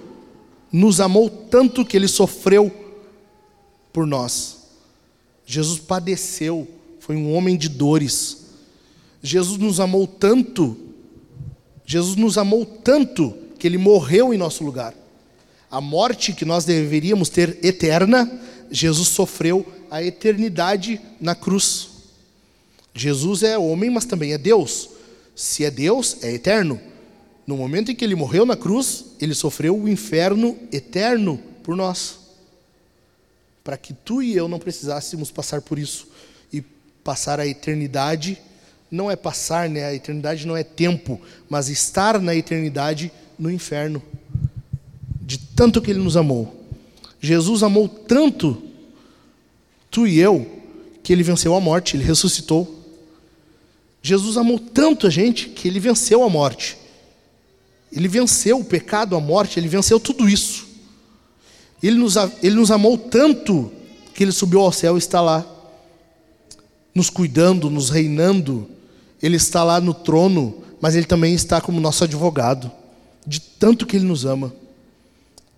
nos 0.72 1.00
amou 1.00 1.30
tanto 1.30 1.86
que 1.86 1.98
ele 1.98 2.08
sofreu 2.08 2.72
por 3.92 4.08
nós. 4.08 4.58
Jesus 5.46 5.80
padeceu, 5.80 6.68
foi 7.00 7.16
um 7.16 7.34
homem 7.34 7.58
de 7.58 7.68
dores. 7.68 8.46
Jesus 9.22 9.60
nos 9.60 9.80
amou 9.80 10.08
tanto, 10.08 10.78
Jesus 11.86 12.16
nos 12.16 12.38
amou 12.38 12.66
tanto 12.66 13.36
que 13.60 13.68
ele 13.68 13.78
morreu 13.78 14.34
em 14.34 14.38
nosso 14.38 14.64
lugar. 14.64 14.96
A 15.70 15.80
morte 15.80 16.34
que 16.34 16.46
nós 16.46 16.66
deveríamos 16.66 17.30
ter 17.30 17.60
eterna, 17.64 18.40
Jesus 18.72 19.10
sofreu 19.10 19.66
a 19.90 20.02
eternidade 20.02 21.00
na 21.20 21.36
cruz. 21.36 21.90
Jesus 22.96 23.44
é 23.44 23.58
homem, 23.58 23.90
mas 23.90 24.06
também 24.06 24.34
é 24.34 24.38
Deus. 24.38 24.90
Se 25.36 25.66
é 25.66 25.72
Deus, 25.72 26.18
é 26.24 26.32
eterno. 26.32 26.80
No 27.46 27.58
momento 27.58 27.92
em 27.92 27.96
que 27.96 28.06
ele 28.06 28.16
morreu 28.16 28.46
na 28.46 28.56
cruz, 28.56 29.06
ele 29.20 29.34
sofreu 29.34 29.78
o 29.78 29.90
inferno 29.90 30.58
eterno 30.72 31.40
por 31.64 31.76
nós 31.76 32.22
para 33.64 33.78
que 33.78 33.94
tu 33.94 34.22
e 34.22 34.36
eu 34.36 34.48
não 34.48 34.60
precisássemos 34.60 35.32
passar 35.32 35.62
por 35.62 35.78
isso 35.78 36.08
e 36.52 36.62
passar 37.04 37.40
a 37.40 37.48
eternidade. 37.48 38.42
Não 38.90 39.10
é 39.10 39.16
passar, 39.16 39.70
né? 39.70 39.86
A 39.86 39.94
eternidade 39.94 40.46
não 40.46 40.58
é 40.58 40.64
tempo, 40.64 41.22
mas 41.50 41.70
estar 41.70 42.20
na 42.20 42.36
eternidade 42.36 43.12
no 43.38 43.50
inferno. 43.50 44.02
De 45.22 45.38
tanto 45.38 45.82
que 45.82 45.92
ele 45.92 46.00
nos 46.00 46.18
amou. 46.18 46.61
Jesus 47.22 47.62
amou 47.62 47.88
tanto 47.88 48.62
tu 49.92 50.08
e 50.08 50.20
eu 50.20 50.60
que 51.04 51.14
ele 51.14 51.22
venceu 51.22 51.56
a 51.56 51.62
morte, 51.62 51.96
ele 51.96 52.04
ressuscitou. 52.04 52.80
Jesus 54.02 54.38
amou 54.38 54.58
tanto 54.58 55.06
a 55.06 55.10
gente 55.10 55.50
que 55.50 55.68
ele 55.68 55.80
venceu 55.80 56.24
a 56.24 56.30
morte. 56.30 56.78
Ele 57.92 58.08
venceu 58.08 58.60
o 58.60 58.64
pecado, 58.64 59.16
a 59.16 59.20
morte, 59.20 59.60
ele 59.60 59.68
venceu 59.68 60.00
tudo 60.00 60.28
isso. 60.28 60.66
Ele 61.84 61.98
nos, 61.98 62.16
ele 62.42 62.56
nos 62.56 62.72
amou 62.72 62.98
tanto 62.98 63.72
que 64.16 64.24
ele 64.24 64.32
subiu 64.32 64.62
ao 64.62 64.72
céu 64.72 64.96
e 64.96 65.00
está 65.00 65.22
lá, 65.22 65.46
nos 66.96 67.10
cuidando, 67.10 67.70
nos 67.70 67.90
reinando. 67.90 68.68
Ele 69.22 69.36
está 69.36 69.64
lá 69.64 69.80
no 69.80 69.94
trono, 69.94 70.64
mas 70.80 70.96
ele 70.96 71.06
também 71.06 71.34
está 71.34 71.62
como 71.62 71.80
nosso 71.80 72.04
advogado, 72.04 72.72
de 73.26 73.40
tanto 73.40 73.86
que 73.86 73.98
ele 73.98 74.06
nos 74.06 74.26
ama. 74.26 74.54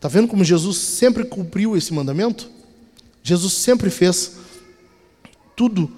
Está 0.03 0.09
vendo 0.09 0.27
como 0.27 0.43
Jesus 0.43 0.79
sempre 0.79 1.23
cumpriu 1.23 1.77
esse 1.77 1.93
mandamento? 1.93 2.51
Jesus 3.23 3.53
sempre 3.53 3.89
fez 3.89 4.33
tudo 5.55 5.89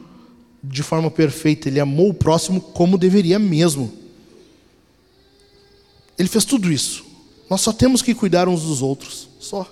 de 0.63 0.83
forma 0.83 1.09
perfeita. 1.09 1.69
Ele 1.69 1.79
amou 1.79 2.11
o 2.11 2.13
próximo 2.13 2.61
como 2.61 2.99
deveria 2.99 3.39
mesmo. 3.39 3.91
Ele 6.19 6.29
fez 6.29 6.45
tudo 6.45 6.71
isso. 6.71 7.03
Nós 7.49 7.61
só 7.61 7.73
temos 7.73 8.03
que 8.03 8.13
cuidar 8.13 8.47
uns 8.47 8.61
dos 8.61 8.83
outros. 8.83 9.27
Só. 9.39 9.67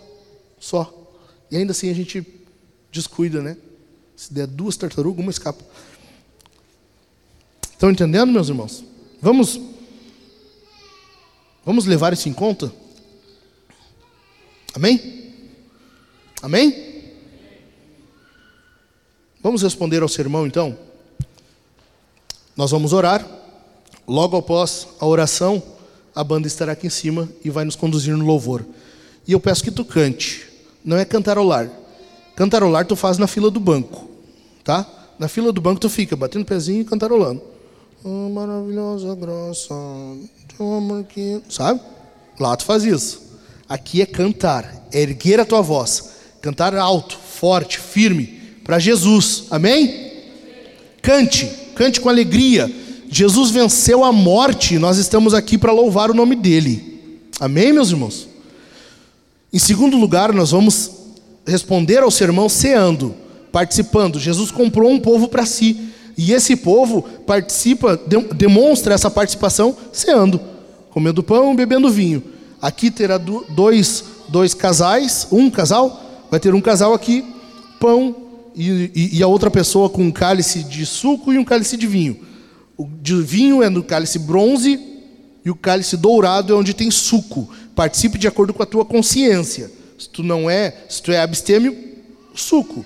Só. 0.60 0.92
E 1.52 1.58
ainda 1.58 1.70
assim 1.70 1.92
a 1.92 1.94
gente 1.94 2.26
descuida, 2.92 3.40
né? 3.40 3.56
Se 4.16 4.34
der 4.34 4.48
duas 4.48 4.76
tartarugas, 4.76 5.22
uma 5.22 5.30
escapa. 5.30 5.64
Estão 7.72 7.92
entendendo, 7.92 8.32
meus 8.32 8.50
irmãos? 8.50 8.84
Vamos 9.22 9.62
Vamos 11.64 11.86
levar 11.86 12.14
isso 12.14 12.28
em 12.28 12.34
conta? 12.34 12.74
Amém? 14.74 15.34
Amém? 16.42 16.94
Vamos 19.42 19.62
responder 19.62 20.02
ao 20.02 20.10
sermão 20.10 20.48
então? 20.48 20.78
Nós 22.56 22.72
vamos 22.72 22.94
orar. 22.94 23.26
Logo 24.08 24.38
após 24.38 24.88
a 25.00 25.06
oração, 25.06 25.62
a 26.14 26.24
banda 26.24 26.48
estará 26.48 26.74
aqui 26.74 26.88
em 26.88 26.90
cima 26.90 27.30
e 27.44 27.50
vai 27.50 27.66
nos 27.66 27.76
conduzir 27.76 28.16
no 28.16 28.26
louvor. 28.26 28.66
E 29.28 29.32
eu 29.32 29.40
peço 29.40 29.64
que 29.64 29.72
tu 29.72 29.86
cante 29.86 30.48
não 30.84 30.98
é 30.98 31.06
cantarolar. 31.06 31.70
Cantarolar 32.36 32.86
tu 32.86 32.96
faz 32.96 33.18
na 33.18 33.28
fila 33.28 33.50
do 33.50 33.60
banco, 33.60 34.10
tá? 34.64 34.86
Na 35.18 35.28
fila 35.28 35.52
do 35.54 35.62
banco 35.62 35.80
tu 35.80 35.90
fica 35.90 36.16
batendo 36.16 36.46
pezinho 36.46 36.82
e 36.82 36.86
cantarolando. 36.86 37.42
Oh, 38.04 38.30
maravilhosa 38.30 39.16
graça 39.16 39.74
amor 40.60 41.04
que... 41.06 41.42
Sabe? 41.50 41.80
Lá 42.40 42.56
tu 42.58 42.66
faz 42.66 42.84
isso. 42.84 43.23
Aqui 43.74 44.04
é 44.04 44.06
cantar, 44.06 44.88
é 44.92 45.02
erguer 45.02 45.40
a 45.40 45.46
tua 45.46 45.60
voz. 45.60 46.12
Cantar 46.40 46.76
alto, 46.76 47.18
forte, 47.18 47.80
firme, 47.80 48.40
para 48.64 48.78
Jesus. 48.78 49.46
Amém? 49.50 50.12
Cante, 51.02 51.50
cante 51.74 52.00
com 52.00 52.08
alegria. 52.08 52.72
Jesus 53.10 53.50
venceu 53.50 54.04
a 54.04 54.12
morte, 54.12 54.78
nós 54.78 55.00
estamos 55.00 55.34
aqui 55.34 55.58
para 55.58 55.72
louvar 55.72 56.12
o 56.12 56.14
nome 56.14 56.36
dele. 56.36 57.18
Amém, 57.40 57.74
meus 57.74 57.90
irmãos? 57.90 58.28
Em 59.52 59.58
segundo 59.58 59.98
lugar, 59.98 60.32
nós 60.32 60.52
vamos 60.52 60.92
responder 61.44 62.04
ao 62.04 62.12
sermão 62.12 62.48
ceando, 62.48 63.16
participando. 63.52 64.20
Jesus 64.20 64.52
comprou 64.52 64.92
um 64.92 65.00
povo 65.00 65.28
para 65.28 65.48
si. 65.48 65.90
E 66.16 66.32
esse 66.32 66.56
povo 66.56 67.02
participa, 67.26 68.00
demonstra 68.36 68.94
essa 68.94 69.10
participação 69.10 69.76
ceando, 69.92 70.40
comendo 70.92 71.24
pão, 71.24 71.56
bebendo 71.56 71.90
vinho. 71.90 72.22
Aqui 72.64 72.90
terá 72.90 73.18
dois, 73.18 74.06
dois 74.30 74.54
casais, 74.54 75.28
um 75.30 75.50
casal, 75.50 76.26
vai 76.32 76.40
ter 76.40 76.54
um 76.54 76.62
casal 76.62 76.94
aqui, 76.94 77.22
pão 77.78 78.16
e, 78.56 78.90
e, 78.96 79.18
e 79.18 79.22
a 79.22 79.28
outra 79.28 79.52
pessoa 79.52 79.90
com 79.90 80.02
um 80.02 80.12
cálice 80.12 80.64
de 80.64 80.86
suco 80.86 81.34
e 81.34 81.38
um 81.38 81.44
cálice 81.44 81.76
de 81.76 81.86
vinho. 81.86 82.18
O 82.78 82.88
de 82.88 83.22
vinho 83.22 83.62
é 83.62 83.70
no 83.70 83.84
cálice 83.84 84.18
bronze 84.18 84.80
e 85.44 85.52
o 85.52 85.56
cálice 85.56 85.98
dourado 85.98 86.54
é 86.54 86.56
onde 86.56 86.74
tem 86.74 86.90
suco. 86.90 87.50
Participe 87.76 88.18
de 88.18 88.30
acordo 88.30 88.54
com 88.54 88.64
a 88.64 88.66
tua 88.66 88.86
consciência. 88.86 89.70
Se 90.00 90.08
tu 90.08 90.24
não 90.24 90.50
é, 90.50 90.86
se 90.88 91.04
tu 91.04 91.12
é 91.12 91.20
abstêmio, 91.20 91.78
suco. 92.34 92.86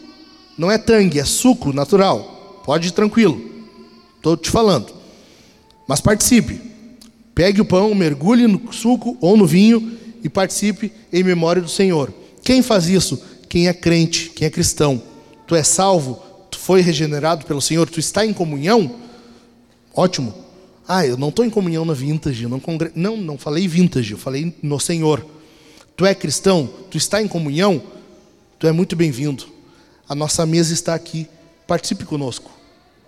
Não 0.57 0.71
é 0.71 0.79
tangue, 0.79 1.19
é 1.19 1.23
suco 1.23 1.71
natural. 1.71 2.63
Pode 2.65 2.87
ir 2.87 2.91
tranquilo. 2.93 3.39
Estou 4.15 4.35
te 4.35 4.49
falando. 4.49 4.91
Mas 5.87 6.01
participe. 6.01 6.66
Pegue 7.37 7.61
o 7.61 7.65
pão, 7.65 7.93
mergulhe 7.93 8.47
no 8.47 8.73
suco 8.73 9.15
ou 9.21 9.37
no 9.37 9.45
vinho 9.45 9.95
e 10.23 10.27
participe 10.27 10.91
em 11.13 11.21
memória 11.23 11.61
do 11.61 11.69
Senhor. 11.69 12.11
Quem 12.41 12.63
faz 12.63 12.89
isso? 12.89 13.21
Quem 13.47 13.67
é 13.67 13.73
crente, 13.73 14.31
quem 14.31 14.47
é 14.47 14.49
cristão. 14.49 14.99
Tu 15.45 15.53
é 15.53 15.61
salvo, 15.61 16.19
tu 16.49 16.57
foi 16.57 16.81
regenerado 16.81 17.45
pelo 17.45 17.61
Senhor, 17.61 17.87
tu 17.87 17.99
está 17.99 18.25
em 18.25 18.33
comunhão? 18.33 18.95
Ótimo. 19.93 20.33
Ah, 20.87 21.05
eu 21.05 21.15
não 21.15 21.29
estou 21.29 21.45
em 21.45 21.49
comunhão 21.51 21.85
na 21.85 21.93
vintage, 21.93 22.47
não, 22.47 22.59
congre... 22.59 22.91
não, 22.95 23.15
não 23.15 23.37
falei 23.37 23.67
vintage, 23.67 24.13
eu 24.13 24.17
falei 24.17 24.51
no 24.63 24.79
Senhor. 24.79 25.23
Tu 25.95 26.07
é 26.07 26.15
cristão? 26.15 26.67
Tu 26.89 26.97
está 26.97 27.21
em 27.21 27.27
comunhão? 27.27 27.83
Tu 28.57 28.65
é 28.65 28.71
muito 28.71 28.95
bem-vindo. 28.95 29.45
A 30.09 30.15
nossa 30.15 30.43
mesa 30.43 30.73
está 30.73 30.95
aqui. 30.95 31.27
Participe 31.67 32.03
conosco. 32.03 32.49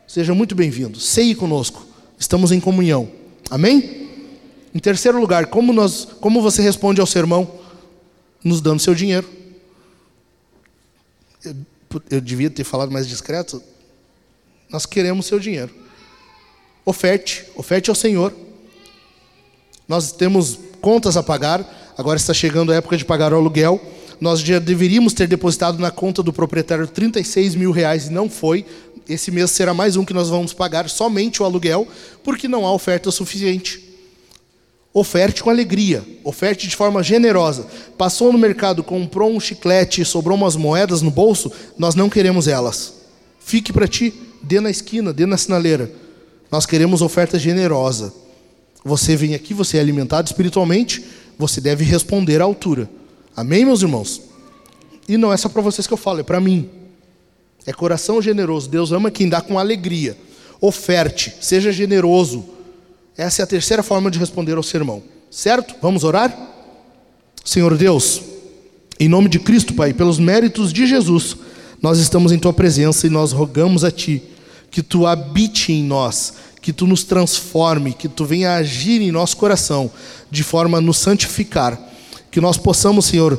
Seja 0.08 0.36
muito 0.36 0.54
bem-vindo. 0.54 1.00
Ceie 1.00 1.34
conosco. 1.34 1.84
Estamos 2.20 2.52
em 2.52 2.60
comunhão. 2.60 3.10
Amém? 3.50 3.99
Em 4.74 4.80
terceiro 4.80 5.20
lugar, 5.20 5.48
como, 5.48 5.74
nós, 5.74 6.06
como 6.20 6.42
você 6.42 6.62
responde 6.62 7.02
ao 7.02 7.08
sermão? 7.08 7.60
Nos 8.44 8.62
dando 8.62 8.80
seu 8.80 8.94
dinheiro. 8.94 9.28
Eu, 11.44 11.56
eu 12.12 12.22
devia 12.22 12.50
ter 12.50 12.64
falado 12.64 12.92
mais 12.92 13.08
discreto. 13.08 13.62
Nós 14.70 14.86
queremos 14.86 15.26
seu 15.26 15.40
dinheiro. 15.40 15.74
Oferte, 16.86 17.46
oferte 17.56 17.90
ao 17.90 17.96
Senhor. 17.96 18.34
Nós 19.88 20.12
temos 20.12 20.60
contas 20.80 21.18
a 21.18 21.24
pagar, 21.24 21.94
agora 21.98 22.18
está 22.18 22.34
chegando 22.34 22.72
a 22.72 22.76
época 22.76 22.96
de 22.96 23.04
pagar 23.04 23.34
o 23.34 23.38
aluguel. 23.38 23.82
Nós 24.22 24.42
já 24.42 24.60
deveríamos 24.60 25.14
ter 25.14 25.28
depositado 25.28 25.80
na 25.80 25.90
conta 25.90 26.22
do 26.22 26.32
proprietário 26.32 26.86
36 26.86 27.56
mil 27.56 27.72
reais 27.72 28.08
e 28.08 28.12
não 28.12 28.30
foi. 28.30 28.66
Esse 29.08 29.32
mês 29.32 29.50
será 29.50 29.74
mais 29.74 29.96
um 29.96 30.06
que 30.06 30.14
nós 30.14 30.30
vamos 30.30 30.54
pagar 30.54 30.88
somente 30.90 31.42
o 31.42 31.46
aluguel, 31.46 31.88
porque 32.24 32.48
não 32.48 32.68
há 32.68 32.72
oferta 32.72 33.10
suficiente. 33.10 33.89
Oferte 34.94 35.44
com 35.44 35.50
alegria, 35.50 36.04
oferte 36.24 36.68
de 36.68 36.76
forma 36.76 37.04
generosa. 37.04 37.68
Passou 37.98 38.34
no 38.34 38.40
mercado, 38.40 38.84
comprou 38.84 39.32
um 39.32 39.40
chiclete 39.40 40.04
sobrou 40.04 40.36
umas 40.36 40.56
moedas 40.56 41.02
no 41.02 41.12
bolso, 41.12 41.52
nós 41.78 41.94
não 41.94 42.10
queremos 42.10 42.48
elas. 42.48 42.96
Fique 43.40 43.72
para 43.72 43.88
ti, 43.88 44.14
dê 44.42 44.60
na 44.60 44.70
esquina, 44.70 45.14
dê 45.14 45.26
na 45.26 45.38
sinaleira. 45.38 45.92
Nós 46.52 46.66
queremos 46.66 47.02
oferta 47.02 47.38
generosa. 47.38 48.12
Você 48.84 49.16
vem 49.16 49.36
aqui, 49.36 49.54
você 49.54 49.78
é 49.78 49.80
alimentado 49.80 50.28
espiritualmente, 50.28 51.06
você 51.38 51.62
deve 51.62 51.84
responder 51.84 52.42
à 52.42 52.46
altura. 52.46 52.90
Amém, 53.36 53.66
meus 53.66 53.82
irmãos? 53.82 54.22
E 55.08 55.18
não 55.18 55.32
é 55.32 55.38
só 55.38 55.50
para 55.50 55.62
vocês 55.62 55.86
que 55.86 55.94
eu 55.94 55.98
falo, 55.98 56.20
é 56.20 56.24
para 56.24 56.40
mim. 56.40 56.70
É 57.66 57.74
coração 57.74 58.22
generoso. 58.22 58.70
Deus 58.70 58.92
ama 58.92 59.12
quem 59.12 59.30
dá 59.30 59.42
com 59.42 59.60
alegria. 59.60 60.18
Oferte, 60.60 61.36
seja 61.40 61.72
generoso. 61.72 62.46
Essa 63.20 63.42
é 63.42 63.44
a 63.44 63.48
terceira 63.48 63.84
forma 63.84 64.10
de 64.10 64.18
responder 64.18 64.56
ao 64.56 64.64
sermão. 64.64 65.04
Certo? 65.30 65.76
Vamos 65.82 66.06
orar? 66.06 66.34
Senhor 67.44 67.76
Deus, 67.76 68.22
em 68.98 69.10
nome 69.10 69.28
de 69.28 69.40
Cristo, 69.40 69.74
Pai, 69.74 69.92
pelos 69.92 70.18
méritos 70.18 70.72
de 70.72 70.88
Jesus, 70.88 71.36
nós 71.82 72.00
estamos 72.00 72.32
em 72.32 72.40
Tua 72.40 72.54
presença 72.54 73.08
e 73.08 73.10
nós 73.10 73.34
rogamos 73.34 73.84
a 73.84 73.92
Ti 73.92 74.24
que 74.72 74.82
Tu 74.82 75.06
habite 75.06 75.74
em 75.74 75.84
nós, 75.84 76.36
que 76.62 76.72
Tu 76.72 76.88
nos 76.88 77.04
transforme, 77.04 77.92
que 77.92 78.08
Tu 78.08 78.24
venha 78.24 78.54
agir 78.54 79.02
em 79.02 79.12
nosso 79.12 79.36
coração, 79.36 79.92
de 80.32 80.42
forma 80.42 80.78
a 80.78 80.82
nos 80.82 80.98
santificar. 81.00 81.78
Que 82.32 82.40
nós 82.40 82.56
possamos, 82.56 83.08
Senhor, 83.08 83.38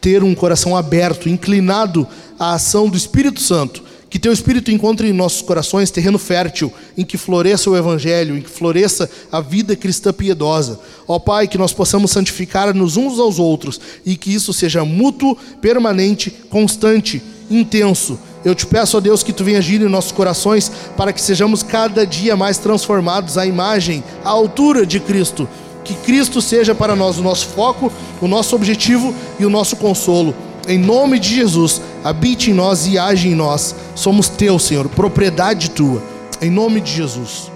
ter 0.00 0.24
um 0.24 0.34
coração 0.34 0.76
aberto, 0.76 1.28
inclinado 1.28 2.08
à 2.40 2.54
ação 2.54 2.88
do 2.88 2.96
Espírito 2.96 3.40
Santo. 3.40 3.84
Que 4.12 4.18
teu 4.18 4.30
Espírito 4.30 4.70
encontre 4.70 5.08
em 5.08 5.12
nossos 5.14 5.40
corações 5.40 5.90
terreno 5.90 6.18
fértil, 6.18 6.70
em 6.98 7.02
que 7.02 7.16
floresça 7.16 7.70
o 7.70 7.76
Evangelho, 7.78 8.36
em 8.36 8.42
que 8.42 8.50
floresça 8.50 9.10
a 9.32 9.40
vida 9.40 9.74
cristã 9.74 10.12
piedosa. 10.12 10.78
Ó 11.08 11.18
Pai, 11.18 11.48
que 11.48 11.56
nós 11.56 11.72
possamos 11.72 12.10
santificar-nos 12.10 12.98
uns 12.98 13.18
aos 13.18 13.38
outros 13.38 13.80
e 14.04 14.14
que 14.14 14.30
isso 14.30 14.52
seja 14.52 14.84
mútuo, 14.84 15.34
permanente, 15.62 16.30
constante, 16.50 17.22
intenso. 17.50 18.18
Eu 18.44 18.54
te 18.54 18.66
peço, 18.66 18.98
ó 18.98 19.00
Deus, 19.00 19.22
que 19.22 19.32
tu 19.32 19.44
venha 19.44 19.60
agir 19.60 19.80
em 19.80 19.88
nossos 19.88 20.12
corações 20.12 20.70
para 20.94 21.10
que 21.10 21.20
sejamos 21.22 21.62
cada 21.62 22.06
dia 22.06 22.36
mais 22.36 22.58
transformados 22.58 23.38
à 23.38 23.46
imagem, 23.46 24.04
à 24.22 24.28
altura 24.28 24.84
de 24.84 25.00
Cristo. 25.00 25.48
Que 25.84 25.94
Cristo 25.94 26.42
seja 26.42 26.74
para 26.74 26.94
nós 26.94 27.16
o 27.16 27.22
nosso 27.22 27.46
foco, 27.46 27.90
o 28.20 28.28
nosso 28.28 28.54
objetivo 28.54 29.14
e 29.40 29.46
o 29.46 29.50
nosso 29.50 29.74
consolo. 29.76 30.34
Em 30.66 30.78
nome 30.78 31.18
de 31.18 31.34
Jesus, 31.34 31.80
habite 32.02 32.50
em 32.50 32.54
nós 32.54 32.86
e 32.86 32.98
age 32.98 33.28
em 33.28 33.34
nós. 33.34 33.74
Somos 33.94 34.28
teu, 34.28 34.58
Senhor, 34.58 34.88
propriedade 34.88 35.70
tua. 35.70 36.02
Em 36.40 36.50
nome 36.50 36.80
de 36.80 36.92
Jesus. 36.92 37.51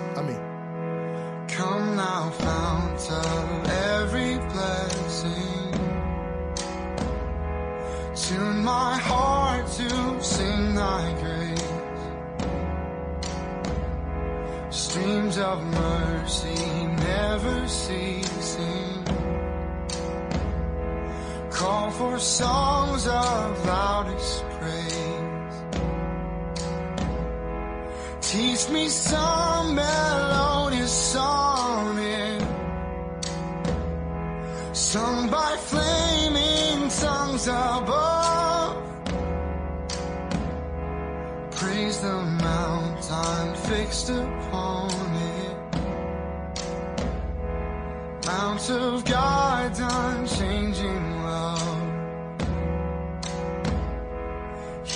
For 21.93 22.19
songs 22.19 23.07
of 23.07 23.67
loudest 23.67 24.45
praise. 24.59 25.55
Teach 28.21 28.69
me 28.69 28.89
some 28.89 29.75
melodious 29.75 30.93
sonnet 30.93 32.43
Sung 34.77 35.31
by 35.31 35.57
flaming 35.57 36.91
tongues 36.91 37.47
above. 37.49 38.77
Praise 41.53 41.99
the 42.01 42.23
mount 42.43 43.11
I'm 43.11 43.55
fixed 43.55 44.11
upon 44.11 44.91
it. 44.91 45.57
Mount 48.27 48.71
of 48.71 49.05
God's 49.07 49.81
unchanging 49.81 51.23
love 51.23 51.76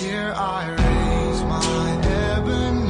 Here 0.01 0.33
I 0.35 0.67
raise 0.67 1.43
my 1.43 1.61
Ebenezer 2.33 2.80